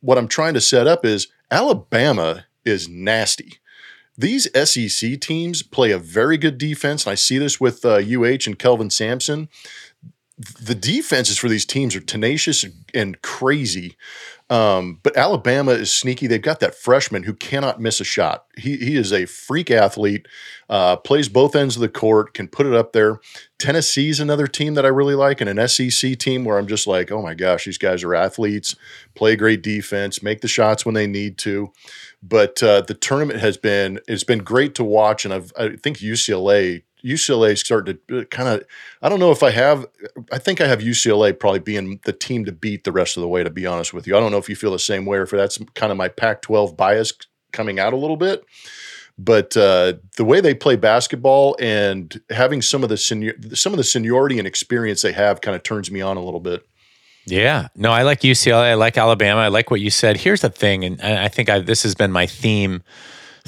what 0.00 0.18
I'm 0.18 0.28
trying 0.28 0.54
to 0.54 0.60
set 0.60 0.86
up 0.86 1.04
is 1.04 1.28
Alabama 1.50 2.46
is 2.64 2.88
nasty 2.88 3.60
these 4.18 4.48
SEC 4.52 5.20
teams 5.20 5.62
play 5.62 5.92
a 5.92 5.98
very 5.98 6.36
good 6.36 6.58
defense, 6.58 7.06
and 7.06 7.12
I 7.12 7.14
see 7.14 7.38
this 7.38 7.60
with 7.60 7.84
uh, 7.84 8.00
UH 8.04 8.46
and 8.46 8.58
Kelvin 8.58 8.90
Sampson. 8.90 9.48
The 10.60 10.74
defenses 10.74 11.38
for 11.38 11.48
these 11.48 11.64
teams 11.64 11.94
are 11.94 12.00
tenacious 12.00 12.64
and 12.92 13.22
crazy. 13.22 13.96
Um, 14.50 14.98
but 15.02 15.16
Alabama 15.16 15.72
is 15.72 15.92
sneaky. 15.92 16.26
They've 16.26 16.40
got 16.40 16.60
that 16.60 16.74
freshman 16.74 17.24
who 17.24 17.34
cannot 17.34 17.80
miss 17.80 18.00
a 18.00 18.04
shot. 18.04 18.46
He, 18.56 18.78
he 18.78 18.96
is 18.96 19.12
a 19.12 19.26
freak 19.26 19.70
athlete, 19.70 20.26
uh, 20.70 20.96
plays 20.96 21.28
both 21.28 21.54
ends 21.54 21.76
of 21.76 21.82
the 21.82 21.88
court, 21.88 22.32
can 22.32 22.48
put 22.48 22.64
it 22.64 22.72
up 22.72 22.94
there. 22.94 23.20
Tennessee's 23.58 24.20
another 24.20 24.46
team 24.46 24.72
that 24.74 24.86
I 24.86 24.88
really 24.88 25.14
like, 25.14 25.42
and 25.42 25.50
an 25.50 25.68
SEC 25.68 26.18
team 26.18 26.44
where 26.44 26.56
I'm 26.56 26.66
just 26.66 26.86
like, 26.86 27.12
oh 27.12 27.20
my 27.20 27.34
gosh, 27.34 27.66
these 27.66 27.76
guys 27.76 28.02
are 28.02 28.14
athletes, 28.14 28.74
play 29.14 29.36
great 29.36 29.62
defense, 29.62 30.22
make 30.22 30.40
the 30.40 30.48
shots 30.48 30.86
when 30.86 30.94
they 30.94 31.06
need 31.06 31.36
to. 31.38 31.72
But 32.22 32.62
uh, 32.62 32.80
the 32.80 32.94
tournament 32.94 33.40
has 33.40 33.58
been 33.58 34.00
it's 34.08 34.24
been 34.24 34.40
great 34.40 34.74
to 34.76 34.84
watch, 34.84 35.24
and 35.26 35.34
I've, 35.34 35.52
I 35.58 35.76
think 35.76 35.98
UCLA 35.98 36.84
UCLA 37.04 37.56
starting 37.56 37.98
to 38.08 38.24
kind 38.26 38.48
of 38.48 38.64
I 39.02 39.08
don't 39.08 39.20
know 39.20 39.30
if 39.30 39.42
I 39.42 39.50
have 39.50 39.86
I 40.32 40.38
think 40.38 40.60
I 40.60 40.66
have 40.66 40.80
UCLA 40.80 41.38
probably 41.38 41.60
being 41.60 42.00
the 42.04 42.12
team 42.12 42.44
to 42.44 42.52
beat 42.52 42.84
the 42.84 42.92
rest 42.92 43.16
of 43.16 43.20
the 43.20 43.28
way. 43.28 43.44
To 43.44 43.50
be 43.50 43.66
honest 43.66 43.94
with 43.94 44.06
you, 44.06 44.16
I 44.16 44.20
don't 44.20 44.32
know 44.32 44.38
if 44.38 44.48
you 44.48 44.56
feel 44.56 44.72
the 44.72 44.78
same 44.78 45.06
way 45.06 45.18
or 45.18 45.22
if 45.22 45.30
that's 45.30 45.58
kind 45.74 45.92
of 45.92 45.98
my 45.98 46.08
Pac-12 46.08 46.76
bias 46.76 47.12
coming 47.52 47.78
out 47.78 47.92
a 47.92 47.96
little 47.96 48.16
bit. 48.16 48.44
But 49.18 49.56
uh, 49.56 49.94
the 50.16 50.24
way 50.24 50.40
they 50.40 50.54
play 50.54 50.76
basketball 50.76 51.56
and 51.58 52.20
having 52.30 52.62
some 52.62 52.84
of 52.84 52.88
the 52.88 52.96
senior, 52.96 53.34
some 53.52 53.72
of 53.72 53.76
the 53.76 53.84
seniority 53.84 54.38
and 54.38 54.46
experience 54.46 55.02
they 55.02 55.12
have 55.12 55.40
kind 55.40 55.56
of 55.56 55.64
turns 55.64 55.90
me 55.90 56.00
on 56.00 56.16
a 56.16 56.22
little 56.22 56.40
bit. 56.40 56.64
Yeah. 57.26 57.68
No, 57.74 57.90
I 57.90 58.02
like 58.02 58.20
UCLA. 58.20 58.70
I 58.70 58.74
like 58.74 58.96
Alabama. 58.96 59.40
I 59.40 59.48
like 59.48 59.70
what 59.70 59.80
you 59.80 59.90
said. 59.90 60.16
Here's 60.16 60.40
the 60.40 60.50
thing, 60.50 60.84
and 60.84 61.02
I 61.02 61.28
think 61.28 61.50
I, 61.50 61.58
this 61.58 61.82
has 61.82 61.94
been 61.94 62.12
my 62.12 62.26
theme 62.26 62.82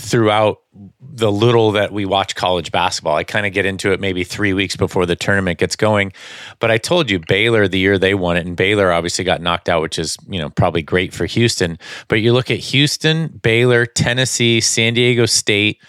throughout 0.00 0.60
the 1.00 1.30
little 1.30 1.72
that 1.72 1.92
we 1.92 2.04
watch 2.04 2.34
college 2.34 2.72
basketball. 2.72 3.16
I 3.16 3.24
kind 3.24 3.46
of 3.46 3.52
get 3.52 3.66
into 3.66 3.92
it 3.92 4.00
maybe 4.00 4.24
three 4.24 4.52
weeks 4.52 4.76
before 4.76 5.06
the 5.06 5.16
tournament 5.16 5.58
gets 5.58 5.76
going. 5.76 6.12
But 6.58 6.70
I 6.70 6.78
told 6.78 7.10
you 7.10 7.18
Baylor 7.18 7.68
the 7.68 7.78
year 7.78 7.98
they 7.98 8.14
won 8.14 8.36
it, 8.36 8.46
and 8.46 8.56
Baylor 8.56 8.92
obviously 8.92 9.24
got 9.24 9.42
knocked 9.42 9.68
out, 9.68 9.82
which 9.82 9.98
is 9.98 10.16
you 10.28 10.40
know 10.40 10.50
probably 10.50 10.82
great 10.82 11.12
for 11.12 11.26
Houston. 11.26 11.78
But 12.08 12.16
you 12.16 12.32
look 12.32 12.50
at 12.50 12.58
Houston, 12.58 13.28
Baylor, 13.28 13.86
Tennessee, 13.86 14.60
San 14.60 14.94
Diego 14.94 15.26
State, 15.26 15.80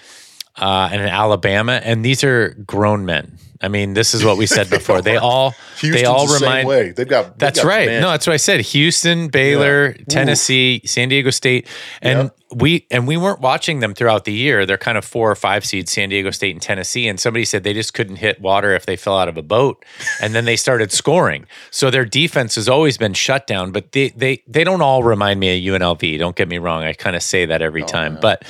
uh, 0.58 0.90
and 0.92 1.02
Alabama, 1.02 1.82
and 1.84 2.04
these 2.04 2.24
are 2.24 2.50
grown 2.66 3.06
men. 3.06 3.38
I 3.62 3.68
mean, 3.68 3.94
this 3.94 4.14
is 4.14 4.26
what 4.26 4.38
we 4.38 4.46
said 4.48 4.70
before. 4.70 5.02
They 5.02 5.18
all 5.18 5.52
Houston's 5.80 5.96
they 5.96 6.06
all 6.06 6.28
the 6.28 6.40
remind 6.40 6.68
way. 6.68 6.92
They've 6.92 7.08
got 7.08 7.26
they've 7.26 7.38
that's 7.38 7.60
got 7.60 7.68
right. 7.68 7.88
men. 7.88 8.02
No, 8.02 8.12
that's 8.12 8.26
what 8.26 8.34
I 8.34 8.38
said. 8.38 8.62
Houston, 8.62 9.28
Baylor, 9.28 9.94
Tennessee, 10.10 10.82
San 10.86 11.10
Diego 11.10 11.30
State, 11.30 11.68
and 12.02 12.32
we 12.54 12.86
and 12.92 13.08
we 13.08 13.18
weren't 13.18 13.40
watching 13.40 13.80
them 13.80 13.94
throughout 13.94 14.26
the 14.26 14.34
year. 14.34 14.66
They're 14.66 14.78
kind 14.78 14.98
of 14.98 15.06
four 15.06 15.30
or 15.30 15.36
five 15.36 15.66
seeds, 15.66 15.92
San 15.92 16.10
Diego 16.10 16.32
State 16.32 16.52
and 16.52 16.62
Tennessee. 16.62 17.08
And 17.08 17.20
somebody 17.20 17.46
said 17.46 17.64
they 17.64 17.74
just 17.74 17.94
couldn't 17.94 18.18
hit 18.18 18.42
water 18.42 18.74
if 18.74 18.86
they 18.86 18.96
fell 18.96 19.18
out 19.18 19.30
of 19.30 19.38
a 19.38 19.44
boat, 19.44 19.86
and 20.22 20.34
then 20.34 20.46
they 20.46 20.56
started 20.56 20.92
scoring. 21.02 21.46
So 21.70 21.90
their 21.92 22.06
defense 22.06 22.56
has 22.56 22.68
always 22.68 22.98
been 22.98 23.14
shut 23.14 23.48
down. 23.48 23.72
But 23.72 23.92
they 23.92 24.10
they 24.10 24.44
they 24.48 24.64
don't 24.64 24.82
all 24.82 25.04
remind 25.04 25.40
me 25.40 25.68
of 25.68 25.82
UNLV. 25.82 26.18
Don't 26.20 26.36
get 26.36 26.48
me 26.48 26.58
wrong. 26.58 26.84
I 26.84 26.94
kind 26.94 27.16
of 27.16 27.24
say 27.24 27.46
that 27.46 27.62
every 27.62 27.84
oh, 27.84 27.88
time, 27.88 28.18
but 28.22 28.44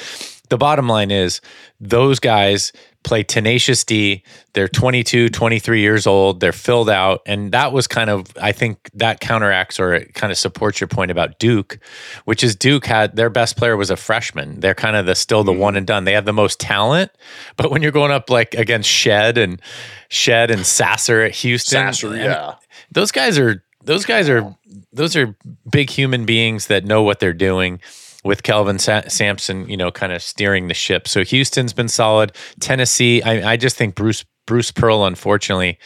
the 0.49 0.57
bottom 0.57 0.87
line 0.87 1.11
is 1.11 1.41
those 1.79 2.19
guys 2.19 2.73
play 3.03 3.23
tenacious 3.23 3.83
D. 3.83 4.23
They're 4.53 4.67
22, 4.67 5.29
23 5.29 5.81
years 5.81 6.05
old. 6.05 6.39
They're 6.39 6.51
filled 6.51 6.89
out. 6.89 7.21
And 7.25 7.51
that 7.51 7.71
was 7.71 7.87
kind 7.87 8.09
of, 8.09 8.27
I 8.41 8.51
think 8.51 8.89
that 8.93 9.19
counteracts 9.19 9.79
or 9.79 9.93
it 9.93 10.13
kind 10.13 10.31
of 10.31 10.37
supports 10.37 10.79
your 10.79 10.87
point 10.87 11.11
about 11.11 11.39
Duke, 11.39 11.79
which 12.25 12.43
is 12.43 12.55
Duke 12.55 12.85
had 12.85 13.15
their 13.15 13.29
best 13.29 13.57
player 13.57 13.75
was 13.75 13.89
a 13.89 13.97
freshman. 13.97 14.59
They're 14.59 14.75
kind 14.75 14.95
of 14.95 15.05
the 15.05 15.15
still 15.15 15.43
the 15.43 15.51
mm-hmm. 15.51 15.61
one 15.61 15.75
and 15.77 15.87
done. 15.87 16.03
They 16.03 16.13
have 16.13 16.25
the 16.25 16.33
most 16.33 16.59
talent. 16.59 17.11
But 17.57 17.71
when 17.71 17.81
you're 17.81 17.91
going 17.91 18.11
up 18.11 18.29
like 18.29 18.53
against 18.53 18.89
Shead 18.89 19.37
and 19.37 19.61
Shead 20.09 20.51
and 20.51 20.65
Sasser 20.65 21.21
at 21.21 21.31
Houston, 21.35 21.93
Sasser, 21.93 22.15
yeah. 22.15 22.55
those 22.91 23.11
guys 23.11 23.39
are 23.39 23.63
those 23.83 24.05
guys 24.05 24.29
are 24.29 24.55
those 24.93 25.15
are 25.15 25.35
big 25.69 25.89
human 25.89 26.25
beings 26.25 26.67
that 26.67 26.85
know 26.85 27.03
what 27.03 27.19
they're 27.19 27.33
doing 27.33 27.79
with 28.23 28.43
Kelvin 28.43 28.79
Sa- 28.79 29.07
Sampson, 29.07 29.67
you 29.67 29.77
know, 29.77 29.91
kind 29.91 30.13
of 30.13 30.21
steering 30.21 30.67
the 30.67 30.73
ship. 30.73 31.07
So 31.07 31.23
Houston's 31.23 31.73
been 31.73 31.87
solid. 31.87 32.33
Tennessee, 32.59 33.21
I, 33.23 33.53
I 33.53 33.57
just 33.57 33.75
think 33.75 33.95
Bruce 33.95 34.25
Bruce 34.47 34.71
Pearl, 34.71 35.05
unfortunately, 35.05 35.77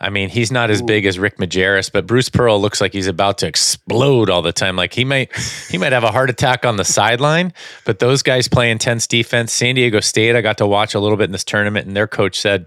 I 0.00 0.10
mean, 0.10 0.28
he's 0.28 0.52
not 0.52 0.70
as 0.70 0.80
big 0.80 1.06
as 1.06 1.18
Rick 1.18 1.38
Majerus, 1.38 1.90
but 1.90 2.06
Bruce 2.06 2.28
Pearl 2.28 2.60
looks 2.60 2.80
like 2.80 2.92
he's 2.92 3.08
about 3.08 3.38
to 3.38 3.48
explode 3.48 4.30
all 4.30 4.42
the 4.42 4.52
time. 4.52 4.76
Like 4.76 4.94
he 4.94 5.04
might 5.04 5.34
he 5.68 5.76
might 5.76 5.92
have 5.92 6.04
a 6.04 6.12
heart 6.12 6.30
attack 6.30 6.64
on 6.64 6.76
the 6.76 6.84
sideline. 6.84 7.52
But 7.84 7.98
those 7.98 8.22
guys 8.22 8.46
play 8.46 8.70
intense 8.70 9.08
defense. 9.08 9.52
San 9.52 9.74
Diego 9.74 9.98
State, 10.00 10.36
I 10.36 10.40
got 10.40 10.58
to 10.58 10.66
watch 10.66 10.94
a 10.94 11.00
little 11.00 11.16
bit 11.16 11.24
in 11.24 11.32
this 11.32 11.44
tournament, 11.44 11.86
and 11.88 11.96
their 11.96 12.06
coach 12.06 12.38
said 12.38 12.66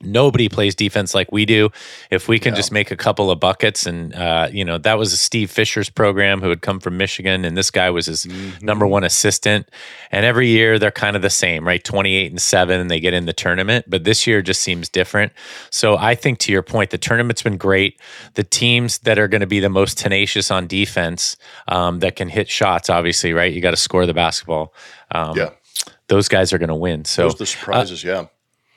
nobody 0.00 0.48
plays 0.48 0.74
defense 0.74 1.14
like 1.14 1.32
we 1.32 1.44
do. 1.44 1.70
If 2.10 2.28
we 2.28 2.38
can 2.38 2.54
just 2.54 2.70
make 2.70 2.90
a 2.90 2.96
couple 2.96 3.30
of 3.30 3.40
buckets, 3.40 3.86
and 3.86 4.14
uh, 4.14 4.48
you 4.52 4.64
know 4.64 4.78
that 4.78 4.98
was 4.98 5.18
Steve 5.20 5.50
Fisher's 5.50 5.90
program, 5.90 6.40
who 6.40 6.48
had 6.48 6.62
come 6.62 6.80
from 6.80 6.96
Michigan, 6.96 7.44
and 7.44 7.56
this 7.56 7.70
guy 7.70 7.90
was 7.90 8.06
his 8.06 8.26
number 8.62 8.86
one 8.86 9.04
assistant. 9.04 9.68
And 10.10 10.24
every 10.24 10.48
year 10.48 10.78
they're 10.78 10.90
kind 10.90 11.16
of 11.16 11.22
the 11.22 11.30
same, 11.30 11.66
right? 11.66 11.82
Twenty 11.82 12.14
eight 12.14 12.30
and 12.30 12.40
seven, 12.40 12.80
and 12.80 12.90
they 12.90 13.00
get 13.00 13.14
in 13.14 13.26
the 13.26 13.32
tournament. 13.32 13.86
But 13.88 14.04
this 14.04 14.26
year 14.26 14.42
just 14.42 14.62
seems 14.62 14.88
different. 14.88 15.32
So 15.70 15.96
I 15.96 16.14
think 16.14 16.38
to 16.40 16.52
your 16.52 16.62
point, 16.62 16.90
the 16.90 16.98
tournament's 16.98 17.42
been 17.42 17.56
great. 17.56 18.00
The 18.34 18.44
teams 18.44 18.98
that 18.98 19.18
are 19.18 19.28
going 19.28 19.40
to 19.40 19.46
be 19.46 19.60
the 19.60 19.68
most 19.68 19.98
tenacious 19.98 20.50
on 20.50 20.66
defense, 20.66 21.36
um, 21.66 21.98
that 22.00 22.16
can 22.16 22.28
hit 22.28 22.48
shots, 22.48 22.88
obviously, 22.88 23.32
right? 23.32 23.52
You 23.52 23.60
got 23.60 23.72
to 23.72 23.76
score 23.76 24.06
the 24.06 24.14
basketball. 24.14 24.74
Um, 25.10 25.36
Yeah. 25.36 25.50
Those 26.08 26.28
guys 26.28 26.52
are 26.52 26.58
going 26.58 26.68
to 26.70 26.74
win. 26.74 27.04
So 27.04 27.22
Those 27.24 27.34
are 27.34 27.38
the 27.38 27.46
surprises, 27.46 28.04
yeah. 28.04 28.26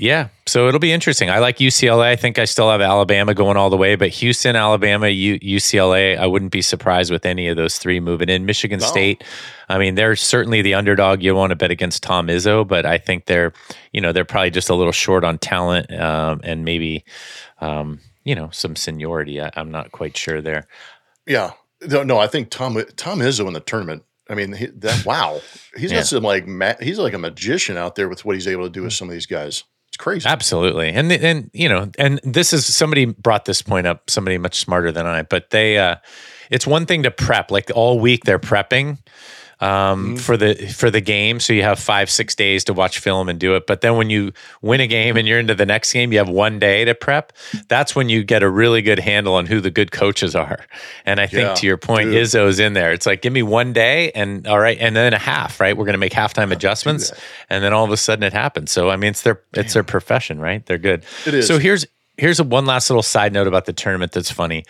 Yeah. 0.01 0.29
So 0.47 0.67
it'll 0.67 0.79
be 0.79 0.91
interesting. 0.91 1.29
I 1.29 1.37
like 1.37 1.57
UCLA. 1.59 2.05
I 2.05 2.15
think 2.15 2.39
I 2.39 2.45
still 2.45 2.71
have 2.71 2.81
Alabama 2.81 3.35
going 3.35 3.55
all 3.55 3.69
the 3.69 3.77
way, 3.77 3.95
but 3.95 4.09
Houston, 4.09 4.55
Alabama, 4.55 5.07
U- 5.07 5.39
UCLA, 5.39 6.17
I 6.17 6.25
wouldn't 6.25 6.51
be 6.51 6.63
surprised 6.63 7.11
with 7.11 7.23
any 7.23 7.47
of 7.47 7.55
those 7.55 7.77
three 7.77 7.99
moving 7.99 8.27
in. 8.27 8.47
Michigan 8.47 8.79
State, 8.79 9.23
I 9.69 9.77
mean, 9.77 9.93
they're 9.93 10.15
certainly 10.15 10.63
the 10.63 10.73
underdog. 10.73 11.21
You 11.21 11.35
want 11.35 11.51
to 11.51 11.55
bet 11.55 11.69
against 11.69 12.01
Tom 12.01 12.27
Izzo, 12.29 12.67
but 12.67 12.83
I 12.83 12.97
think 12.97 13.27
they're, 13.27 13.53
you 13.93 14.01
know, 14.01 14.11
they're 14.11 14.25
probably 14.25 14.49
just 14.49 14.71
a 14.71 14.75
little 14.75 14.91
short 14.91 15.23
on 15.23 15.37
talent 15.37 15.93
um, 15.93 16.41
and 16.43 16.65
maybe, 16.65 17.05
um, 17.59 17.99
you 18.23 18.33
know, 18.33 18.49
some 18.51 18.75
seniority. 18.75 19.39
I, 19.39 19.51
I'm 19.55 19.69
not 19.69 19.91
quite 19.91 20.17
sure 20.17 20.41
there. 20.41 20.67
Yeah. 21.27 21.51
No, 21.87 22.01
no, 22.01 22.17
I 22.17 22.25
think 22.25 22.49
Tom 22.49 22.81
Tom 22.95 23.19
Izzo 23.19 23.45
in 23.47 23.53
the 23.53 23.59
tournament. 23.59 24.03
I 24.29 24.33
mean, 24.33 24.53
he, 24.53 24.65
that 24.67 25.05
wow, 25.05 25.41
he's 25.77 25.91
Yeah. 25.91 25.99
got 25.99 26.07
some 26.07 26.23
like 26.23 26.47
ma- 26.47 26.73
he's 26.81 26.97
like 26.97 27.13
a 27.13 27.17
magician 27.19 27.77
out 27.77 27.95
there 27.95 28.09
with 28.09 28.25
what 28.25 28.35
he's 28.35 28.47
able 28.47 28.63
to 28.63 28.69
do 28.69 28.81
with 28.83 28.93
some 28.93 29.07
of 29.07 29.13
these 29.13 29.25
guys. 29.27 29.63
Crazy. 30.01 30.27
Absolutely. 30.27 30.89
And 30.89 31.11
and 31.11 31.51
you 31.53 31.69
know, 31.69 31.91
and 31.99 32.19
this 32.23 32.53
is 32.53 32.65
somebody 32.65 33.05
brought 33.05 33.45
this 33.45 33.61
point 33.61 33.85
up, 33.85 34.09
somebody 34.09 34.39
much 34.39 34.55
smarter 34.59 34.91
than 34.91 35.05
I, 35.05 35.21
but 35.21 35.51
they 35.51 35.77
uh 35.77 35.97
it's 36.49 36.65
one 36.65 36.87
thing 36.87 37.03
to 37.03 37.11
prep, 37.11 37.51
like 37.51 37.69
all 37.75 37.99
week 37.99 38.23
they're 38.23 38.39
prepping 38.39 38.97
um 39.61 40.17
for 40.17 40.37
the 40.37 40.55
for 40.75 40.89
the 40.89 41.01
game. 41.01 41.39
So 41.39 41.53
you 41.53 41.61
have 41.63 41.79
five, 41.79 42.09
six 42.09 42.33
days 42.35 42.63
to 42.65 42.73
watch 42.73 42.99
film 42.99 43.29
and 43.29 43.39
do 43.39 43.55
it. 43.55 43.67
But 43.67 43.81
then 43.81 43.95
when 43.95 44.09
you 44.09 44.33
win 44.61 44.81
a 44.81 44.87
game 44.87 45.17
and 45.17 45.27
you're 45.27 45.39
into 45.39 45.53
the 45.55 45.65
next 45.65 45.93
game, 45.93 46.11
you 46.11 46.17
have 46.17 46.29
one 46.29 46.57
day 46.59 46.83
to 46.85 46.95
prep. 46.95 47.31
That's 47.67 47.95
when 47.95 48.09
you 48.09 48.23
get 48.23 48.41
a 48.43 48.49
really 48.49 48.81
good 48.81 48.99
handle 48.99 49.35
on 49.35 49.45
who 49.45 49.61
the 49.61 49.69
good 49.69 49.91
coaches 49.91 50.35
are. 50.35 50.65
And 51.05 51.19
I 51.19 51.27
think 51.27 51.47
Yeah, 51.47 51.53
to 51.53 51.67
your 51.67 51.77
point, 51.77 52.09
dude. 52.09 52.23
Izzo's 52.25 52.59
in 52.59 52.73
there. 52.73 52.91
It's 52.91 53.05
like 53.05 53.21
give 53.21 53.33
me 53.33 53.43
one 53.43 53.71
day 53.71 54.11
and 54.11 54.47
all 54.47 54.59
right, 54.59 54.77
and 54.79 54.95
then 54.95 55.13
a 55.13 55.19
half, 55.19 55.59
right? 55.59 55.77
We're 55.77 55.85
gonna 55.85 55.97
make 55.99 56.13
halftime 56.13 56.51
adjustments, 56.51 57.11
and 57.49 57.63
then 57.63 57.71
all 57.71 57.85
of 57.85 57.91
a 57.91 57.97
sudden 57.97 58.23
it 58.23 58.33
happens. 58.33 58.71
So 58.71 58.89
I 58.89 58.95
mean 58.95 59.11
it's 59.11 59.21
their 59.21 59.41
it's 59.53 59.73
their 59.73 59.83
profession, 59.83 60.39
right? 60.39 60.65
They're 60.65 60.77
good. 60.79 61.03
It 61.27 61.35
is. 61.35 61.47
So 61.47 61.59
here's 61.59 61.85
here's 62.17 62.39
a 62.39 62.43
one 62.43 62.65
last 62.65 62.89
little 62.89 63.03
side 63.03 63.31
note 63.31 63.47
about 63.47 63.65
the 63.65 63.73
tournament 63.73 64.11
that's 64.11 64.31
funny. 64.31 64.65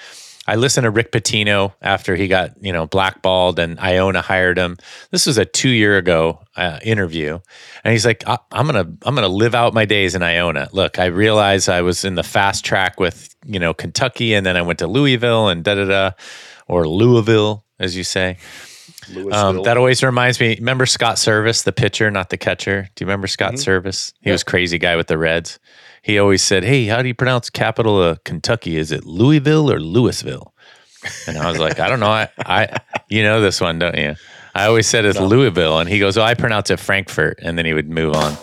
I 0.51 0.55
listened 0.55 0.83
to 0.83 0.91
Rick 0.91 1.13
Pitino 1.13 1.73
after 1.81 2.13
he 2.15 2.27
got 2.27 2.51
you 2.61 2.73
know 2.73 2.85
blackballed 2.85 3.57
and 3.57 3.79
Iona 3.79 4.21
hired 4.21 4.57
him. 4.57 4.77
This 5.11 5.25
was 5.25 5.37
a 5.37 5.45
two 5.45 5.69
year 5.69 5.97
ago 5.97 6.41
uh, 6.57 6.79
interview, 6.83 7.39
and 7.85 7.91
he's 7.93 8.05
like, 8.05 8.27
I, 8.27 8.37
"I'm 8.51 8.65
gonna 8.65 8.91
I'm 9.03 9.15
gonna 9.15 9.29
live 9.29 9.55
out 9.55 9.73
my 9.73 9.85
days 9.85 10.13
in 10.13 10.21
Iona." 10.23 10.67
Look, 10.73 10.99
I 10.99 11.05
realized 11.05 11.69
I 11.69 11.81
was 11.83 12.03
in 12.03 12.15
the 12.15 12.23
fast 12.23 12.65
track 12.65 12.99
with 12.99 13.33
you 13.45 13.59
know 13.59 13.73
Kentucky, 13.73 14.33
and 14.33 14.45
then 14.45 14.57
I 14.57 14.61
went 14.61 14.79
to 14.79 14.87
Louisville 14.87 15.47
and 15.47 15.63
da 15.63 15.75
da 15.75 15.85
da, 15.85 16.11
or 16.67 16.85
Louisville 16.87 17.63
as 17.79 17.95
you 17.95 18.03
say. 18.03 18.37
Um, 19.31 19.63
that 19.63 19.77
always 19.77 20.03
reminds 20.03 20.39
me. 20.39 20.55
Remember 20.57 20.85
Scott 20.85 21.17
Service, 21.17 21.63
the 21.63 21.71
pitcher, 21.71 22.11
not 22.11 22.29
the 22.29 22.37
catcher? 22.37 22.89
Do 22.95 23.03
you 23.03 23.07
remember 23.07 23.27
Scott 23.27 23.53
Mm-hmm. 23.53 23.57
Service? 23.61 24.13
He 24.21 24.31
was 24.31 24.43
crazy 24.43 24.77
guy 24.77 24.95
with 24.95 25.07
the 25.07 25.17
Reds. 25.17 25.59
He 26.01 26.17
always 26.19 26.41
said, 26.41 26.63
"Hey, 26.63 26.85
how 26.87 27.01
do 27.01 27.07
you 27.07 27.13
pronounce 27.13 27.49
capital 27.49 28.01
of 28.01 28.23
Kentucky? 28.23 28.77
Is 28.77 28.91
it 28.91 29.05
Louisville 29.05 29.71
or 29.71 29.79
Louisville?" 29.79 30.53
And 31.27 31.37
I 31.37 31.49
was 31.49 31.59
like, 31.59 31.79
"I 31.79 31.89
don't 31.89 31.99
know. 31.99 32.09
I, 32.09 32.29
I 32.45 32.77
you 33.09 33.23
know 33.23 33.41
this 33.41 33.61
one, 33.61 33.79
don't 33.79 33.97
you?" 33.97 34.15
I 34.53 34.65
always 34.65 34.87
said 34.87 35.05
it's 35.05 35.19
Louisville, 35.19 35.79
and 35.79 35.89
he 35.89 35.99
goes, 35.99 36.17
"Oh, 36.17 36.23
I 36.23 36.33
pronounce 36.33 36.69
it 36.71 36.79
Frankfort," 36.79 37.39
and 37.41 37.57
then 37.57 37.65
he 37.65 37.73
would 37.73 37.89
move 37.89 38.15
on. 38.15 38.35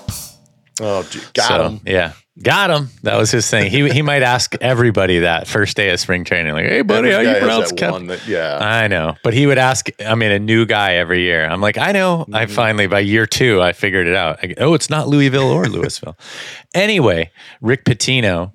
oh, 0.81 1.03
gee, 1.11 1.21
got 1.35 1.49
So, 1.49 1.69
him. 1.69 1.81
Yeah, 1.85 2.13
got 2.43 2.71
him. 2.71 2.89
That 3.03 3.17
was 3.17 3.31
his 3.31 3.49
thing. 3.51 3.71
He 3.71 3.89
he 3.91 4.03
might 4.03 4.23
ask 4.23 4.55
everybody 4.61 5.21
that 5.21 5.47
first 5.47 5.77
day 5.77 5.91
of 5.91 6.01
spring 6.01 6.25
training, 6.25 6.53
like, 6.53 6.67
"Hey, 6.67 6.83
buddy, 6.83 7.11
how 7.11 7.21
you 7.21 7.39
pronounce 7.39 7.71
that 7.71 7.79
cap-" 7.79 7.93
one 7.93 8.07
that, 8.09 8.27
yeah. 8.27 8.59
I 8.61 8.87
know, 8.89 9.17
but 9.23 9.35
he 9.35 9.47
would 9.47 9.59
ask. 9.59 9.89
I 10.05 10.15
mean, 10.15 10.31
a 10.31 10.39
new 10.39 10.67
guy 10.67 10.95
every 10.95 11.23
year. 11.23 11.45
I'm 11.47 11.61
like, 11.61 11.79
I 11.79 11.93
know. 11.93 12.27
I 12.33 12.45
Mm-hmm. 12.45 12.55
finally, 12.55 12.87
by 12.87 13.01
year 13.01 13.27
two, 13.27 13.61
I 13.63 13.73
figured 13.73 14.07
it 14.07 14.15
out. 14.17 14.39
I, 14.43 14.55
oh, 14.59 14.75
it's 14.75 14.89
not 14.91 15.09
Louisville 15.09 15.51
or 15.51 15.67
Louisville. 15.67 16.17
anyway, 16.75 17.31
Rick 17.61 17.85
Pitino 17.85 18.53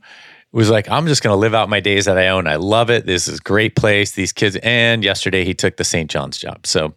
was 0.52 0.70
like, 0.70 0.88
I'm 0.90 1.08
just 1.08 1.24
going 1.24 1.34
to 1.34 1.38
live 1.40 1.54
out 1.56 1.68
my 1.70 1.80
days 1.80 2.06
that 2.06 2.18
I 2.18 2.28
own. 2.30 2.46
I 2.48 2.58
love 2.58 2.90
it. 2.92 3.06
This 3.06 3.28
is 3.28 3.40
a 3.40 3.42
great 3.42 3.76
place. 3.76 4.12
These 4.12 4.32
kids. 4.34 4.56
And 4.62 5.04
yesterday, 5.04 5.44
he 5.46 5.54
took 5.54 5.78
the 5.78 5.84
St. 5.84 6.10
John's 6.12 6.38
job. 6.38 6.66
So, 6.68 6.94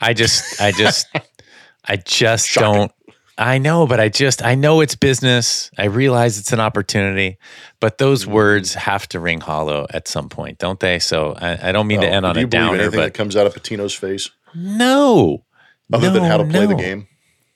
I 0.00 0.12
just, 0.14 0.60
I 0.60 0.70
just, 0.72 1.06
I 1.86 1.96
just 1.96 2.48
Shocking. 2.48 2.72
don't. 2.72 2.92
I 3.36 3.58
know, 3.58 3.86
but 3.86 3.98
I 3.98 4.08
just 4.08 4.44
I 4.44 4.54
know 4.54 4.80
it's 4.80 4.94
business. 4.94 5.70
I 5.76 5.86
realize 5.86 6.38
it's 6.38 6.52
an 6.52 6.60
opportunity, 6.60 7.38
but 7.80 7.98
those 7.98 8.24
Mm-hmm. 8.24 8.32
words 8.34 8.74
have 8.74 9.08
to 9.08 9.18
ring 9.20 9.40
hollow 9.40 9.86
at 9.90 10.06
some 10.06 10.28
point, 10.28 10.58
don't 10.58 10.78
they? 10.78 10.98
So 11.00 11.34
I, 11.36 11.70
I 11.70 11.72
don't 11.72 11.86
mean 11.88 12.00
to 12.02 12.06
Oh, 12.08 12.12
end 12.12 12.26
on 12.26 12.34
do 12.34 12.38
a 12.38 12.40
you 12.42 12.46
believe 12.46 12.66
downer, 12.66 12.82
anything 12.82 13.00
that 13.00 13.14
comes 13.14 13.34
out 13.36 13.46
of 13.46 13.54
Pitino's 13.54 13.94
face 13.94 14.30
no, 14.54 15.44
other 15.92 16.10
than 16.10 16.22
how 16.22 16.36
to 16.36 16.44
play 16.44 16.66
the 16.66 16.74
game? 16.76 17.08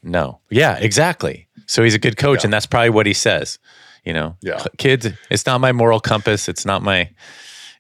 no, 0.02 0.40
yeah, 0.50 0.76
exactly. 0.78 1.46
So 1.66 1.82
he's 1.84 1.94
a 1.94 1.98
good 1.98 2.16
coach, 2.16 2.40
Yeah. 2.40 2.46
and 2.46 2.52
that's 2.52 2.66
probably 2.66 2.90
what 2.90 3.06
he 3.06 3.12
says. 3.12 3.58
You 4.04 4.14
know, 4.14 4.36
Yeah. 4.42 4.64
kids, 4.78 5.06
it's 5.30 5.44
not 5.46 5.60
my 5.60 5.70
moral 5.72 6.00
compass. 6.00 6.48
It's 6.48 6.64
not 6.64 6.82
my, 6.82 7.10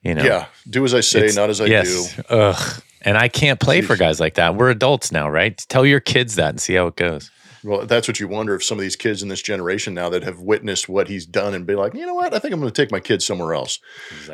you 0.02 0.14
know, 0.14 0.22
Yeah, 0.22 0.46
do 0.68 0.84
as 0.84 0.94
I 0.94 1.00
say, 1.00 1.30
not 1.34 1.48
as 1.50 1.60
I 1.60 1.64
yes. 1.66 2.14
do. 2.14 2.22
Ugh. 2.30 2.82
And 3.02 3.16
I 3.16 3.28
can't 3.28 3.58
play 3.60 3.80
for 3.80 3.96
guys 3.96 4.20
like 4.20 4.34
that. 4.34 4.54
We're 4.56 4.70
adults 4.70 5.10
now, 5.10 5.28
right? 5.30 5.56
Tell 5.68 5.86
your 5.86 6.00
kids 6.00 6.34
that 6.34 6.50
and 6.50 6.60
see 6.60 6.74
how 6.74 6.86
it 6.88 6.96
goes. 6.96 7.30
Well, 7.64 7.86
that's 7.86 8.06
what 8.06 8.20
you 8.20 8.28
wonder 8.28 8.54
if 8.54 8.64
some 8.64 8.78
of 8.78 8.82
these 8.82 8.96
kids 8.96 9.22
in 9.22 9.28
this 9.28 9.42
generation 9.42 9.94
now 9.94 10.08
that 10.10 10.22
have 10.22 10.40
witnessed 10.40 10.88
what 10.88 11.08
he's 11.08 11.26
done 11.26 11.54
and 11.54 11.66
be 11.66 11.74
like, 11.74 11.94
you 11.94 12.06
know 12.06 12.14
what, 12.14 12.34
I 12.34 12.38
think 12.38 12.54
I'm 12.54 12.60
going 12.60 12.72
to 12.72 12.82
take 12.82 12.92
my 12.92 13.00
kids 13.00 13.26
somewhere 13.26 13.54
else. 13.54 13.80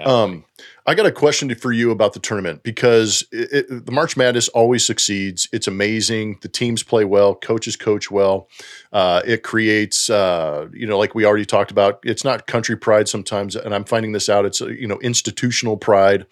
Um, 0.04 0.44
I 0.86 0.94
got 0.94 1.06
a 1.06 1.12
question 1.12 1.54
for 1.54 1.72
you 1.72 1.90
about 1.90 2.12
the 2.12 2.20
tournament 2.20 2.62
because 2.62 3.24
it, 3.32 3.70
it, 3.70 3.86
the 3.86 3.92
March 3.92 4.16
Madness 4.16 4.48
always 4.48 4.84
succeeds. 4.84 5.48
It's 5.52 5.66
amazing. 5.66 6.38
The 6.42 6.48
teams 6.48 6.82
play 6.82 7.04
well, 7.04 7.34
coaches 7.34 7.76
coach 7.76 8.10
well. 8.10 8.48
Uh, 8.92 9.22
it 9.24 9.42
creates, 9.42 10.10
uh, 10.10 10.68
you 10.72 10.86
know, 10.86 10.98
like 10.98 11.14
we 11.14 11.24
already 11.24 11.46
talked 11.46 11.70
about. 11.70 12.00
It's 12.04 12.24
not 12.24 12.46
country 12.46 12.76
pride 12.76 13.08
sometimes, 13.08 13.56
and 13.56 13.74
I'm 13.74 13.84
finding 13.84 14.12
this 14.12 14.28
out. 14.28 14.44
It's 14.44 14.60
uh, 14.60 14.66
you 14.66 14.86
know 14.86 14.98
institutional 15.00 15.78
pride. 15.78 16.26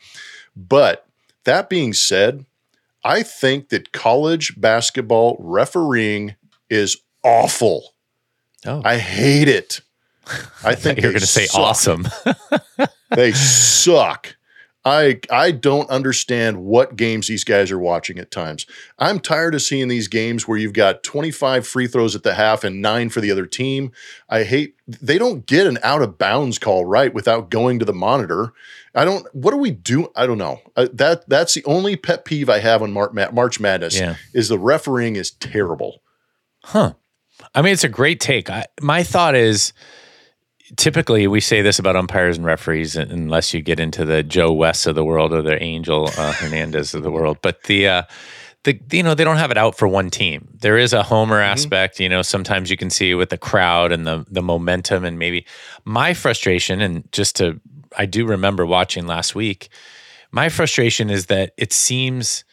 But 0.55 1.07
that 1.45 1.71
being 1.71 1.95
said, 1.95 2.45
I 3.05 3.23
think 3.23 3.71
that 3.71 3.93
college 3.93 4.61
basketball 4.61 5.37
refereeing 5.41 6.37
is 6.73 6.97
awful. 7.23 7.95
oh, 8.67 8.83
I 8.85 8.97
hate 8.99 9.49
it. 9.49 9.81
I 10.65 10.75
think 10.75 11.01
you're 11.01 11.13
going 11.13 11.21
to 11.21 11.27
say 11.27 11.47
awesome. 11.55 12.07
They 13.15 13.33
suck. 13.33 14.37
I 14.87 15.21
I 15.31 15.51
don't 15.53 15.89
understand 15.91 16.65
what 16.65 16.97
games 16.97 17.29
these 17.29 17.45
guys 17.45 17.71
are 17.71 17.79
watching 17.79 18.19
at 18.19 18.31
times. 18.31 18.67
I'm 18.99 19.21
tired 19.21 19.55
of 19.55 19.61
seeing 19.63 19.89
these 19.89 20.09
games 20.09 20.49
where 20.49 20.57
you've 20.59 20.73
got 20.73 21.03
25 21.05 21.67
free 21.67 21.87
throws 21.87 22.17
at 22.17 22.23
the 22.23 22.35
half 22.35 22.65
and 22.65 22.81
9 22.83 23.11
for 23.11 23.21
the 23.21 23.31
other 23.31 23.45
team. 23.47 23.93
I 24.31 24.45
hate 24.45 24.75
they 24.89 25.19
don't 25.19 25.45
get 25.47 25.67
an 25.67 25.79
out 25.85 26.01
of 26.03 26.17
bounds 26.19 26.59
call 26.59 26.85
right 26.87 27.13
without 27.13 27.51
going 27.51 27.79
to 27.79 27.85
the 27.85 27.93
monitor. 27.93 28.55
I 28.95 29.05
don't 29.05 29.27
what 29.35 29.51
do 29.53 29.59
we 29.59 29.71
do? 29.71 30.11
I 30.17 30.27
don't 30.27 30.39
know. 30.39 30.61
Uh, 30.75 30.89
that 30.95 31.29
that's 31.29 31.53
the 31.55 31.65
only 31.67 31.95
pet 31.97 32.25
peeve 32.25 32.49
I 32.49 32.59
have 32.61 32.83
on 32.83 32.93
Mar- 32.93 33.13
Ma- 33.13 33.31
March 33.31 33.61
Madness 33.61 33.97
Yeah. 34.01 34.17
is 34.35 34.49
the 34.49 34.59
refereeing 34.59 35.17
is 35.17 35.31
terrible. 35.33 36.02
Huh. 36.65 36.95
I 37.55 37.63
mean, 37.63 37.73
it's 37.73 37.85
a 37.85 37.89
great 37.89 38.21
take. 38.21 38.51
I, 38.51 38.67
my 38.81 39.03
thought 39.03 39.35
is 39.35 39.73
typically 40.77 41.27
we 41.27 41.41
say 41.41 41.63
this 41.63 41.79
about 41.79 41.97
umpires 41.97 42.37
and 42.37 42.47
referees 42.47 42.97
unless 42.97 43.53
you 43.53 43.61
get 43.61 43.81
into 43.81 44.05
the 44.05 44.23
Joe 44.23 44.53
West 44.53 44.87
of 44.87 44.95
the 44.95 45.05
world 45.05 45.33
or 45.33 45.43
the 45.43 45.63
Angel 45.63 46.09
uh, 46.17 46.33
Hernandez 46.37 46.95
of 46.95 47.03
the 47.03 47.11
world. 47.11 47.39
But 47.43 47.65
the, 47.65 47.89
uh, 47.89 48.03
the, 48.65 48.81
you 48.91 49.03
know, 49.03 49.15
they 49.15 49.25
don't 49.25 49.39
have 49.39 49.51
it 49.51 49.59
out 49.59 49.77
for 49.77 49.89
one 49.89 50.09
team. 50.09 50.49
There 50.61 50.79
is 50.79 50.93
a 50.93 51.03
homer 51.03 51.41
mm-hmm. 51.41 51.53
aspect, 51.53 52.01
you 52.01 52.09
know, 52.09 52.23
sometimes 52.23 52.71
you 52.71 52.77
can 52.77 52.91
see 52.91 53.15
with 53.15 53.31
the 53.31 53.39
crowd 53.39 53.93
and 53.93 54.07
the, 54.07 54.25
the 54.31 54.43
momentum 54.43 55.05
and 55.05 55.19
maybe 55.19 55.47
my 55.85 56.15
frustration. 56.15 56.81
And 56.81 57.11
just 57.13 57.37
to, 57.37 57.61
I 57.99 58.07
do 58.07 58.25
remember 58.25 58.65
watching 58.65 59.07
last 59.07 59.35
week, 59.35 59.69
my 60.31 60.49
frustration 60.49 61.11
is 61.11 61.27
that 61.27 61.53
it 61.59 61.73
seems 61.73 62.45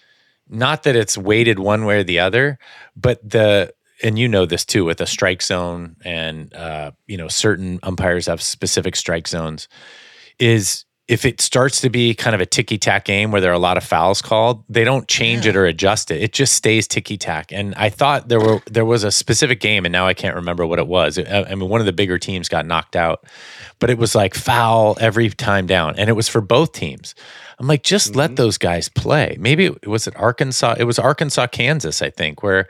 not 0.50 0.84
that 0.84 0.96
it's 0.96 1.18
weighted 1.18 1.60
one 1.60 1.86
way 1.86 2.00
or 2.00 2.04
the 2.04 2.20
other, 2.20 2.58
but 2.96 3.28
the 3.28 3.72
and 4.04 4.18
you 4.18 4.28
know 4.28 4.46
this 4.46 4.66
too 4.66 4.86
with 4.86 5.02
a 5.02 5.06
strike 5.06 5.42
zone 5.42 5.96
and 6.04 6.54
uh, 6.54 6.92
you 7.08 7.18
know 7.18 7.28
certain 7.28 7.80
umpires 7.84 8.28
have 8.28 8.42
specific 8.42 8.96
strike 8.96 9.28
zones 9.28 9.68
is 10.40 10.86
if 11.10 11.26
it 11.26 11.42
starts 11.42 11.82
to 11.82 11.90
be 11.90 12.14
kind 12.14 12.36
of 12.36 12.40
a 12.40 12.46
ticky 12.46 12.78
tack 12.78 13.04
game 13.04 13.32
where 13.32 13.42
there 13.42 13.50
are 13.50 13.56
a 13.56 13.60
lot 13.60 13.78
of 13.78 13.84
fouls 13.84 14.22
called, 14.22 14.64
they 14.70 14.84
don't 14.84 15.08
change 15.08 15.46
yeah. 15.46 15.50
it 15.50 15.56
or 15.56 15.66
adjust 15.66 16.12
it. 16.12 16.22
It 16.22 16.34
just 16.34 16.54
stays 16.54 16.88
ticky 16.88 17.18
tack. 17.18 17.52
And 17.52 17.74
I 17.76 17.90
thought 17.90 18.30
there 18.30 18.40
were 18.40 18.62
there 18.68 18.86
was 18.86 19.04
a 19.04 19.12
specific 19.12 19.60
game, 19.60 19.86
and 19.86 19.92
now 19.92 20.06
I 20.06 20.14
can't 20.14 20.36
remember 20.36 20.68
what 20.68 20.78
it 20.78 20.86
was. 20.86 21.18
I 21.18 21.56
mean, 21.56 21.68
one 21.68 21.80
of 21.80 21.88
the 21.88 21.94
bigger 21.94 22.20
teams 22.20 22.48
got 22.48 22.68
knocked 22.68 22.96
out, 22.96 23.26
but 23.80 23.90
it 23.90 23.98
was 23.98 24.14
like 24.14 24.36
foul 24.36 24.98
every 25.02 25.32
time 25.32 25.66
down, 25.66 25.98
and 25.98 26.12
it 26.12 26.14
was 26.14 26.30
for 26.30 26.42
both 26.42 26.74
teams. 26.74 27.16
I'm 27.58 27.68
like, 27.68 27.84
just 27.84 28.10
mm-hmm. 28.10 28.20
let 28.20 28.36
those 28.36 28.60
guys 28.60 28.88
play. 28.88 29.36
Maybe 29.40 29.66
it 29.66 29.88
was 29.88 30.06
it 30.06 30.16
Arkansas. 30.16 30.76
It 30.78 30.86
was 30.86 31.00
Arkansas, 31.00 31.48
Kansas, 31.48 32.04
I 32.04 32.12
think, 32.12 32.44
where 32.44 32.68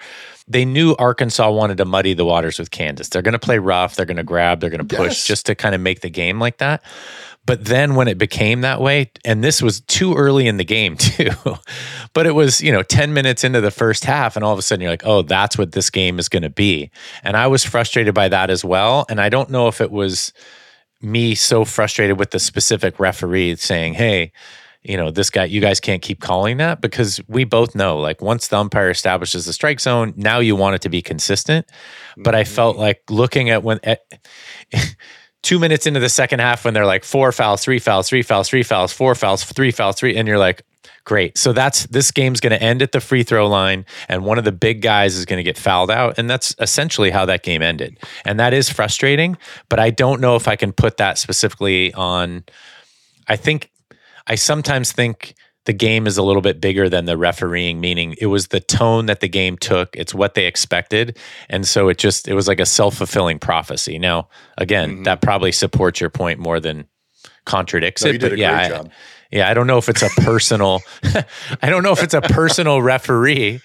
they 0.47 0.65
knew 0.65 0.95
Arkansas 0.97 1.51
wanted 1.51 1.77
to 1.77 1.85
muddy 1.85 2.15
the 2.15 2.25
waters 2.25 2.57
with 2.57 2.71
Kansas. 2.71 3.09
They're 3.09 3.21
going 3.21 3.33
to 3.33 3.39
play 3.39 3.59
rough. 3.59 3.95
They're 3.95 4.07
going 4.07 4.17
to 4.17 4.23
grab. 4.23 4.61
They're 4.61 4.71
going 4.71 4.85
to 4.85 4.95
push 4.95 5.09
yes. 5.09 5.27
just 5.27 5.45
to 5.45 5.55
kind 5.55 5.75
of 5.75 5.81
make 5.81 6.01
the 6.01 6.09
game 6.09 6.39
like 6.39 6.57
that. 6.57 6.83
But 7.49 7.65
then 7.65 7.95
when 7.95 8.07
it 8.07 8.19
became 8.19 8.61
that 8.61 8.79
way, 8.79 9.09
and 9.25 9.43
this 9.43 9.59
was 9.59 9.81
too 9.81 10.13
early 10.13 10.45
in 10.45 10.57
the 10.57 10.63
game 10.63 10.95
too, 10.97 11.31
but 12.13 12.27
it 12.27 12.35
was, 12.35 12.61
you 12.61 12.71
know, 12.71 12.83
10 12.83 13.11
minutes 13.11 13.43
into 13.43 13.59
the 13.59 13.71
first 13.71 14.05
half, 14.05 14.35
and 14.35 14.45
all 14.45 14.53
of 14.53 14.59
a 14.59 14.61
sudden 14.61 14.83
you're 14.83 14.91
like, 14.91 15.01
oh, 15.03 15.23
that's 15.23 15.57
what 15.57 15.71
this 15.71 15.89
game 15.89 16.19
is 16.19 16.29
going 16.29 16.43
to 16.43 16.51
be. 16.51 16.91
And 17.23 17.35
I 17.35 17.47
was 17.47 17.65
frustrated 17.65 18.13
by 18.13 18.29
that 18.29 18.51
as 18.51 18.63
well. 18.63 19.07
And 19.09 19.19
I 19.19 19.29
don't 19.29 19.49
know 19.49 19.67
if 19.67 19.81
it 19.81 19.89
was 19.89 20.31
me 21.01 21.33
so 21.33 21.65
frustrated 21.65 22.19
with 22.19 22.29
the 22.29 22.37
specific 22.37 22.99
referee 22.99 23.55
saying, 23.55 23.95
hey, 23.95 24.31
you 24.83 24.95
know, 24.95 25.09
this 25.09 25.31
guy, 25.31 25.45
you 25.45 25.59
guys 25.59 25.79
can't 25.79 26.03
keep 26.03 26.21
calling 26.21 26.57
that 26.57 26.81
because 26.81 27.19
we 27.27 27.45
both 27.45 27.73
know, 27.73 27.97
like, 27.97 28.21
once 28.21 28.49
the 28.49 28.59
umpire 28.59 28.91
establishes 28.91 29.47
the 29.47 29.53
strike 29.53 29.79
zone, 29.79 30.13
now 30.15 30.37
you 30.37 30.55
want 30.55 30.75
it 30.75 30.83
to 30.83 30.89
be 30.89 31.01
consistent. 31.01 31.65
But 32.15 32.35
I 32.35 32.43
felt 32.43 32.75
mm-hmm. 32.75 32.81
like 32.83 33.01
looking 33.09 33.49
at 33.49 33.63
when, 33.63 33.79
at, 33.83 34.01
two 35.41 35.59
minutes 35.59 35.87
into 35.87 35.99
the 35.99 36.09
second 36.09 36.39
half 36.39 36.65
when 36.65 36.73
they're 36.73 36.85
like 36.85 37.03
four 37.03 37.31
fouls, 37.31 37.63
three 37.63 37.79
fouls, 37.79 38.09
three 38.09 38.21
fouls, 38.21 38.49
three 38.49 38.63
fouls, 38.63 38.91
four 38.91 39.15
fouls, 39.15 39.43
three 39.43 39.71
fouls, 39.71 39.95
three, 39.95 40.15
and 40.15 40.27
you're 40.27 40.37
like, 40.37 40.63
great. 41.05 41.37
So 41.37 41.53
that's 41.53 41.85
this 41.87 42.11
game's 42.11 42.39
going 42.39 42.51
to 42.51 42.61
end 42.61 42.81
at 42.81 42.91
the 42.91 42.99
free 42.99 43.23
throw 43.23 43.47
line, 43.47 43.85
and 44.07 44.23
one 44.23 44.37
of 44.37 44.43
the 44.43 44.51
big 44.51 44.81
guys 44.81 45.15
is 45.15 45.25
going 45.25 45.37
to 45.37 45.43
get 45.43 45.57
fouled 45.57 45.91
out, 45.91 46.17
and 46.17 46.29
that's 46.29 46.55
essentially 46.59 47.09
how 47.09 47.25
that 47.25 47.43
game 47.43 47.61
ended. 47.61 47.97
And 48.25 48.39
that 48.39 48.53
is 48.53 48.69
frustrating, 48.69 49.37
but 49.69 49.79
I 49.79 49.89
don't 49.89 50.21
know 50.21 50.35
if 50.35 50.47
I 50.47 50.55
can 50.55 50.71
put 50.71 50.97
that 50.97 51.17
specifically 51.17 51.93
on. 51.93 52.43
I 53.27 53.35
think 53.35 53.71
I 54.27 54.35
sometimes 54.35 54.91
think 54.91 55.35
the 55.69 55.73
game 55.73 56.07
is 56.07 56.17
a 56.17 56.23
little 56.23 56.41
bit 56.41 56.59
bigger 56.59 56.89
than 56.89 57.05
the 57.05 57.15
refereeing 57.15 57.79
meaning 57.79 58.15
it 58.17 58.25
was 58.25 58.47
the 58.47 58.59
tone 58.59 59.05
that 59.05 59.19
the 59.19 59.27
game 59.29 59.55
took 59.55 59.95
it's 59.95 60.15
what 60.15 60.33
they 60.33 60.47
expected 60.47 61.15
and 61.47 61.67
so 61.67 61.89
it 61.89 61.99
just 61.99 62.27
it 62.27 62.33
was 62.33 62.47
like 62.47 62.59
a 62.59 62.65
self-fulfilling 62.65 63.37
prophecy 63.37 63.99
now 63.99 64.27
again 64.57 64.89
mm-hmm. 64.89 65.03
that 65.03 65.21
probably 65.21 65.51
supports 65.51 66.01
your 66.01 66.09
point 66.09 66.39
more 66.39 66.59
than 66.59 66.87
contradicts 67.45 68.03
no, 68.03 68.09
it 68.09 68.19
but 68.19 68.35
yeah 68.35 68.81
I, 68.83 68.89
yeah, 69.31 69.49
I 69.49 69.53
don't 69.53 69.67
know 69.67 69.77
if 69.77 69.89
it's 69.89 70.01
a 70.01 70.09
personal 70.21 70.81
I 71.61 71.69
don't 71.69 71.83
know 71.83 71.91
if 71.91 72.01
it's 72.01 72.13
a 72.13 72.21
personal 72.21 72.81
referee, 72.81 73.61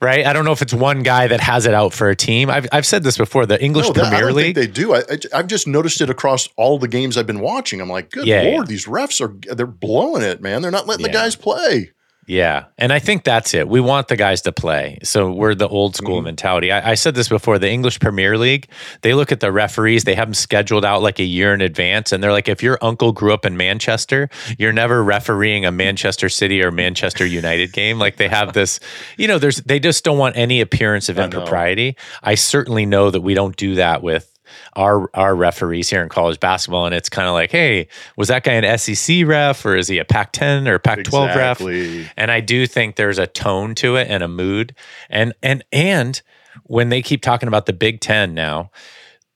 right? 0.00 0.26
I 0.26 0.32
don't 0.32 0.44
know 0.44 0.52
if 0.52 0.60
it's 0.60 0.74
one 0.74 1.02
guy 1.02 1.28
that 1.28 1.40
has 1.40 1.66
it 1.66 1.74
out 1.74 1.92
for 1.92 2.10
a 2.10 2.16
team. 2.16 2.50
I've 2.50 2.66
I've 2.72 2.86
said 2.86 3.04
this 3.04 3.16
before, 3.16 3.46
the 3.46 3.62
English 3.62 3.86
no, 3.86 3.92
that, 3.92 4.10
Premier 4.10 4.32
League. 4.32 4.56
they 4.56 4.66
do. 4.66 4.94
I, 4.94 5.02
I 5.32 5.36
have 5.38 5.46
just 5.46 5.68
noticed 5.68 6.00
it 6.00 6.10
across 6.10 6.48
all 6.56 6.78
the 6.78 6.88
games 6.88 7.16
I've 7.16 7.26
been 7.26 7.40
watching. 7.40 7.80
I'm 7.80 7.88
like, 7.88 8.10
good 8.10 8.26
yeah, 8.26 8.42
lord, 8.42 8.66
yeah. 8.66 8.70
these 8.70 8.86
refs 8.86 9.20
are 9.20 9.54
they're 9.54 9.66
blowing 9.66 10.22
it, 10.22 10.40
man. 10.40 10.62
They're 10.62 10.70
not 10.70 10.86
letting 10.86 11.06
yeah. 11.06 11.12
the 11.12 11.18
guys 11.18 11.36
play. 11.36 11.92
Yeah. 12.26 12.66
And 12.78 12.92
I 12.92 12.98
think 12.98 13.24
that's 13.24 13.54
it. 13.54 13.68
We 13.68 13.80
want 13.80 14.08
the 14.08 14.16
guys 14.16 14.42
to 14.42 14.52
play. 14.52 14.98
So 15.02 15.30
we're 15.30 15.54
the 15.54 15.68
old 15.68 15.94
school 15.96 16.16
mm-hmm. 16.16 16.24
mentality. 16.24 16.72
I, 16.72 16.92
I, 16.92 16.94
said 16.94 17.14
this 17.14 17.28
before 17.28 17.58
the 17.58 17.68
English 17.68 18.00
Premier 18.00 18.38
League, 18.38 18.68
they 19.02 19.14
look 19.14 19.30
at 19.30 19.40
the 19.40 19.52
referees, 19.52 20.04
they 20.04 20.14
have 20.14 20.28
them 20.28 20.34
scheduled 20.34 20.84
out 20.84 21.02
like 21.02 21.18
a 21.18 21.24
year 21.24 21.52
in 21.52 21.60
advance. 21.60 22.12
And 22.12 22.22
they're 22.22 22.32
like, 22.32 22.48
if 22.48 22.62
your 22.62 22.78
uncle 22.80 23.12
grew 23.12 23.34
up 23.34 23.44
in 23.44 23.56
Manchester, 23.56 24.30
you're 24.58 24.72
never 24.72 25.04
refereeing 25.04 25.66
a 25.66 25.72
Manchester 25.72 26.28
City 26.28 26.62
or 26.62 26.70
Manchester 26.70 27.26
United 27.26 27.72
game. 27.72 27.98
Like 27.98 28.16
they 28.16 28.28
have 28.28 28.52
this, 28.54 28.80
you 29.18 29.28
know, 29.28 29.38
there's, 29.38 29.58
they 29.58 29.78
just 29.78 30.04
don't 30.04 30.18
want 30.18 30.36
any 30.36 30.60
appearance 30.60 31.08
of 31.08 31.18
impropriety. 31.18 31.96
I 32.22 32.36
certainly 32.36 32.86
know 32.86 33.10
that 33.10 33.20
we 33.20 33.34
don't 33.34 33.56
do 33.56 33.74
that 33.74 34.02
with 34.02 34.33
our 34.74 35.10
our 35.14 35.34
referees 35.34 35.90
here 35.90 36.02
in 36.02 36.08
college 36.08 36.40
basketball, 36.40 36.86
and 36.86 36.94
it's 36.94 37.08
kind 37.08 37.28
of 37.28 37.34
like, 37.34 37.50
hey, 37.50 37.88
was 38.16 38.28
that 38.28 38.44
guy 38.44 38.52
an 38.52 38.78
SEC 38.78 39.26
ref 39.26 39.64
or 39.64 39.76
is 39.76 39.88
he 39.88 39.98
a 39.98 40.04
Pac-10 40.04 40.68
or 40.68 40.78
Pac-12 40.78 41.28
exactly. 41.28 41.98
ref? 41.98 42.12
And 42.16 42.30
I 42.30 42.40
do 42.40 42.66
think 42.66 42.96
there's 42.96 43.18
a 43.18 43.26
tone 43.26 43.74
to 43.76 43.96
it 43.96 44.08
and 44.08 44.22
a 44.22 44.28
mood, 44.28 44.74
and 45.08 45.34
and 45.42 45.64
and 45.72 46.20
when 46.64 46.88
they 46.88 47.02
keep 47.02 47.22
talking 47.22 47.48
about 47.48 47.66
the 47.66 47.72
Big 47.72 48.00
Ten 48.00 48.34
now, 48.34 48.70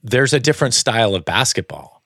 there's 0.03 0.33
a 0.33 0.41
different 0.41 0.75
style 0.75 1.15
of 1.15 1.25
basketball, 1.25 2.03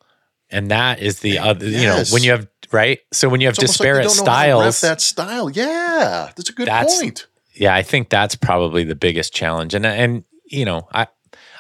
and 0.51 0.71
that 0.71 1.01
is 1.01 1.21
the 1.21 1.39
eh, 1.39 1.45
other. 1.45 1.67
Yes. 1.67 1.81
You 1.81 1.87
know, 1.87 2.05
when 2.15 2.23
you 2.23 2.31
have 2.33 2.49
right, 2.71 3.01
so 3.13 3.29
when 3.29 3.41
you 3.41 3.47
have 3.47 3.55
it's 3.55 3.73
disparate 3.73 4.07
like 4.07 4.15
styles, 4.15 4.81
that 4.81 5.01
style, 5.01 5.51
yeah, 5.51 6.31
that's 6.37 6.51
a 6.51 6.53
good 6.53 6.69
that's, 6.69 6.99
point. 6.99 7.27
Yeah, 7.55 7.75
I 7.75 7.83
think 7.83 8.09
that's 8.09 8.35
probably 8.35 8.85
the 8.85 8.95
biggest 8.95 9.35
challenge, 9.35 9.75
and 9.75 9.85
and 9.87 10.25
you 10.47 10.65
know, 10.65 10.89
I 10.93 11.09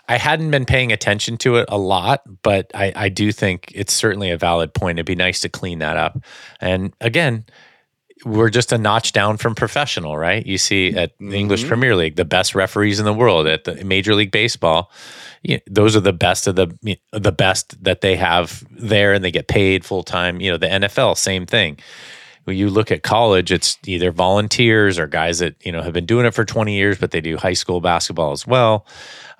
I 0.08 0.16
hadn't 0.18 0.50
been 0.50 0.64
paying 0.64 0.92
attention 0.92 1.36
to 1.38 1.56
it 1.56 1.66
a 1.68 1.78
lot, 1.78 2.22
but 2.42 2.70
I, 2.74 2.92
I 2.94 3.08
do 3.08 3.32
think 3.32 3.72
it's 3.74 3.92
certainly 3.92 4.30
a 4.30 4.36
valid 4.36 4.74
point. 4.74 4.98
It'd 4.98 5.06
be 5.06 5.14
nice 5.14 5.40
to 5.40 5.48
clean 5.48 5.78
that 5.78 5.96
up. 5.96 6.18
And 6.60 6.92
again, 7.00 7.44
we're 8.24 8.50
just 8.50 8.72
a 8.72 8.78
notch 8.78 9.12
down 9.12 9.36
from 9.36 9.54
professional, 9.54 10.16
right? 10.16 10.44
You 10.44 10.58
see 10.58 10.96
at 10.96 11.16
the 11.18 11.34
English 11.34 11.60
mm-hmm. 11.60 11.68
Premier 11.68 11.96
League, 11.96 12.16
the 12.16 12.24
best 12.24 12.54
referees 12.54 12.98
in 12.98 13.04
the 13.04 13.12
world 13.12 13.46
at 13.46 13.64
the 13.64 13.84
Major 13.84 14.14
League 14.14 14.30
Baseball. 14.30 14.90
You 15.42 15.56
know, 15.56 15.60
those 15.68 15.96
are 15.96 16.00
the 16.00 16.12
best 16.12 16.46
of 16.46 16.56
the 16.56 16.98
the 17.12 17.32
best 17.32 17.82
that 17.82 18.00
they 18.00 18.16
have 18.16 18.64
there, 18.70 19.12
and 19.12 19.24
they 19.24 19.30
get 19.30 19.48
paid 19.48 19.84
full 19.84 20.02
time. 20.02 20.40
You 20.40 20.52
know, 20.52 20.56
the 20.56 20.68
NFL, 20.68 21.16
same 21.16 21.46
thing. 21.46 21.78
When 22.44 22.56
you 22.56 22.70
look 22.70 22.90
at 22.90 23.02
college, 23.02 23.52
it's 23.52 23.78
either 23.86 24.10
volunteers 24.10 24.98
or 24.98 25.06
guys 25.06 25.38
that 25.38 25.54
you 25.64 25.72
know 25.72 25.82
have 25.82 25.92
been 25.92 26.06
doing 26.06 26.26
it 26.26 26.34
for 26.34 26.44
twenty 26.44 26.74
years, 26.74 26.98
but 26.98 27.10
they 27.10 27.20
do 27.20 27.36
high 27.36 27.52
school 27.54 27.80
basketball 27.80 28.32
as 28.32 28.46
well. 28.46 28.86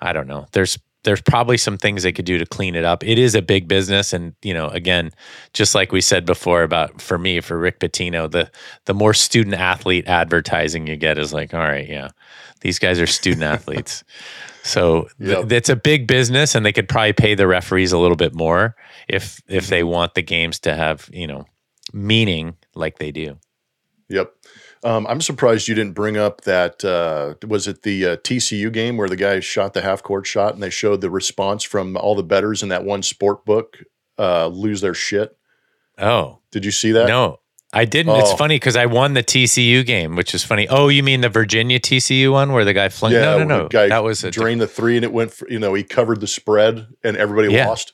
I 0.03 0.13
don't 0.13 0.27
know. 0.27 0.45
There's 0.51 0.77
there's 1.03 1.21
probably 1.21 1.57
some 1.57 1.77
things 1.77 2.03
they 2.03 2.11
could 2.11 2.25
do 2.25 2.37
to 2.37 2.45
clean 2.45 2.75
it 2.75 2.85
up. 2.85 3.03
It 3.03 3.19
is 3.19 3.35
a 3.35 3.41
big 3.41 3.67
business, 3.67 4.13
and 4.13 4.35
you 4.41 4.53
know, 4.53 4.67
again, 4.67 5.11
just 5.53 5.75
like 5.75 5.91
we 5.91 6.01
said 6.01 6.25
before 6.25 6.63
about 6.63 7.01
for 7.01 7.17
me, 7.17 7.41
for 7.41 7.57
Rick 7.57 7.79
Pitino, 7.79 8.29
the 8.29 8.49
the 8.85 8.93
more 8.93 9.13
student 9.13 9.55
athlete 9.55 10.07
advertising 10.07 10.87
you 10.87 10.95
get 10.95 11.17
is 11.17 11.33
like, 11.33 11.53
all 11.53 11.59
right, 11.59 11.87
yeah, 11.87 12.09
these 12.61 12.79
guys 12.79 12.99
are 12.99 13.07
student 13.07 13.43
athletes. 13.55 14.03
So 14.63 15.09
yep. 15.19 15.49
th- 15.49 15.51
it's 15.51 15.69
a 15.69 15.75
big 15.75 16.07
business, 16.07 16.55
and 16.55 16.65
they 16.65 16.73
could 16.73 16.87
probably 16.87 17.13
pay 17.13 17.35
the 17.35 17.47
referees 17.47 17.91
a 17.91 17.97
little 17.97 18.17
bit 18.17 18.33
more 18.33 18.75
if 19.07 19.41
if 19.47 19.67
they 19.67 19.83
want 19.83 20.13
the 20.15 20.21
games 20.21 20.59
to 20.61 20.75
have 20.75 21.09
you 21.11 21.27
know 21.27 21.45
meaning 21.91 22.55
like 22.75 22.97
they 22.97 23.11
do. 23.11 23.37
Yep. 24.09 24.33
Um, 24.83 25.07
I'm 25.07 25.21
surprised 25.21 25.67
you 25.67 25.75
didn't 25.75 25.93
bring 25.93 26.17
up 26.17 26.41
that. 26.41 26.83
Uh, 26.83 27.35
was 27.47 27.67
it 27.67 27.83
the 27.83 28.05
uh, 28.05 28.17
TCU 28.17 28.71
game 28.71 28.97
where 28.97 29.07
the 29.07 29.15
guy 29.15 29.39
shot 29.39 29.73
the 29.73 29.81
half 29.81 30.03
court 30.03 30.27
shot 30.27 30.53
and 30.53 30.61
they 30.61 30.69
showed 30.69 31.01
the 31.01 31.09
response 31.09 31.63
from 31.63 31.95
all 31.95 32.15
the 32.15 32.23
betters 32.23 32.61
in 32.61 32.69
that 32.69 32.83
one 32.83 33.01
sport 33.01 33.45
book 33.45 33.79
uh, 34.19 34.47
lose 34.47 34.81
their 34.81 34.93
shit? 34.93 35.37
Oh, 35.97 36.39
did 36.51 36.65
you 36.65 36.71
see 36.71 36.91
that? 36.91 37.07
No, 37.07 37.39
I 37.71 37.85
didn't. 37.85 38.11
Oh. 38.11 38.19
It's 38.19 38.33
funny 38.33 38.55
because 38.55 38.75
I 38.75 38.85
won 38.85 39.13
the 39.13 39.23
TCU 39.23 39.85
game, 39.85 40.15
which 40.15 40.35
is 40.35 40.43
funny. 40.43 40.67
Oh, 40.67 40.89
you 40.89 41.01
mean 41.01 41.21
the 41.21 41.29
Virginia 41.29 41.79
TCU 41.79 42.31
one 42.31 42.51
where 42.51 42.65
the 42.65 42.73
guy 42.73 42.89
flung? 42.89 43.13
Yeah, 43.13 43.21
no, 43.21 43.39
no, 43.39 43.45
no. 43.45 43.67
Guy 43.69 43.87
that 43.87 44.03
was 44.03 44.23
a 44.23 44.31
drained 44.31 44.59
the 44.59 44.67
three 44.67 44.97
and 44.97 45.05
it 45.05 45.13
went. 45.13 45.33
For, 45.33 45.49
you 45.49 45.59
know, 45.59 45.73
he 45.73 45.83
covered 45.83 46.19
the 46.19 46.27
spread 46.27 46.87
and 47.03 47.15
everybody 47.15 47.53
yeah. 47.53 47.67
lost. 47.67 47.93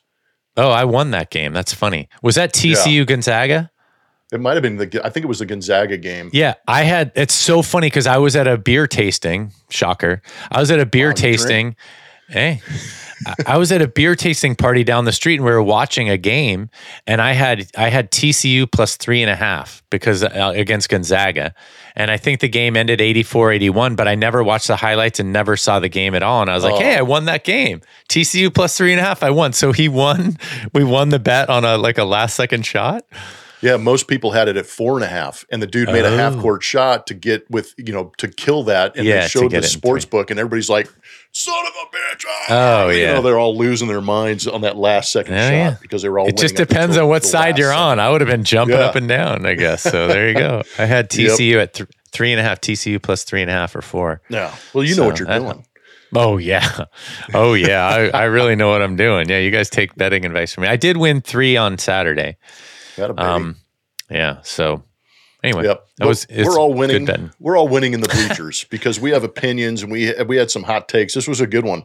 Oh, 0.56 0.70
I 0.70 0.84
won 0.84 1.12
that 1.12 1.30
game. 1.30 1.52
That's 1.52 1.72
funny. 1.72 2.08
Was 2.22 2.34
that 2.34 2.52
TCU 2.52 2.98
yeah. 2.98 3.04
Gonzaga? 3.04 3.70
It 4.32 4.40
might 4.40 4.54
have 4.54 4.62
been 4.62 4.76
the. 4.76 5.00
I 5.04 5.10
think 5.10 5.24
it 5.24 5.28
was 5.28 5.40
the 5.40 5.46
Gonzaga 5.46 5.96
game. 5.96 6.30
Yeah, 6.32 6.54
I 6.68 6.82
had. 6.82 7.10
It's 7.16 7.34
so 7.34 7.62
funny 7.62 7.88
because 7.88 8.06
I 8.06 8.18
was 8.18 8.36
at 8.36 8.46
a 8.46 8.56
beer 8.56 8.86
tasting. 8.86 9.52
Shocker! 9.70 10.22
I 10.52 10.60
was 10.60 10.70
at 10.70 10.78
a 10.78 10.86
beer 10.86 11.12
tasting, 11.12 11.74
Hey, 12.28 12.62
I- 13.26 13.34
I 13.54 13.58
was 13.58 13.72
at 13.72 13.82
a 13.82 13.88
beer 13.88 14.14
tasting 14.14 14.54
party 14.54 14.84
down 14.84 15.04
the 15.04 15.10
street 15.12 15.34
and 15.36 15.44
we 15.44 15.50
were 15.50 15.60
watching 15.62 16.08
a 16.08 16.16
game, 16.16 16.70
and 17.08 17.20
I 17.20 17.32
had 17.32 17.66
I 17.76 17.88
had 17.88 18.12
TCU 18.12 18.70
plus 18.70 18.96
three 18.96 19.20
and 19.20 19.30
a 19.30 19.34
half 19.34 19.82
because 19.90 20.22
uh, 20.22 20.52
against 20.54 20.88
Gonzaga, 20.90 21.52
and 21.96 22.08
I 22.08 22.16
think 22.16 22.38
the 22.38 22.48
game 22.48 22.76
ended 22.76 23.00
84-81, 23.00 23.96
but 23.96 24.06
I 24.06 24.14
never 24.14 24.44
watched 24.44 24.68
the 24.68 24.76
highlights 24.76 25.18
and 25.18 25.32
never 25.32 25.56
saw 25.56 25.80
the 25.80 25.88
game 25.88 26.14
at 26.14 26.22
all. 26.22 26.40
And 26.40 26.48
I 26.50 26.54
was 26.54 26.62
like, 26.62 26.74
Oh. 26.74 26.78
hey, 26.78 26.96
I 26.96 27.02
won 27.02 27.24
that 27.24 27.42
game. 27.42 27.80
TCU 28.08 28.54
plus 28.54 28.76
three 28.78 28.92
and 28.92 29.00
a 29.00 29.04
half, 29.04 29.24
I 29.24 29.30
won. 29.30 29.52
So 29.54 29.72
he 29.72 29.88
won. 29.88 30.38
We 30.72 30.84
won 30.84 31.08
the 31.08 31.18
bet 31.18 31.48
on 31.50 31.64
a 31.64 31.76
like 31.76 31.98
a 31.98 32.04
last 32.04 32.36
second 32.36 32.64
shot. 32.64 33.04
Yeah, 33.62 33.76
most 33.76 34.08
people 34.08 34.30
had 34.32 34.48
it 34.48 34.56
at 34.56 34.64
four 34.66 34.94
and 34.96 35.04
a 35.04 35.08
half, 35.08 35.44
and 35.50 35.62
the 35.62 35.66
dude 35.66 35.88
made 35.88 36.04
a 36.04 36.16
half 36.16 36.34
Oh. 36.36 36.40
court 36.40 36.62
shot 36.62 37.06
to 37.08 37.14
get 37.14 37.50
with 37.50 37.74
you 37.76 37.92
know 37.92 38.12
to 38.18 38.28
kill 38.28 38.62
that, 38.64 38.96
and 38.96 39.06
Yeah, 39.06 39.16
they 39.16 39.22
to 39.22 39.28
showed 39.28 39.50
the 39.50 39.62
sports 39.62 40.04
book, 40.06 40.30
and 40.30 40.40
everybody's 40.40 40.70
like, 40.70 40.88
"Son 41.32 41.54
of 41.66 41.72
a 41.82 41.96
bitch!" 41.96 42.24
ah!" 42.26 42.46
Oh, 42.84 42.88
You 42.88 43.02
yeah. 43.02 43.12
know, 43.14 43.22
they're 43.22 43.38
all 43.38 43.56
losing 43.56 43.88
their 43.88 44.00
minds 44.00 44.46
on 44.46 44.62
that 44.62 44.76
last 44.76 45.12
second 45.12 45.34
Oh, 45.34 45.38
shot 45.40 45.52
yeah. 45.52 45.76
because 45.82 46.02
they 46.02 46.08
were 46.08 46.18
all. 46.20 46.26
It 46.28 46.36
just 46.38 46.56
depends 46.56 46.96
on 46.96 47.06
what 47.08 47.24
side 47.24 47.58
you're 47.58 47.68
second. 47.70 47.82
on. 47.82 48.00
I 48.00 48.08
would 48.10 48.20
have 48.22 48.30
been 48.30 48.44
jumping 48.44 48.78
Yeah. 48.78 48.84
up 48.86 48.96
and 48.96 49.06
down, 49.08 49.44
I 49.44 49.54
guess. 49.54 49.82
So 49.82 50.06
there 50.08 50.28
you 50.28 50.34
go. 50.34 50.62
I 50.78 50.86
had 50.86 51.12
Yep. 51.14 51.32
TCU 51.38 51.58
at 51.60 51.74
th- 51.74 51.88
three 52.12 52.32
and 52.32 52.40
a 52.40 52.42
half, 52.42 52.60
TCU 52.60 52.98
plus 53.00 53.24
three 53.24 53.42
and 53.42 53.50
a 53.50 53.54
half 53.54 53.76
or 53.76 53.82
four. 53.82 54.22
Yeah, 54.30 54.54
well, 54.72 54.84
you 54.84 54.96
know 54.96 55.04
what 55.04 55.18
you're 55.18 55.28
doing. 55.28 55.64
Oh 56.14 56.38
yeah, 56.38 56.86
oh 57.34 57.52
yeah. 57.54 57.86
I, 57.86 58.08
I 58.08 58.24
really 58.24 58.56
know 58.56 58.70
what 58.70 58.82
I'm 58.82 58.96
doing. 58.96 59.28
Yeah, 59.28 59.38
you 59.38 59.50
guys 59.52 59.70
take 59.70 59.94
betting 59.96 60.24
advice 60.24 60.54
from 60.54 60.62
me. 60.62 60.68
I 60.68 60.76
did 60.76 60.96
win 60.96 61.20
three 61.20 61.56
on 61.56 61.78
Saturday. 61.78 62.36
Got 63.00 63.10
a 63.10 63.14
baby. 63.14 63.26
Um, 63.28 63.56
yeah. 64.10 64.38
So 64.42 64.82
anyway, 65.42 65.64
Yep. 65.64 65.86
that 65.98 66.06
was 66.06 66.26
we're 66.28 66.58
all 66.58 66.74
winning. 66.74 67.30
We're 67.40 67.56
all 67.56 67.68
winning 67.68 67.94
in 67.94 68.00
the 68.00 68.08
bleachers 68.08 68.64
because 68.70 69.00
we 69.00 69.10
have 69.10 69.24
opinions 69.24 69.82
and 69.82 69.90
we 69.90 70.12
we 70.24 70.36
had 70.36 70.50
some 70.50 70.64
hot 70.64 70.88
takes. 70.88 71.14
This 71.14 71.26
was 71.28 71.40
a 71.40 71.46
good 71.46 71.64
one. 71.64 71.84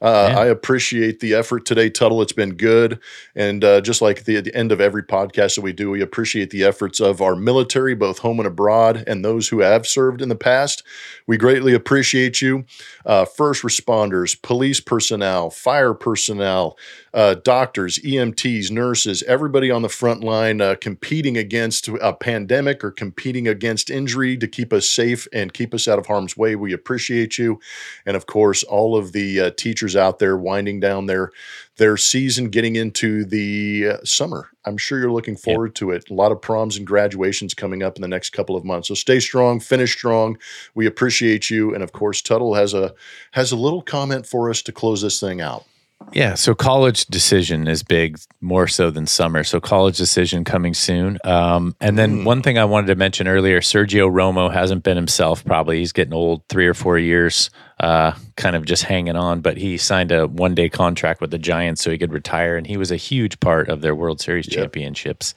Uh, 0.00 0.28
Yeah. 0.30 0.38
I 0.40 0.46
appreciate 0.46 1.20
the 1.20 1.34
effort 1.34 1.64
today, 1.66 1.88
Tuttle. 1.90 2.20
It's 2.22 2.32
been 2.32 2.54
good, 2.56 2.98
and 3.34 3.64
uh, 3.64 3.80
just 3.80 4.02
like 4.02 4.24
the, 4.24 4.40
the 4.40 4.54
end 4.54 4.70
of 4.72 4.80
every 4.80 5.02
podcast 5.02 5.54
that 5.56 5.62
we 5.62 5.72
do, 5.72 5.90
we 5.90 6.02
appreciate 6.02 6.50
the 6.50 6.62
efforts 6.64 7.00
of 7.00 7.22
our 7.22 7.34
military, 7.34 7.94
both 7.94 8.18
home 8.18 8.38
and 8.38 8.46
abroad, 8.46 9.02
and 9.06 9.24
those 9.24 9.48
who 9.48 9.60
have 9.60 9.86
served 9.86 10.20
in 10.20 10.28
the 10.28 10.34
past. 10.36 10.82
We 11.26 11.36
greatly 11.38 11.72
appreciate 11.74 12.42
you, 12.42 12.64
uh, 13.06 13.24
first 13.24 13.62
responders, 13.62 14.40
police 14.40 14.80
personnel, 14.80 15.48
fire 15.50 15.94
personnel, 15.94 16.76
uh, 17.14 17.34
doctors, 17.44 17.98
EMTs, 18.00 18.72
nurses, 18.72 19.22
everybody 19.22 19.70
on 19.70 19.82
the 19.82 19.88
front 19.88 20.22
line 20.24 20.60
uh, 20.60 20.74
competing 20.80 21.36
against 21.36 21.86
a 21.86 22.12
pandemic 22.12 22.82
or 22.82 22.90
competing 22.90 23.46
against 23.46 23.88
injury 23.88 24.36
to 24.36 24.48
keep 24.48 24.72
us 24.72 24.88
safe 24.88 25.28
and 25.32 25.54
keep 25.54 25.72
us 25.72 25.86
out 25.86 25.98
of 25.98 26.06
harm's 26.06 26.36
way. 26.36 26.56
We 26.56 26.72
appreciate 26.72 27.38
you. 27.38 27.60
And 28.04 28.16
of 28.16 28.26
course, 28.26 28.64
all 28.64 28.96
of 28.96 29.12
the 29.12 29.40
uh, 29.40 29.50
teachers 29.56 29.94
out 29.94 30.18
there 30.18 30.36
winding 30.36 30.80
down 30.80 31.06
their 31.06 31.30
their 31.76 31.96
season, 31.96 32.50
getting 32.50 32.76
into 32.76 33.24
the 33.24 33.88
uh, 33.88 34.04
summer. 34.04 34.48
I'm 34.64 34.76
sure 34.76 34.98
you're 35.00 35.10
looking 35.10 35.36
forward 35.36 35.74
to 35.76 35.90
it. 35.90 36.08
A 36.08 36.14
lot 36.14 36.30
of 36.30 36.40
proms 36.40 36.76
and 36.76 36.86
graduations 36.86 37.52
coming 37.52 37.82
up 37.82 37.96
in 37.96 38.02
the 38.02 38.08
next 38.08 38.30
couple 38.30 38.54
of 38.56 38.64
months. 38.64 38.88
So 38.88 38.94
stay 38.94 39.18
strong, 39.18 39.58
finish 39.58 39.92
strong. 39.92 40.38
We 40.74 40.86
appreciate 40.86 41.50
you. 41.50 41.74
And 41.74 41.82
of 41.82 41.92
course, 41.92 42.22
Tuttle 42.22 42.54
has 42.54 42.74
a 42.74 42.94
has 43.32 43.52
a 43.52 43.56
little 43.56 43.82
comment 43.82 44.26
for 44.26 44.50
us 44.50 44.62
to 44.62 44.72
close 44.72 45.02
this 45.02 45.20
thing 45.20 45.40
out. 45.40 45.64
Yeah, 46.12 46.34
so 46.34 46.54
college 46.54 47.06
decision 47.06 47.66
is 47.66 47.82
big, 47.82 48.18
more 48.40 48.68
so 48.68 48.90
than 48.90 49.04
summer. 49.06 49.42
So 49.42 49.58
college 49.58 49.96
decision 49.96 50.44
coming 50.44 50.72
soon. 50.74 51.18
Um, 51.24 51.74
and 51.80 51.98
then 51.98 52.18
Mm. 52.18 52.24
one 52.24 52.42
thing 52.42 52.56
I 52.56 52.64
wanted 52.66 52.86
to 52.88 52.94
mention 52.94 53.26
earlier: 53.26 53.60
Sergio 53.60 54.08
Romo 54.08 54.52
hasn't 54.52 54.84
been 54.84 54.96
himself. 54.96 55.44
Probably 55.44 55.78
he's 55.78 55.92
getting 55.92 56.12
old, 56.14 56.42
three 56.48 56.68
or 56.68 56.74
four 56.74 56.98
years, 56.98 57.50
uh, 57.80 58.12
kind 58.36 58.54
of 58.54 58.64
just 58.64 58.84
hanging 58.84 59.16
on. 59.16 59.40
But 59.40 59.56
he 59.56 59.76
signed 59.76 60.12
a 60.12 60.28
one-day 60.28 60.68
contract 60.68 61.20
with 61.20 61.32
the 61.32 61.38
Giants 61.38 61.82
so 61.82 61.90
he 61.90 61.98
could 61.98 62.12
retire, 62.12 62.56
and 62.56 62.66
he 62.66 62.76
was 62.76 62.92
a 62.92 62.96
huge 62.96 63.40
part 63.40 63.68
of 63.68 63.80
their 63.80 63.94
World 63.94 64.20
Series 64.20 64.46
championships, 64.46 65.34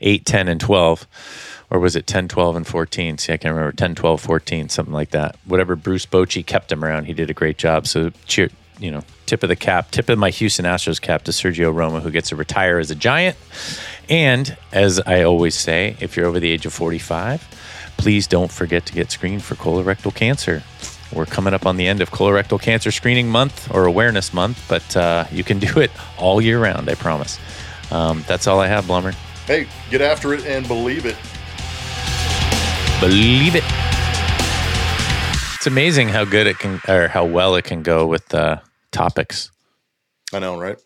8, 0.00 0.24
10, 0.24 0.48
and 0.48 0.60
twelve. 0.60 1.06
Or 1.70 1.80
was 1.80 1.96
it 1.96 2.06
10, 2.06 2.28
12, 2.28 2.56
and 2.56 2.66
14? 2.66 3.18
See, 3.18 3.32
I 3.32 3.36
can't 3.36 3.54
remember. 3.54 3.72
10, 3.76 3.94
12, 3.94 4.20
14, 4.20 4.68
something 4.68 4.94
like 4.94 5.10
that. 5.10 5.36
Whatever 5.44 5.76
Bruce 5.76 6.06
Bochy 6.06 6.46
kept 6.46 6.70
him 6.70 6.84
around, 6.84 7.06
he 7.06 7.12
did 7.14 7.30
a 7.30 7.34
great 7.34 7.58
job. 7.58 7.86
So 7.86 8.10
cheer, 8.26 8.48
you 8.78 8.90
know, 8.92 9.02
tip 9.26 9.42
of 9.42 9.48
the 9.48 9.56
cap, 9.56 9.90
tip 9.90 10.08
of 10.08 10.18
my 10.18 10.30
Houston 10.30 10.64
Astros 10.64 11.00
cap 11.00 11.22
to 11.24 11.30
Sergio 11.30 11.72
Romo, 11.72 12.00
who 12.00 12.10
gets 12.10 12.28
to 12.30 12.36
retire 12.36 12.78
as 12.78 12.90
a 12.90 12.94
Giant. 12.94 13.36
And 14.08 14.56
as 14.72 15.00
I 15.00 15.22
always 15.22 15.54
say, 15.54 15.96
if 16.00 16.16
you're 16.16 16.26
over 16.26 16.40
the 16.40 16.50
age 16.50 16.66
of 16.66 16.72
45, 16.72 17.92
please 17.96 18.26
don't 18.26 18.50
forget 18.50 18.86
to 18.86 18.92
get 18.92 19.10
screened 19.10 19.42
for 19.42 19.54
colorectal 19.54 20.14
cancer. 20.14 20.62
We're 21.12 21.26
coming 21.26 21.54
up 21.54 21.64
on 21.64 21.76
the 21.76 21.86
end 21.86 22.00
of 22.00 22.10
colorectal 22.10 22.60
cancer 22.60 22.90
screening 22.90 23.28
month 23.28 23.72
or 23.72 23.84
awareness 23.84 24.34
month, 24.34 24.64
but 24.68 24.96
uh, 24.96 25.24
you 25.30 25.44
can 25.44 25.58
do 25.58 25.78
it 25.80 25.90
all 26.18 26.40
year 26.40 26.60
round, 26.60 26.88
I 26.88 26.94
promise. 26.94 27.38
Um, 27.90 28.24
that's 28.26 28.46
all 28.46 28.60
I 28.60 28.66
have, 28.66 28.84
Blummer. 28.84 29.14
Hey, 29.46 29.68
get 29.90 30.00
after 30.00 30.34
it 30.34 30.44
and 30.46 30.66
believe 30.66 31.06
it. 31.06 31.16
Believe 33.00 33.54
it. 33.54 33.64
It's 35.54 35.66
amazing 35.66 36.08
how 36.08 36.24
good 36.24 36.46
it 36.46 36.58
can, 36.58 36.80
or 36.88 37.08
how 37.08 37.24
well 37.24 37.54
it 37.54 37.64
can 37.64 37.82
go 37.82 38.06
with 38.06 38.34
uh, 38.34 38.58
topics. 38.94 39.50
I 40.32 40.38
know, 40.38 40.58
right? 40.58 40.78